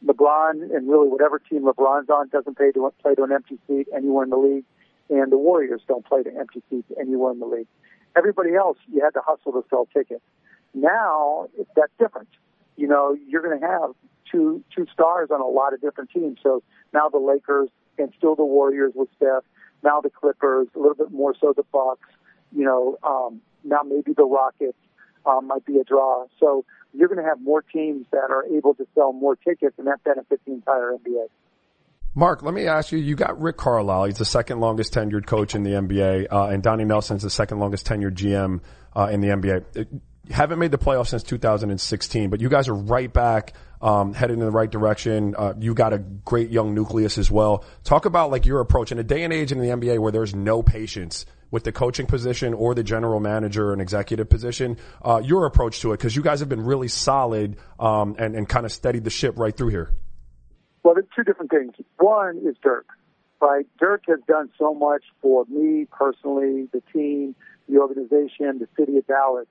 LeBron 0.05 0.75
and 0.75 0.89
really 0.89 1.07
whatever 1.07 1.37
team 1.37 1.63
LeBron's 1.63 2.09
on 2.09 2.29
doesn't 2.29 2.57
play 2.57 2.71
to, 2.71 2.91
play 3.01 3.13
to 3.15 3.23
an 3.23 3.31
empty 3.31 3.59
seat 3.67 3.87
anywhere 3.95 4.23
in 4.23 4.29
the 4.31 4.37
league, 4.37 4.65
and 5.09 5.31
the 5.31 5.37
Warriors 5.37 5.81
don't 5.87 6.05
play 6.05 6.23
to 6.23 6.35
empty 6.35 6.63
seats 6.69 6.91
anywhere 6.99 7.31
in 7.31 7.39
the 7.39 7.45
league. 7.45 7.67
Everybody 8.17 8.55
else, 8.55 8.77
you 8.91 9.01
had 9.03 9.13
to 9.13 9.21
hustle 9.23 9.51
to 9.53 9.63
sell 9.69 9.87
tickets. 9.93 10.23
Now 10.73 11.47
that's 11.75 11.91
different. 11.99 12.29
You 12.77 12.87
know, 12.87 13.15
you're 13.27 13.43
going 13.43 13.59
to 13.59 13.65
have 13.65 13.91
two 14.31 14.63
two 14.75 14.87
stars 14.93 15.29
on 15.31 15.41
a 15.41 15.47
lot 15.47 15.73
of 15.73 15.81
different 15.81 16.09
teams. 16.11 16.39
So 16.41 16.63
now 16.93 17.09
the 17.09 17.19
Lakers 17.19 17.69
and 17.97 18.11
still 18.17 18.35
the 18.35 18.45
Warriors 18.45 18.93
with 18.95 19.09
Steph. 19.17 19.43
Now 19.83 20.01
the 20.01 20.09
Clippers, 20.09 20.67
a 20.75 20.79
little 20.79 20.95
bit 20.95 21.11
more 21.11 21.33
so 21.39 21.53
the 21.55 21.63
Bucks. 21.71 22.07
You 22.55 22.65
know, 22.65 22.97
um, 23.03 23.41
now 23.63 23.81
maybe 23.83 24.13
the 24.13 24.25
Rockets 24.25 24.77
um, 25.25 25.47
might 25.47 25.65
be 25.65 25.77
a 25.77 25.83
draw. 25.83 26.25
So 26.39 26.65
you're 26.93 27.07
going 27.07 27.23
to 27.23 27.27
have 27.27 27.41
more 27.41 27.61
teams 27.61 28.05
that 28.11 28.29
are 28.29 28.45
able 28.45 28.73
to 28.75 28.85
sell 28.95 29.13
more 29.13 29.35
tickets, 29.35 29.75
and 29.77 29.87
that 29.87 30.03
benefits 30.03 30.41
the 30.45 30.53
entire 30.53 30.93
NBA. 30.93 31.27
Mark, 32.13 32.43
let 32.43 32.53
me 32.53 32.67
ask 32.67 32.91
you, 32.91 32.99
you 32.99 33.15
got 33.15 33.39
Rick 33.39 33.55
Carlisle. 33.55 34.05
He's 34.05 34.17
the 34.17 34.25
second 34.25 34.59
longest 34.59 34.93
tenured 34.93 35.25
coach 35.25 35.55
in 35.55 35.63
the 35.63 35.71
NBA, 35.71 36.27
uh, 36.29 36.47
and 36.47 36.61
Donnie 36.61 36.83
Nelson's 36.83 37.23
the 37.23 37.29
second 37.29 37.59
longest 37.59 37.87
tenured 37.87 38.15
GM 38.15 38.59
uh, 38.93 39.07
in 39.11 39.21
the 39.21 39.29
NBA. 39.29 39.63
It, 39.75 39.87
haven't 40.29 40.59
made 40.59 40.71
the 40.71 40.77
playoffs 40.77 41.07
since 41.07 41.23
2016, 41.23 42.29
but 42.29 42.41
you 42.41 42.49
guys 42.49 42.67
are 42.67 42.75
right 42.75 43.11
back, 43.11 43.53
um, 43.81 44.13
headed 44.13 44.35
in 44.35 44.45
the 44.45 44.51
right 44.51 44.69
direction. 44.69 45.35
Uh, 45.37 45.53
you 45.59 45.73
got 45.73 45.93
a 45.93 45.99
great 45.99 46.49
young 46.49 46.73
nucleus 46.73 47.17
as 47.17 47.31
well. 47.31 47.63
Talk 47.83 48.05
about 48.05 48.31
like 48.31 48.45
your 48.45 48.59
approach 48.59 48.91
in 48.91 48.99
a 48.99 49.03
day 49.03 49.23
and 49.23 49.33
age 49.33 49.51
in 49.51 49.59
the 49.59 49.67
NBA 49.67 49.99
where 49.99 50.11
there's 50.11 50.35
no 50.35 50.61
patience 50.61 51.25
with 51.51 51.65
the 51.65 51.71
coaching 51.71 52.05
position 52.05 52.53
or 52.53 52.73
the 52.73 52.83
general 52.83 53.19
manager 53.19 53.73
and 53.73 53.81
executive 53.81 54.29
position, 54.29 54.77
uh, 55.03 55.21
your 55.23 55.45
approach 55.45 55.81
to 55.81 55.91
it, 55.91 55.97
because 55.97 56.15
you 56.15 56.21
guys 56.21 56.39
have 56.39 56.47
been 56.47 56.63
really 56.63 56.87
solid 56.87 57.57
um, 57.79 58.15
and, 58.17 58.35
and 58.35 58.47
kind 58.47 58.65
of 58.65 58.71
steadied 58.71 59.03
the 59.03 59.09
ship 59.09 59.37
right 59.37 59.55
through 59.55 59.67
here. 59.67 59.91
Well, 60.83 60.95
there's 60.95 61.07
two 61.15 61.23
different 61.23 61.51
things. 61.51 61.73
One 61.99 62.37
is 62.37 62.55
Dirk, 62.63 62.87
right? 63.41 63.67
Dirk 63.79 64.03
has 64.07 64.19
done 64.27 64.49
so 64.57 64.73
much 64.73 65.03
for 65.21 65.45
me 65.45 65.85
personally, 65.91 66.69
the 66.71 66.81
team, 66.93 67.35
the 67.69 67.77
organization, 67.79 68.59
the 68.59 68.67
city 68.77 68.97
of 68.97 69.05
Dallas, 69.05 69.47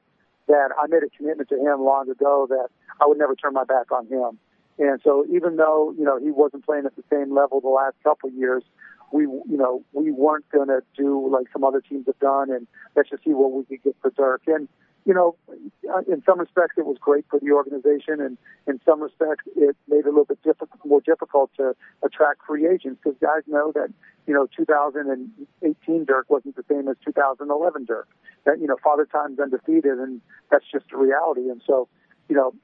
that 0.51 0.71
I 0.77 0.87
made 0.89 1.03
a 1.03 1.11
commitment 1.17 1.49
to 1.51 1.57
him 1.57 1.83
long 1.83 2.11
ago 2.11 2.47
that 2.51 2.69
I 3.01 3.07
would 3.07 3.19
never 3.19 3.35
turn 3.37 3.55
my 3.55 3.65
back 3.65 3.93
on 3.93 4.07
him. 4.07 4.39
And 4.79 5.01
so 5.05 5.25
even 5.31 5.57
though, 5.57 5.95
you 5.97 6.05
know, 6.05 6.19
he 6.19 6.31
wasn't 6.31 6.67
playing 6.67 6.87
at 6.87 6.97
the 6.97 7.05
same 7.11 7.35
level 7.35 7.61
the 7.61 7.69
last 7.69 7.97
couple 8.03 8.29
of 8.29 8.35
years, 8.35 8.65
we, 9.13 9.23
you 9.23 9.57
know, 9.57 9.85
we 9.93 10.11
weren't 10.11 10.49
going 10.51 10.69
to 10.69 10.81
do 10.97 11.29
like 11.31 11.47
some 11.53 11.65
other 11.65 11.81
teams 11.81 12.07
have 12.07 12.19
done, 12.19 12.51
and 12.51 12.67
let's 12.97 13.11
just 13.11 13.25
see 13.25 13.31
what 13.31 13.53
we 13.53 13.65
could 13.65 13.83
get 13.83 13.97
for 14.01 14.11
Dirk. 14.11 14.43
And 14.47 14.69
you 15.05 15.15
know, 15.15 15.37
uh, 15.49 16.03
in 16.13 16.23
some 16.25 16.39
respects, 16.39 16.75
it 16.77 16.85
was 16.85 16.97
great 17.01 17.25
for 17.31 17.41
the 17.41 17.53
organization, 17.53 18.21
and 18.21 18.37
in 18.67 18.81
some 18.85 19.03
respects, 19.03 19.45
it 19.57 19.77
made 19.89 20.01
it 20.01 20.07
a 20.07 20.11
little 20.11 20.25
bit 20.25 20.43
difficult, 20.43 20.85
more 20.85 21.01
difficult 21.01 21.51
to 21.57 21.75
attract 22.05 22.41
free 22.47 22.67
agents 22.67 23.01
because 23.03 23.19
guys 23.21 23.43
know 23.47 23.73
that 23.73 23.93
you 24.27 24.35
know 24.35 24.47
2018 24.57 26.05
Dirk 26.05 26.29
wasn't 26.29 26.57
the 26.57 26.65
same 26.69 26.89
as 26.89 26.97
2011 27.05 27.85
Dirk. 27.87 28.09
That 28.45 28.61
you 28.61 28.67
know, 28.67 28.77
Father 28.83 29.07
Time's 29.07 29.39
undefeated, 29.39 29.99
and 29.99 30.21
that's 30.51 30.65
just 30.71 30.87
a 30.93 30.99
reality. 30.99 31.49
And 31.49 31.63
so, 31.67 31.89
you 32.29 32.37
know, 32.37 32.55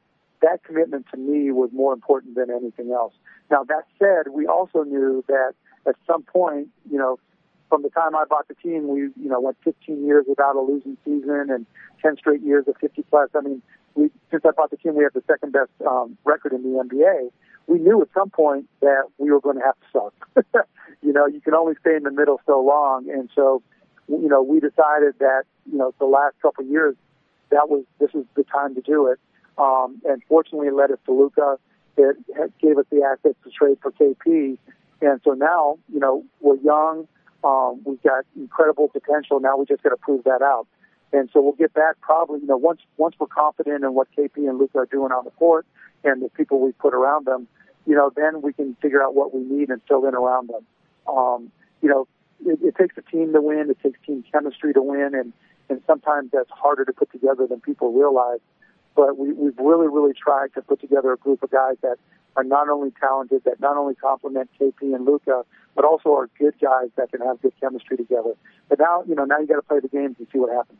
that 0.43 0.63
commitment 0.65 1.07
to 1.13 1.17
me 1.17 1.51
was 1.51 1.71
more 1.73 1.93
important 1.93 2.35
than 2.35 2.51
anything 2.51 2.93
else. 2.93 3.15
Now 3.51 3.65
that 3.65 3.85
said, 3.99 4.33
we 4.33 4.47
also 4.47 4.83
knew 4.83 5.25
that 5.29 5.55
at 5.87 5.97
some 6.07 6.23
point, 6.23 6.69
you 6.91 6.99
know, 6.99 7.19
from 7.69 7.83
the 7.83 7.91
time 7.91 8.15
I 8.15 8.25
bought 8.29 8.49
the 8.49 8.55
team, 8.55 8.89
we, 8.89 9.01
you 9.01 9.29
know, 9.29 9.41
went 9.41 9.57
15 9.65 10.05
years 10.05 10.25
without 10.29 10.57
a 10.57 10.61
losing 10.61 10.97
season 11.05 11.49
and 11.51 11.67
10 12.03 12.17
straight 12.17 12.43
years 12.43 12.65
of 12.69 12.77
50 12.81 13.03
plus. 13.11 13.31
I 13.35 13.41
mean, 13.41 13.63
we, 13.95 14.11
since 14.31 14.45
I 14.45 14.51
bought 14.51 14.71
the 14.71 14.77
team, 14.77 14.95
we 14.95 15.05
have 15.05 15.13
the 15.13 15.25
second 15.27 15.53
best 15.53 15.71
um, 15.87 16.17
record 16.25 16.53
in 16.53 16.63
the 16.63 16.83
NBA. 16.83 17.31
We 17.67 17.79
knew 17.79 18.01
at 18.03 18.09
some 18.15 18.31
point 18.31 18.69
that 18.81 19.05
we 19.19 19.31
were 19.31 19.41
going 19.41 19.57
to 19.57 19.65
have 19.65 19.75
to 19.75 19.87
suck. 19.93 20.67
you 21.03 21.13
know, 21.13 21.27
you 21.27 21.41
can 21.41 21.55
only 21.55 21.75
stay 21.81 21.97
in 21.97 22.05
the 22.05 22.11
middle 22.11 22.41
so 22.47 22.61
long. 22.61 23.11
And 23.11 23.29
so, 23.35 23.63
you 24.09 24.29
know, 24.29 24.43
we 24.43 24.61
decided 24.61 25.19
that, 25.19 25.45
you 25.71 25.79
know, 25.79 25.93
the 25.99 26.07
last 26.07 26.35
couple 26.43 26.65
of 26.65 26.71
years, 26.71 26.95
that 27.51 27.69
was, 27.69 27.85
this 27.99 28.13
was 28.13 28.25
the 28.35 28.45
time 28.45 28.75
to 28.75 28.81
do 28.81 29.07
it. 29.09 29.19
Um, 29.59 30.01
and 30.05 30.23
fortunately, 30.29 30.69
it 30.69 30.75
led 30.75 30.91
us 30.91 30.99
to 31.07 31.13
Luka. 31.13 31.59
It 31.97 32.17
gave 32.61 32.77
us 32.77 32.85
the 32.91 33.03
assets 33.03 33.39
to 33.45 33.51
trade 33.51 33.79
for 33.81 33.91
KP 33.93 34.59
and 35.01 35.21
so 35.25 35.33
now, 35.33 35.79
you 35.93 36.01
know, 36.01 36.25
we're 36.41 36.57
young. 36.57 37.07
Um, 37.45 37.81
we've 37.85 38.03
got 38.03 38.25
incredible 38.37 38.89
potential. 38.89 39.41
Now 39.41 39.57
we 39.57 39.67
just 39.67 39.83
got 39.83 39.91
to 39.91 39.97
prove 39.97 40.25
that 40.25 40.43
out. 40.43 40.67
And 41.13 41.31
so 41.33 41.41
we'll 41.41 41.53
get 41.53 41.73
back 41.73 42.01
probably, 42.01 42.41
you 42.41 42.47
know, 42.47 42.57
once 42.57 42.81
once 42.97 43.15
we're 43.19 43.29
confident 43.29 43.85
in 43.85 43.95
what 43.95 44.09
KP 44.17 44.37
and 44.37 44.59
Luka 44.59 44.79
are 44.79 44.87
doing 44.87 45.13
on 45.13 45.25
the 45.25 45.31
court 45.33 45.67
and 46.05 46.23
the 46.23 46.29
people 46.31 46.61
we 46.61 46.73
put 46.73 46.95
around 46.95 47.27
them, 47.27 47.47
you 47.87 47.95
know, 47.95 48.11
then 48.15 48.43
we 48.43 48.53
can 48.53 48.77
figure 48.83 49.03
out 49.03 49.15
what 49.15 49.35
we 49.35 49.41
need 49.43 49.71
and 49.71 49.81
fill 49.87 50.07
in 50.07 50.15
around 50.15 50.49
them. 50.49 50.67
Um, 51.09 51.53
you 51.81 51.89
know, 51.89 52.09
it, 52.45 52.59
it 52.63 52.77
takes 52.77 52.97
a 52.99 53.03
team 53.03 53.33
to 53.33 53.41
win. 53.41 53.71
It 53.71 53.79
takes 53.83 53.99
team 54.05 54.25
chemistry 54.31 54.73
to 54.75 54.83
win, 54.83 55.15
and 55.15 55.33
and 55.69 55.81
sometimes 55.87 56.31
that's 56.33 56.51
harder 56.51 56.85
to 56.85 56.93
put 56.93 57.11
together 57.13 57.47
than 57.47 57.61
people 57.61 57.93
realize. 57.93 58.41
But 58.95 59.19
we, 59.19 59.33
we've 59.33 59.59
really, 59.59 59.89
really 59.89 60.15
tried 60.15 60.55
to 60.55 60.63
put 60.63 60.81
together 60.81 61.13
a 61.13 61.17
group 61.17 61.43
of 61.43 61.51
guys 61.51 61.77
that 61.83 61.99
are 62.37 62.45
not 62.45 62.69
only 62.69 62.93
talented, 63.01 63.43
that 63.45 63.61
not 63.61 63.77
only 63.77 63.95
complement 63.95 64.51
KP 64.61 64.95
and 64.95 65.05
Luka, 65.05 65.45
but 65.75 65.85
also 65.85 66.11
are 66.11 66.29
good 66.39 66.55
guys 66.61 66.89
that 66.97 67.11
can 67.11 67.21
have 67.21 67.41
good 67.41 67.53
chemistry 67.61 67.97
together. 67.97 68.35
But 68.69 68.79
now, 68.79 69.03
you 69.07 69.15
know, 69.15 69.25
now 69.25 69.39
you 69.39 69.47
got 69.47 69.57
to 69.57 69.63
play 69.63 69.81
the 69.81 69.89
games 69.89 70.17
and 70.19 70.27
see 70.33 70.39
what 70.39 70.53
happens. 70.53 70.79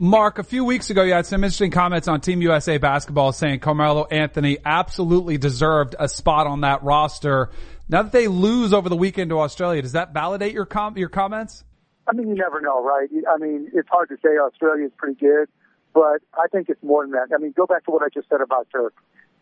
Mark, 0.00 0.38
a 0.38 0.44
few 0.44 0.64
weeks 0.64 0.90
ago, 0.90 1.02
you 1.02 1.12
had 1.12 1.26
some 1.26 1.42
interesting 1.42 1.72
comments 1.72 2.06
on 2.06 2.20
Team 2.20 2.40
USA 2.42 2.78
basketball 2.78 3.32
saying 3.32 3.58
Carmelo 3.58 4.06
Anthony 4.06 4.58
absolutely 4.64 5.38
deserved 5.38 5.96
a 5.98 6.08
spot 6.08 6.46
on 6.46 6.60
that 6.60 6.84
roster. 6.84 7.50
Now 7.88 8.02
that 8.02 8.12
they 8.12 8.28
lose 8.28 8.72
over 8.72 8.88
the 8.88 8.96
weekend 8.96 9.30
to 9.30 9.40
Australia, 9.40 9.82
does 9.82 9.92
that 9.92 10.14
validate 10.14 10.52
your 10.52 10.66
com- 10.66 10.96
your 10.96 11.08
comments? 11.08 11.64
I 12.06 12.14
mean, 12.14 12.28
you 12.28 12.36
never 12.36 12.60
know, 12.60 12.82
right? 12.82 13.08
I 13.28 13.38
mean, 13.38 13.70
it's 13.74 13.88
hard 13.88 14.08
to 14.10 14.16
say 14.22 14.38
Australia 14.38 14.86
is 14.86 14.92
pretty 14.96 15.18
good, 15.18 15.48
but 15.92 16.22
I 16.32 16.46
think 16.50 16.68
it's 16.68 16.82
more 16.82 17.02
than 17.02 17.12
that. 17.12 17.34
I 17.34 17.38
mean, 17.38 17.52
go 17.56 17.66
back 17.66 17.84
to 17.86 17.90
what 17.90 18.02
I 18.02 18.08
just 18.08 18.28
said 18.28 18.40
about 18.40 18.68
Dirk. 18.72 18.94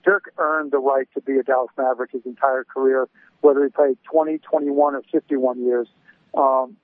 Dirk 0.06 0.32
earned 0.38 0.70
the 0.70 0.78
right 0.78 1.08
to 1.14 1.20
be 1.20 1.36
a 1.36 1.42
Dallas 1.42 1.70
Maverick 1.76 2.12
his 2.12 2.24
entire 2.24 2.62
career, 2.62 3.08
whether 3.40 3.64
he 3.64 3.70
played 3.70 3.98
20, 4.10 4.38
21, 4.38 4.94
or 4.94 5.02
51 5.10 5.64
years. 5.64 5.88
Um, 6.32 6.76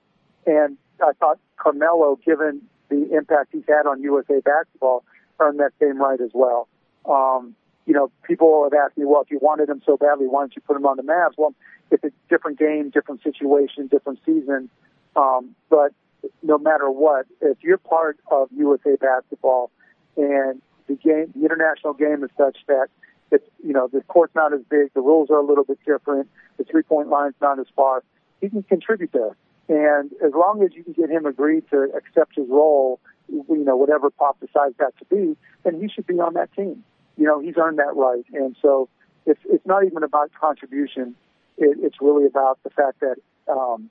and 0.45 0.77
I 1.01 1.13
thought 1.13 1.39
Carmelo, 1.57 2.19
given 2.25 2.61
the 2.89 3.15
impact 3.15 3.53
he's 3.53 3.63
had 3.67 3.87
on 3.87 4.01
USA 4.01 4.41
basketball, 4.41 5.05
earned 5.39 5.59
that 5.59 5.71
same 5.79 5.99
right 6.01 6.19
as 6.19 6.31
well. 6.33 6.67
Um, 7.05 7.55
you 7.85 7.93
know, 7.93 8.11
people 8.23 8.63
have 8.65 8.73
asked 8.73 8.97
me, 8.97 9.05
well, 9.05 9.21
if 9.21 9.31
you 9.31 9.39
wanted 9.41 9.69
him 9.69 9.81
so 9.85 9.95
badly, 9.95 10.27
why 10.27 10.41
don't 10.41 10.55
you 10.55 10.61
put 10.61 10.75
him 10.75 10.85
on 10.85 10.97
the 10.97 11.03
Mavs? 11.03 11.33
Well, 11.37 11.53
it's 11.91 12.03
a 12.03 12.11
different 12.29 12.59
game, 12.59 12.89
different 12.89 13.23
situation, 13.23 13.87
different 13.87 14.19
season. 14.25 14.69
Um, 15.15 15.55
but 15.69 15.93
no 16.41 16.57
matter 16.57 16.89
what, 16.91 17.25
if 17.41 17.57
you're 17.61 17.77
part 17.77 18.19
of 18.29 18.49
USA 18.51 18.95
basketball 18.97 19.71
and 20.17 20.61
the 20.87 20.95
game, 20.95 21.31
the 21.35 21.45
international 21.45 21.93
game 21.93 22.23
is 22.23 22.29
such 22.37 22.57
that 22.67 22.87
it's, 23.33 23.49
you 23.63 23.73
know, 23.73 23.89
the 23.91 24.01
court's 24.01 24.35
not 24.35 24.53
as 24.53 24.61
big, 24.69 24.93
the 24.93 25.01
rules 25.01 25.29
are 25.29 25.39
a 25.39 25.45
little 25.45 25.63
bit 25.63 25.79
different, 25.85 26.29
the 26.57 26.63
three 26.63 26.83
point 26.83 27.09
line's 27.09 27.35
not 27.41 27.59
as 27.59 27.65
far, 27.75 28.03
he 28.41 28.49
can 28.49 28.63
contribute 28.63 29.11
there. 29.11 29.35
And 29.69 30.11
as 30.23 30.33
long 30.33 30.61
as 30.63 30.73
you 30.73 30.83
can 30.83 30.93
get 30.93 31.09
him 31.09 31.25
agreed 31.25 31.63
to 31.71 31.89
accept 31.95 32.35
his 32.35 32.47
role, 32.49 32.99
you 33.29 33.63
know, 33.63 33.75
whatever 33.75 34.09
Pop 34.09 34.39
decides 34.39 34.75
that 34.77 34.93
to 34.99 35.05
be, 35.05 35.37
then 35.63 35.81
he 35.81 35.87
should 35.89 36.05
be 36.05 36.19
on 36.19 36.33
that 36.33 36.53
team. 36.53 36.83
You 37.17 37.25
know, 37.25 37.39
he's 37.39 37.55
earned 37.57 37.79
that 37.79 37.95
right. 37.95 38.25
And 38.33 38.55
so 38.61 38.89
it's, 39.25 39.39
it's 39.45 39.65
not 39.65 39.85
even 39.85 40.03
about 40.03 40.31
contribution. 40.39 41.15
It, 41.57 41.77
it's 41.81 41.95
really 42.01 42.25
about 42.25 42.59
the 42.63 42.69
fact 42.69 42.99
that, 42.99 43.15
um, 43.47 43.89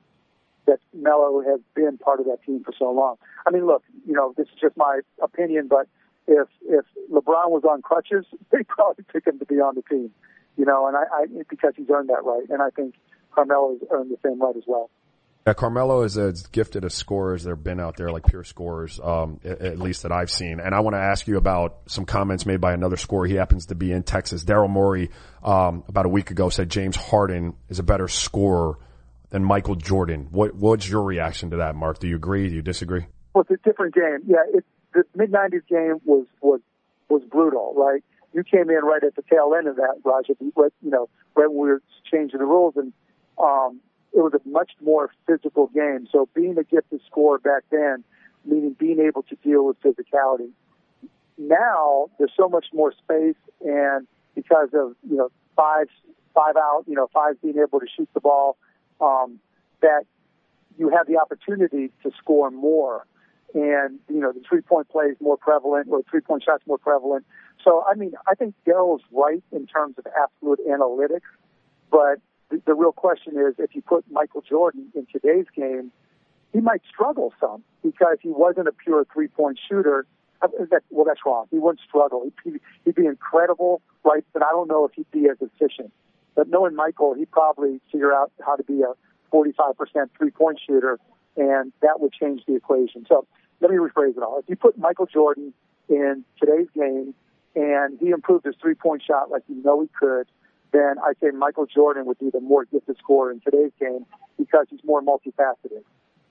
that 0.67 0.79
Melo 0.95 1.43
has 1.43 1.61
been 1.75 1.99
part 1.99 2.21
of 2.21 2.27
that 2.27 2.43
team 2.45 2.63
for 2.63 2.73
so 2.79 2.91
long. 2.93 3.17
I 3.47 3.51
mean, 3.51 3.67
look, 3.67 3.83
you 4.07 4.13
know, 4.13 4.35
this 4.37 4.47
is 4.49 4.61
just 4.61 4.77
my 4.77 5.01
opinion, 5.21 5.67
but 5.69 5.89
if 6.27 6.49
if 6.63 6.85
LeBron 7.11 7.51
was 7.51 7.63
on 7.69 7.83
crutches, 7.83 8.27
they'd 8.51 8.69
probably 8.69 9.05
pick 9.13 9.27
him 9.27 9.39
to 9.39 9.47
be 9.47 9.57
on 9.57 9.75
the 9.75 9.83
team. 9.83 10.11
You 10.57 10.67
know, 10.67 10.87
and 10.87 10.97
I, 10.97 11.05
I 11.13 11.27
because 11.49 11.73
he's 11.77 11.89
earned 11.91 12.11
that 12.11 12.25
right, 12.25 12.49
and 12.51 12.61
I 12.61 12.71
think 12.71 12.95
Carmelo 13.35 13.73
has 13.73 13.89
earned 13.91 14.11
the 14.11 14.19
same 14.23 14.41
right 14.41 14.57
as 14.57 14.65
well. 14.67 14.91
Yeah, 15.47 15.55
Carmelo 15.55 16.03
is 16.03 16.17
as 16.17 16.47
gifted 16.47 16.85
a 16.85 16.91
scorer 16.91 17.35
as 17.35 17.43
there 17.43 17.57
have 17.57 17.65
been 17.65 17.81
out 17.81 17.97
there, 17.97 18.13
like 18.13 18.25
pure 18.27 18.45
scorers, 18.45 19.01
um, 19.03 19.41
at, 19.45 19.61
at, 19.61 19.79
least 19.79 20.05
that 20.05 20.13
I've 20.13 20.31
seen. 20.31 20.61
And 20.61 20.73
I 20.73 20.81
want 20.81 20.95
to 20.95 21.01
ask 21.01 21.27
you 21.27 21.37
about 21.37 21.81
some 21.87 22.05
comments 22.05 22.47
made 22.47 22.61
by 22.61 22.73
another 22.75 22.97
scorer. 22.97 23.27
He 23.27 23.35
happens 23.35 23.67
to 23.67 23.75
be 23.75 23.91
in 23.91 24.05
Texas. 24.05 24.45
Daryl 24.45 24.71
Morey, 24.71 25.11
um, 25.43 25.83
about 25.89 26.07
a 26.07 26.09
week 26.09 26.31
ago 26.31 26.49
said 26.49 26.71
James 26.71 26.95
Harden 26.95 27.55
is 27.69 27.81
a 27.81 27.83
better 27.83 28.07
scorer 28.07 28.79
than 29.31 29.43
Michael 29.43 29.75
Jordan. 29.75 30.29
What, 30.31 30.55
what's 30.55 30.89
your 30.89 31.03
reaction 31.03 31.51
to 31.51 31.57
that, 31.57 31.75
Mark? 31.75 31.99
Do 31.99 32.07
you 32.07 32.15
agree? 32.15 32.49
Do 32.49 32.55
you 32.55 32.63
disagree? 32.63 33.07
Well, 33.35 33.45
it's 33.49 33.51
a 33.51 33.69
different 33.69 33.97
game. 33.97 34.19
Yeah, 34.27 34.45
it, 34.55 34.65
the 34.95 35.05
mid 35.15 35.33
'90s 35.33 35.67
game 35.69 36.01
was 36.05 36.27
was 36.41 36.61
was 37.09 37.23
brutal, 37.25 37.75
right? 37.77 38.03
You 38.33 38.43
came 38.45 38.71
in 38.71 38.85
right 38.85 39.03
at 39.05 39.15
the 39.15 39.23
tail 39.23 39.53
end 39.57 39.69
of 39.69 39.77
that, 39.77 39.97
Raja. 40.05 40.35
But 40.55 40.73
you 40.83 40.91
know, 40.91 41.09
right 41.35 41.51
when 41.51 41.59
we 41.59 41.69
were 41.69 41.83
changing 42.11 42.39
the 42.39 42.47
rules, 42.47 42.75
and 42.77 42.93
um, 43.39 43.81
it 44.13 44.21
was 44.21 44.33
a 44.35 44.49
much 44.49 44.73
more 44.83 45.11
physical 45.27 45.69
game. 45.69 46.09
So 46.11 46.29
being 46.35 46.57
a 46.59 46.65
gifted 46.65 47.01
scorer 47.07 47.39
back 47.39 47.65
then, 47.71 48.05
meaning 48.45 48.75
being 48.79 49.01
able 49.01 49.23
to 49.25 49.37
deal 49.37 49.67
with 49.67 49.81
physicality. 49.83 50.51
Now 51.39 52.09
there's 52.19 52.33
so 52.37 52.49
much 52.49 52.67
more 52.73 52.93
space, 52.93 53.37
and 53.61 54.07
because 54.35 54.69
of 54.75 54.95
you 55.09 55.17
know 55.17 55.31
five 55.57 55.89
five 56.35 56.57
out, 56.57 56.85
you 56.87 56.95
know 56.95 57.09
five 57.13 57.41
being 57.43 57.59
able 57.59 57.81
to 57.81 57.87
shoot 57.95 58.09
the 58.15 58.21
ball, 58.21 58.57
um, 59.01 59.39
that 59.81 60.05
you 60.79 60.89
have 60.89 61.07
the 61.07 61.19
opportunity 61.19 61.91
to 62.03 62.11
score 62.19 62.51
more 62.51 63.07
and 63.55 63.99
you 64.09 64.21
know 64.21 64.33
the 64.33 64.41
three 64.49 64.61
point 64.61 64.89
play 64.89 65.07
is 65.07 65.17
more 65.21 65.37
prevalent 65.37 65.89
or 65.91 66.03
three 66.11 66.21
point 66.21 66.43
shots 66.45 66.63
more 66.67 66.79
prevalent. 66.79 67.25
So 67.65 67.85
I 67.89 67.95
mean 67.95 68.13
I 68.27 68.35
think 68.35 68.55
Daryl's 68.67 69.03
right 69.13 69.43
in 69.53 69.67
terms 69.67 69.97
of 69.99 70.07
absolute 70.07 70.61
analytics, 70.69 71.21
but 71.91 72.21
the, 72.51 72.63
the 72.67 72.75
real 72.75 72.93
question 72.93 73.35
is 73.37 73.55
if 73.59 73.75
you 73.75 73.83
put 73.83 74.05
Michael 74.11 74.43
Jordan 74.43 74.93
in 74.95 75.07
today's 75.13 75.47
game, 75.55 75.91
he 76.53 76.61
might 76.61 76.83
struggle 76.89 77.33
some 77.41 77.65
because 77.83 78.19
he 78.21 78.29
wasn't 78.29 78.69
a 78.69 78.73
pure 78.73 79.07
three 79.13 79.29
point 79.29 79.59
shooter. 79.69 80.07
Uh, 80.41 80.49
that, 80.71 80.83
well, 80.91 81.05
that's 81.05 81.21
wrong. 81.25 81.47
He 81.51 81.59
wouldn't 81.59 81.81
struggle. 81.87 82.29
He'd, 82.45 82.61
he'd 82.85 82.95
be 82.97 83.07
incredible, 83.07 83.81
right? 84.05 84.25
But 84.33 84.43
I 84.43 84.51
don't 84.51 84.69
know 84.69 84.85
if 84.85 84.93
he'd 84.93 85.11
be 85.13 85.29
as 85.29 85.37
efficient. 85.41 85.93
But 86.35 86.49
knowing 86.49 86.75
Michael, 86.75 87.15
he'd 87.15 87.31
probably 87.31 87.81
figure 87.91 88.13
out 88.13 88.33
how 88.45 88.57
to 88.57 88.65
be 88.65 88.83
a 88.83 88.95
45% 89.33 89.75
three 90.17 90.31
point 90.31 90.61
shooter, 90.67 90.99
and 91.37 91.73
that 91.81 92.01
would 92.01 92.13
change 92.13 92.43
the 92.47 92.57
equation. 92.57 93.07
So 93.09 93.27
let 93.63 93.71
me 93.71 93.77
rephrase 93.77 94.17
it 94.17 94.23
all. 94.23 94.39
If 94.39 94.45
you 94.49 94.57
put 94.57 94.77
Michael 94.77 95.07
Jordan 95.07 95.55
in 95.89 96.25
today's 96.39 96.67
game 96.75 97.15
and 97.55 97.99
he 98.01 98.11
improved 98.11 98.45
his 98.45 98.57
three 98.61 98.75
point 98.75 99.03
shot 99.07 99.31
like 99.31 99.43
you 99.49 99.63
know 99.63 99.81
he 99.81 99.89
could, 99.99 100.27
then 100.73 100.97
I 100.99 101.13
say 101.21 101.31
Michael 101.31 101.67
Jordan 101.67 102.07
would 102.07 102.19
be 102.19 102.31
the 102.31 102.41
more 102.41 102.65
gifted 102.65 102.99
scorer 102.99 103.31
in 103.31 103.41
today's 103.41 103.73
game 103.79 104.05
because 104.37 104.67
he's 104.69 104.83
more 104.85 105.01
multifaceted. 105.01 105.85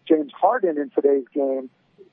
James 0.07 0.33
Harden 0.33 0.77
in 0.77 0.89
today's 0.89 1.25
game, 1.33 1.69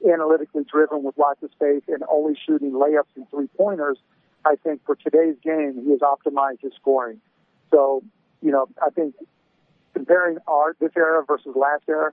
analytically 0.08 0.62
driven 0.70 1.02
with 1.02 1.18
lots 1.18 1.42
of 1.42 1.50
space 1.50 1.82
and 1.88 2.04
only 2.08 2.38
shooting 2.46 2.72
layups 2.72 3.10
and 3.16 3.28
three 3.30 3.48
pointers, 3.56 3.98
I 4.44 4.54
think 4.56 4.84
for 4.86 4.94
today's 4.94 5.36
game 5.42 5.82
he 5.84 5.90
has 5.90 6.00
optimized 6.00 6.60
his 6.60 6.72
scoring. 6.74 7.20
So, 7.72 8.04
you 8.40 8.52
know, 8.52 8.66
I 8.80 8.90
think 8.90 9.14
comparing 9.94 10.38
our 10.46 10.76
this 10.78 10.92
era 10.96 11.24
versus 11.26 11.56
last 11.56 11.82
era, 11.88 12.12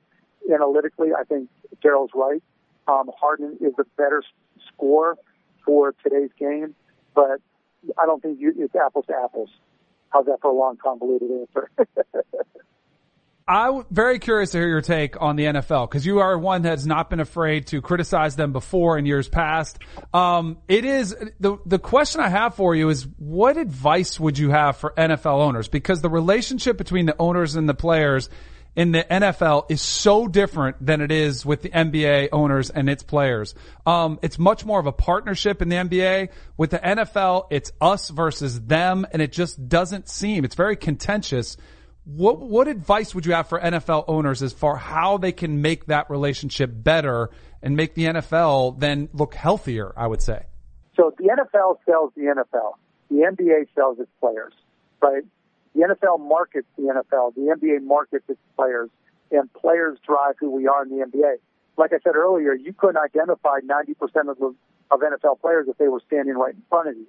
analytically, 0.52 1.10
I 1.18 1.24
think 1.24 1.50
Daryl's 1.84 2.12
right. 2.16 2.42
Um, 2.88 3.10
Harden 3.20 3.58
is 3.62 3.74
a 3.80 3.84
better 3.98 4.24
scorer 4.68 5.18
for 5.66 5.94
today's 6.04 6.30
game, 6.40 6.76
but 7.14 7.40
I 7.98 8.06
don't 8.06 8.22
think 8.22 8.40
you, 8.40 8.54
it's 8.58 8.76
apples 8.76 9.06
to 9.08 9.14
apples. 9.16 9.50
How's 10.10 10.26
that 10.26 10.40
for 10.42 10.52
a 10.52 10.54
long, 10.54 10.78
convoluted 10.78 11.30
answer? 11.32 11.70
I'm 13.48 13.86
very 13.92 14.18
curious 14.18 14.52
to 14.52 14.58
hear 14.58 14.68
your 14.68 14.82
take 14.82 15.22
on 15.22 15.36
the 15.36 15.44
NFL 15.44 15.88
because 15.88 16.04
you 16.04 16.18
are 16.18 16.36
one 16.36 16.64
that's 16.64 16.88
not 16.88 17.12
been 17.12 17.20
afraid 17.20 17.68
to 17.68 17.80
criticize 17.80 18.36
them 18.36 18.52
before 18.52 18.98
in 18.98 19.06
years 19.06 19.30
past. 19.30 19.78
Um, 20.16 20.58
it 20.68 20.84
is 20.84 21.16
the 21.40 21.58
the 21.64 21.78
question 21.78 22.22
I 22.22 22.30
have 22.30 22.56
for 22.56 22.74
you 22.74 22.90
is 22.90 23.06
what 23.18 23.58
advice 23.58 24.20
would 24.20 24.40
you 24.40 24.50
have 24.50 24.78
for 24.78 24.96
NFL 24.98 25.42
owners 25.42 25.68
because 25.68 26.02
the 26.02 26.10
relationship 26.10 26.76
between 26.76 27.06
the 27.06 27.16
owners 27.20 27.56
and 27.56 27.70
the 27.70 27.76
players 27.76 28.32
in 28.76 28.92
the 28.92 29.04
NFL 29.04 29.66
is 29.70 29.82
so 29.82 30.28
different 30.28 30.86
than 30.86 31.02
it 31.02 31.12
is 31.12 31.46
with 31.46 31.62
the 31.62 31.70
NBA 31.70 32.30
owners 32.32 32.70
and 32.70 32.90
its 32.90 33.04
players. 33.04 33.56
Um, 33.86 34.20
it's 34.22 34.38
much 34.38 34.66
more 34.66 34.80
of 34.80 34.86
a 34.86 34.92
partnership 34.92 35.62
in 35.62 35.70
the 35.70 35.78
NBA. 35.78 36.30
With 36.58 36.72
the 36.72 36.80
NFL, 36.80 37.48
it's 37.52 37.72
us 37.80 38.10
versus 38.10 38.62
them, 38.62 39.06
and 39.12 39.22
it 39.22 39.32
just 39.32 39.68
doesn't 39.70 40.10
seem. 40.10 40.44
It's 40.44 40.56
very 40.56 40.76
contentious. 40.76 41.58
What 42.04 42.40
what 42.40 42.68
advice 42.68 43.16
would 43.16 43.26
you 43.26 43.34
have 43.34 43.48
for 43.48 43.60
NFL 43.60 44.06
owners 44.08 44.44
as 44.44 44.54
far 44.54 44.76
how 44.76 45.18
they 45.18 45.32
can 45.32 45.62
make 45.62 45.88
that 45.88 46.10
relationship 46.10 46.70
better 46.72 47.32
and 47.64 47.76
make 47.76 47.96
the 47.96 48.06
NFL 48.06 48.80
then 48.80 49.10
look 49.14 49.34
healthier? 49.34 49.92
I 49.98 50.08
would 50.08 50.22
say. 50.22 50.46
So 50.96 51.14
the 51.18 51.26
NFL 51.26 51.78
sells 51.86 52.12
the 52.16 52.24
NFL. 52.24 52.74
The 53.10 53.16
NBA 53.18 53.68
sells 53.76 54.00
its 54.00 54.12
players, 54.20 54.54
right? 55.02 55.24
The 55.76 55.82
NFL 55.82 56.26
markets 56.26 56.68
the 56.78 56.84
NFL. 56.84 57.36
The 57.36 57.54
NBA 57.54 57.84
markets 57.84 58.24
its 58.30 58.40
players, 58.56 58.90
and 59.32 59.52
players 59.54 60.00
drive 60.06 60.36
who 60.40 60.50
we 60.50 60.68
are 60.68 60.84
in 60.84 60.90
the 60.90 61.06
NBA. 61.06 61.36
Like 61.78 61.92
I 61.92 61.98
said 62.04 62.16
earlier, 62.16 62.54
you 62.54 62.72
couldn't 62.74 62.98
identify 62.98 63.60
90% 63.60 64.30
of 64.30 64.38
the 64.40 64.56
of 64.92 65.00
NFL 65.00 65.42
players 65.42 65.68
if 65.68 65.78
they 65.78 65.88
were 65.88 66.02
standing 66.08 66.36
right 66.36 66.54
in 66.54 66.62
front 66.70 66.90
of 66.90 66.96
you. 66.96 67.08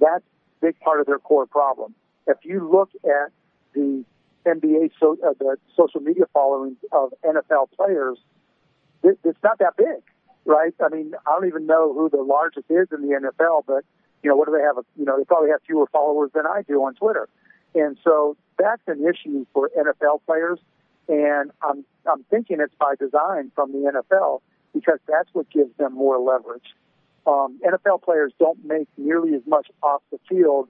That's 0.00 0.24
a 0.24 0.66
big 0.66 0.80
part 0.80 1.00
of 1.00 1.06
their 1.06 1.18
core 1.18 1.46
problem. 1.46 1.94
If 2.26 2.38
you 2.42 2.68
look 2.68 2.90
at 3.04 3.30
the 3.74 4.04
NBA, 4.46 4.90
so, 4.98 5.16
uh, 5.24 5.34
the 5.38 5.56
social 5.76 6.00
media 6.00 6.24
followings 6.32 6.78
of 6.90 7.12
NFL 7.22 7.70
players, 7.76 8.18
it, 9.02 9.18
it's 9.24 9.38
not 9.44 9.58
that 9.58 9.76
big, 9.76 10.02
right? 10.44 10.74
I 10.82 10.88
mean, 10.88 11.12
I 11.26 11.32
don't 11.32 11.46
even 11.46 11.66
know 11.66 11.92
who 11.92 12.08
the 12.08 12.22
largest 12.22 12.66
is 12.70 12.88
in 12.90 13.02
the 13.02 13.14
NFL, 13.14 13.64
but 13.66 13.84
you 14.22 14.30
know, 14.30 14.36
what 14.36 14.48
do 14.48 14.56
they 14.56 14.62
have? 14.62 14.76
You 14.98 15.04
know, 15.04 15.16
they 15.16 15.24
probably 15.24 15.50
have 15.50 15.60
fewer 15.66 15.86
followers 15.92 16.30
than 16.34 16.46
I 16.46 16.62
do 16.66 16.82
on 16.82 16.94
Twitter. 16.94 17.28
And 17.74 17.98
so 18.02 18.36
that's 18.58 18.82
an 18.86 19.06
issue 19.06 19.46
for 19.52 19.70
NFL 19.76 20.20
players. 20.26 20.58
And 21.08 21.50
I'm, 21.62 21.84
I'm 22.10 22.24
thinking 22.24 22.58
it's 22.60 22.74
by 22.78 22.94
design 22.98 23.50
from 23.54 23.72
the 23.72 23.90
NFL 23.90 24.40
because 24.74 24.98
that's 25.08 25.28
what 25.32 25.48
gives 25.50 25.74
them 25.78 25.94
more 25.94 26.18
leverage. 26.18 26.74
Um, 27.26 27.58
NFL 27.66 28.02
players 28.02 28.32
don't 28.38 28.64
make 28.64 28.88
nearly 28.96 29.34
as 29.34 29.42
much 29.46 29.68
off 29.82 30.02
the 30.10 30.18
field 30.28 30.68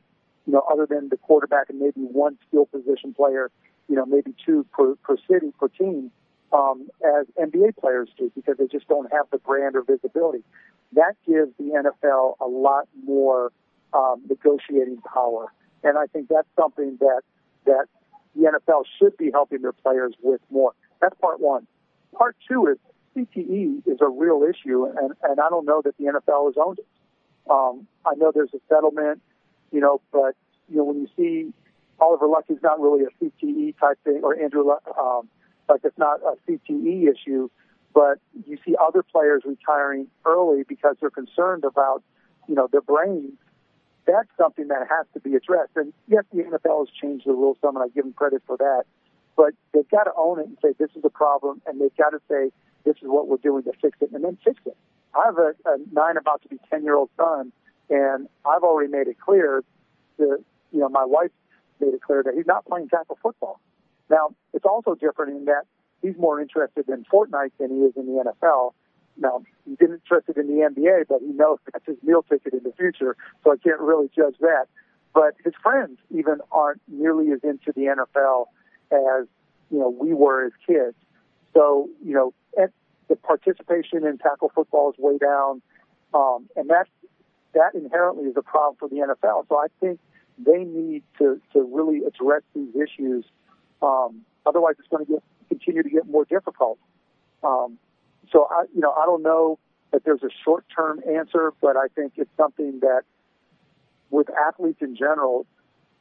you 0.49 0.55
know, 0.55 0.63
other 0.73 0.87
than 0.87 1.11
the 1.11 1.19
quarterback 1.19 1.69
and 1.69 1.79
maybe 1.79 2.01
one 2.01 2.39
skill 2.49 2.65
position 2.65 3.13
player, 3.13 3.51
you 3.87 3.95
know, 3.95 4.07
maybe 4.07 4.35
two 4.47 4.65
per, 4.73 4.95
per 4.97 5.19
city, 5.31 5.53
per 5.61 5.69
team, 5.69 6.11
um, 6.55 6.89
as 7.05 7.27
NBA 7.39 7.77
players 7.77 8.09
do 8.17 8.33
because 8.35 8.57
they 8.57 8.67
just 8.67 8.89
don't 8.89 9.13
have 9.13 9.27
the 9.31 9.37
brand 9.37 9.77
or 9.77 9.83
visibility. 9.83 10.43
That 10.95 11.17
gives 11.27 11.51
the 11.59 11.65
NFL 11.65 12.37
a 12.41 12.49
lot 12.49 12.89
more 13.05 13.53
um, 13.93 14.23
negotiating 14.27 15.03
power, 15.03 15.53
and 15.83 15.99
I 15.99 16.07
think 16.07 16.29
that's 16.29 16.49
something 16.59 16.97
that 17.01 17.23
that 17.67 17.87
the 18.35 18.45
NFL 18.45 18.85
should 18.99 19.17
be 19.17 19.31
helping 19.33 19.63
their 19.63 19.73
players 19.73 20.15
with 20.23 20.41
more. 20.51 20.73
That's 21.01 21.15
part 21.21 21.41
one. 21.41 21.67
Part 22.17 22.37
two 22.49 22.67
is 22.67 22.79
CTE 23.17 23.87
is 23.87 23.99
a 24.01 24.09
real 24.09 24.43
issue, 24.43 24.87
and, 24.87 25.13
and 25.23 25.41
I 25.41 25.49
don't 25.49 25.67
know 25.67 25.83
that 25.83 25.97
the 25.99 26.05
NFL 26.05 26.47
has 26.47 26.55
owned 26.57 26.79
it. 26.79 26.87
Um, 27.51 27.87
I 28.07 28.15
know 28.17 28.31
there's 28.33 28.53
a 28.55 28.61
settlement, 28.69 29.21
you 29.73 29.81
know, 29.81 30.01
but 30.13 30.35
you 30.69 30.77
know 30.77 30.85
when 30.85 31.01
you 31.01 31.09
see 31.17 31.53
Oliver 32.01 32.27
Lucky's 32.27 32.63
not 32.63 32.81
really 32.81 33.05
a 33.05 33.25
CTE 33.25 33.79
type 33.79 33.99
thing, 34.05 34.21
or 34.23 34.39
Andrew, 34.41 34.71
um, 34.99 35.29
like 35.69 35.81
it's 35.85 35.99
not 35.99 36.21
a 36.23 36.35
CTE 36.49 37.09
issue, 37.11 37.49
but 37.95 38.19
you 38.47 38.59
see 38.65 38.77
other 38.81 39.03
players 39.03 39.43
retiring 39.45 40.07
early 40.25 40.63
because 40.63 40.97
they're 41.01 41.11
concerned 41.11 41.65
about, 41.65 42.03
you 42.49 42.55
know, 42.55 42.69
their 42.71 42.81
brains. 42.81 43.33
That's 44.09 44.29
something 44.39 44.69
that 44.69 44.89
has 44.89 45.07
to 45.13 45.21
be 45.21 45.37
addressed. 45.37 45.77
And 45.77 45.93
yes, 46.09 46.25
the 46.33 46.43
NFL 46.43 46.87
has 46.87 46.89
changed 47.01 47.27
the 47.27 47.33
rules 47.33 47.59
some, 47.61 47.77
and 47.77 47.85
I 47.85 47.89
give 47.95 48.05
them 48.05 48.15
credit 48.15 48.43
for 48.47 48.57
that. 48.57 48.85
But 49.37 49.53
they've 49.73 49.89
got 49.91 50.05
to 50.05 50.13
own 50.17 50.41
it 50.41 50.47
and 50.47 50.57
say 50.63 50.73
this 50.79 50.91
is 50.97 51.05
a 51.05 51.11
problem, 51.11 51.61
and 51.67 51.79
they've 51.79 51.97
got 51.97 52.11
to 52.11 52.21
say 52.27 52.51
this 52.85 52.97
is 52.97 53.03
what 53.03 53.29
we're 53.29 53.37
doing 53.37 53.65
to 53.65 53.73
fix 53.83 53.99
it, 54.01 54.11
and 54.13 54.25
then 54.25 54.39
fix 54.43 54.59
it. 54.65 54.77
I 55.15 55.27
have 55.27 55.37
a, 55.37 55.53
a 55.67 55.77
nine, 55.93 56.17
about 56.17 56.41
to 56.43 56.49
be 56.49 56.59
ten 56.71 56.85
year 56.85 56.97
old 56.97 57.11
son, 57.19 57.53
and 57.91 58.29
I've 58.47 58.63
already 58.63 58.91
made 58.91 59.09
it 59.09 59.21
clear 59.21 59.63
that 60.17 60.43
you 60.73 60.81
know 60.81 60.89
my 60.89 61.05
wife 61.05 61.31
made 61.79 61.93
it 61.93 62.01
clear 62.01 62.23
that 62.23 62.35
he's 62.35 62.47
not 62.47 62.65
playing 62.65 62.89
tackle 62.89 63.19
football. 63.23 63.61
Now 64.09 64.35
it's 64.55 64.65
also 64.65 64.95
different 64.95 65.37
in 65.37 65.45
that 65.45 65.65
he's 66.01 66.17
more 66.17 66.41
interested 66.41 66.89
in 66.89 67.05
Fortnite 67.13 67.53
than 67.59 67.71
he 67.71 67.83
is 67.83 67.93
in 67.95 68.07
the 68.07 68.25
NFL. 68.25 68.73
Now 69.19 69.43
he's 69.65 69.79
interested 69.81 70.37
in 70.37 70.47
the 70.47 70.69
NBA, 70.69 71.07
but 71.09 71.21
he 71.21 71.33
knows 71.33 71.59
that's 71.73 71.85
his 71.87 71.97
meal 72.03 72.23
ticket 72.23 72.55
in 72.55 72.63
the 72.63 72.73
future, 72.73 73.17
so 73.45 73.53
I 73.53 73.57
can't 73.57 73.81
really 73.81 74.09
judge 74.15 74.37
that. 74.41 74.67
But 75.15 75.35
his 75.45 75.55
friends 75.63 75.99
even 76.11 76.39
aren't 76.53 76.81
nearly 76.87 77.33
as 77.33 77.41
into 77.43 77.73
the 77.73 77.83
NFL 77.83 78.47
as 78.93 79.27
you 79.71 79.79
know 79.79 79.89
we 79.89 80.15
were 80.15 80.47
as 80.47 80.53
kids. 80.67 80.97
So 81.55 81.89
you 82.05 82.15
know 82.15 82.33
the 83.09 83.17
participation 83.17 84.07
in 84.07 84.19
tackle 84.19 84.53
football 84.55 84.91
is 84.91 84.99
way 84.99 85.19
down, 85.19 85.63
um, 86.15 86.49
and 86.57 86.71
that 86.71 86.87
that 87.55 87.75
inherently 87.75 88.25
is 88.25 88.37
a 88.37 88.43
problem 88.43 88.77
for 88.79 88.89
the 88.89 88.97
NFL. 88.97 89.49
So 89.49 89.57
I 89.59 89.67
think 89.81 89.99
they 90.39 90.65
need 90.65 91.03
to 91.19 91.41
to 91.55 91.63
really 91.63 92.03
address 92.05 92.43
these 92.55 92.75
issues. 92.77 93.25
Um, 93.83 94.23
otherwise, 94.47 94.75
it's 94.79 94.89
going 94.89 95.07
to 95.07 95.13
get 95.13 95.23
continue 95.49 95.83
to 95.83 95.91
get 95.91 96.07
more 96.07 96.25
difficult. 96.27 96.79
Um, 97.43 97.79
so 98.33 98.49
I, 98.51 98.65
you 98.75 98.81
know, 98.81 98.93
I 98.93 99.07
don't 99.07 99.23
know 99.23 99.59
that 99.93 100.05
there's 100.05 100.23
a 100.23 100.31
short 100.45 100.65
term 100.75 101.01
answer, 101.09 101.53
but 101.61 101.77
I 101.77 101.89
think 101.95 102.15
it's 102.17 102.31
something 102.37 102.81
that 102.81 103.03
with 104.11 104.29
athletes 104.31 104.79
in 104.81 104.97
general, 104.97 105.47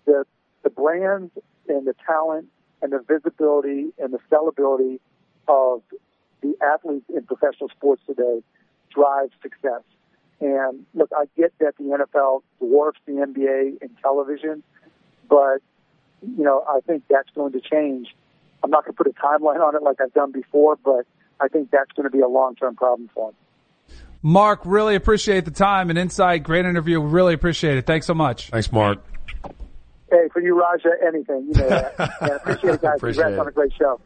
the 0.05 0.25
the 0.63 0.69
brand 0.69 1.31
and 1.67 1.87
the 1.87 1.95
talent 2.05 2.47
and 2.81 2.91
the 2.91 2.99
visibility 2.99 3.87
and 3.97 4.13
the 4.13 4.19
sellability 4.31 4.99
of 5.47 5.81
the 6.41 6.55
athletes 6.63 7.05
in 7.13 7.23
professional 7.23 7.69
sports 7.69 8.01
today 8.05 8.41
drive 8.93 9.29
success. 9.41 9.81
And 10.39 10.85
look, 10.93 11.09
I 11.15 11.25
get 11.35 11.53
that 11.59 11.77
the 11.77 11.83
NFL 11.83 12.43
dwarfs 12.59 12.99
the 13.05 13.13
NBA 13.13 13.81
in 13.81 13.89
television, 14.01 14.63
but 15.29 15.59
you 16.21 16.43
know, 16.43 16.63
I 16.67 16.79
think 16.81 17.03
that's 17.09 17.29
going 17.35 17.53
to 17.53 17.61
change. 17.61 18.15
I'm 18.63 18.71
not 18.71 18.85
going 18.85 18.95
to 18.95 19.03
put 19.03 19.07
a 19.07 19.13
timeline 19.13 19.61
on 19.61 19.75
it 19.75 19.83
like 19.83 20.01
I've 20.01 20.13
done 20.13 20.31
before, 20.31 20.77
but 20.83 21.05
I 21.39 21.47
think 21.47 21.71
that's 21.71 21.91
going 21.91 22.05
to 22.05 22.09
be 22.09 22.21
a 22.21 22.27
long-term 22.27 22.75
problem 22.75 23.09
for 23.13 23.29
him. 23.29 23.35
Mark, 24.21 24.61
really 24.65 24.95
appreciate 24.95 25.45
the 25.45 25.51
time 25.51 25.89
and 25.89 25.97
insight. 25.97 26.43
Great 26.43 26.65
interview. 26.65 26.99
Really 26.99 27.33
appreciate 27.33 27.77
it. 27.77 27.85
Thanks 27.85 28.05
so 28.05 28.13
much. 28.13 28.49
Thanks, 28.49 28.71
Mark. 28.71 28.99
Hey, 30.09 30.27
for 30.31 30.41
you, 30.41 30.59
Raja, 30.59 30.89
anything. 31.05 31.49
You 31.53 31.61
know 31.61 31.69
that. 31.69 31.95
yeah, 32.21 32.35
appreciate 32.35 32.73
it, 32.75 32.81
guys. 32.81 32.95
Appreciate 32.95 33.23
Congrats 33.23 33.35
it. 33.35 33.39
on 33.39 33.47
a 33.47 33.51
great 33.51 33.73
show. 33.77 33.99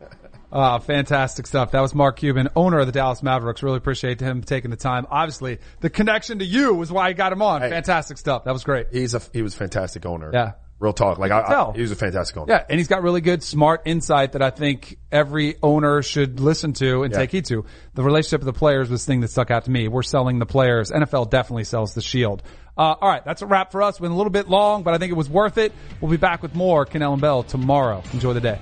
Uh, 0.52 0.80
fantastic 0.80 1.48
stuff. 1.48 1.72
That 1.72 1.80
was 1.80 1.96
Mark 1.96 2.18
Cuban, 2.18 2.50
owner 2.56 2.80
of 2.80 2.88
the 2.88 2.92
Dallas 2.92 3.24
Mavericks. 3.24 3.64
Really 3.64 3.78
appreciate 3.78 4.20
him 4.20 4.42
taking 4.42 4.70
the 4.70 4.78
time. 4.78 5.08
Obviously, 5.10 5.60
the 5.80 5.90
connection 5.90 6.40
to 6.40 6.46
you 6.46 6.74
was 6.74 6.92
why 6.92 7.08
I 7.08 7.14
got 7.14 7.32
him 7.32 7.42
on. 7.42 7.62
Fantastic 7.62 8.18
stuff. 8.18 8.44
That 8.44 8.52
was 8.52 8.64
great. 8.64 8.88
He's 8.92 9.14
a 9.14 9.22
he 9.32 9.42
was 9.44 9.54
a 9.54 9.58
fantastic 9.58 10.06
owner. 10.06 10.30
Yeah. 10.34 10.54
Real 10.82 10.94
talk. 10.94 11.20
Like 11.20 11.32
I. 11.32 11.42
I, 11.42 11.72
he 11.74 11.82
was 11.82 11.92
a 11.92 11.96
fantastic 11.96 12.36
owner. 12.36 12.52
Yeah, 12.52 12.66
and 12.68 12.80
he's 12.80 12.88
got 12.88 13.04
really 13.04 13.22
good, 13.22 13.44
smart 13.44 13.84
insight 13.86 14.32
that 14.32 14.42
I 14.42 14.50
think 14.50 14.98
every 15.12 15.56
owner 15.62 16.02
should 16.02 16.40
listen 16.40 16.74
to 16.74 17.04
and 17.04 17.14
Yeah. 17.14 17.20
take 17.20 17.32
heed 17.32 17.46
to. 17.46 17.66
The 17.94 18.02
relationship 18.04 18.42
of 18.42 18.46
the 18.46 18.54
players 18.54 18.90
was 18.90 19.06
the 19.06 19.12
thing 19.12 19.22
that 19.22 19.28
stuck 19.30 19.52
out 19.52 19.66
to 19.66 19.72
me. 19.72 19.88
We're 19.88 20.02
selling 20.02 20.40
the 20.40 20.46
players. 20.48 20.90
NFL 20.92 21.30
definitely 21.30 21.66
sells 21.66 21.94
the 21.94 22.02
shield. 22.02 22.42
Uh, 22.78 22.96
all 23.00 23.10
right, 23.10 23.24
that's 23.24 23.42
a 23.44 23.46
wrap 23.46 23.72
for 23.72 23.84
us. 23.84 24.00
Went 24.00 24.12
a 24.14 24.18
little 24.18 24.32
bit 24.32 24.50
long, 24.50 24.82
but 24.82 24.94
I 24.94 24.98
think 24.98 25.12
it 25.12 25.16
was 25.16 25.30
worth 25.30 25.58
it. 25.60 25.72
We'll 26.02 26.10
be 26.10 26.18
back 26.18 26.42
with 26.42 26.56
more 26.56 26.86
Kanell 26.86 27.14
and 27.14 27.22
Bell 27.22 27.44
tomorrow. 27.44 28.02
Enjoy 28.14 28.34
the 28.34 28.42
day. 28.42 28.60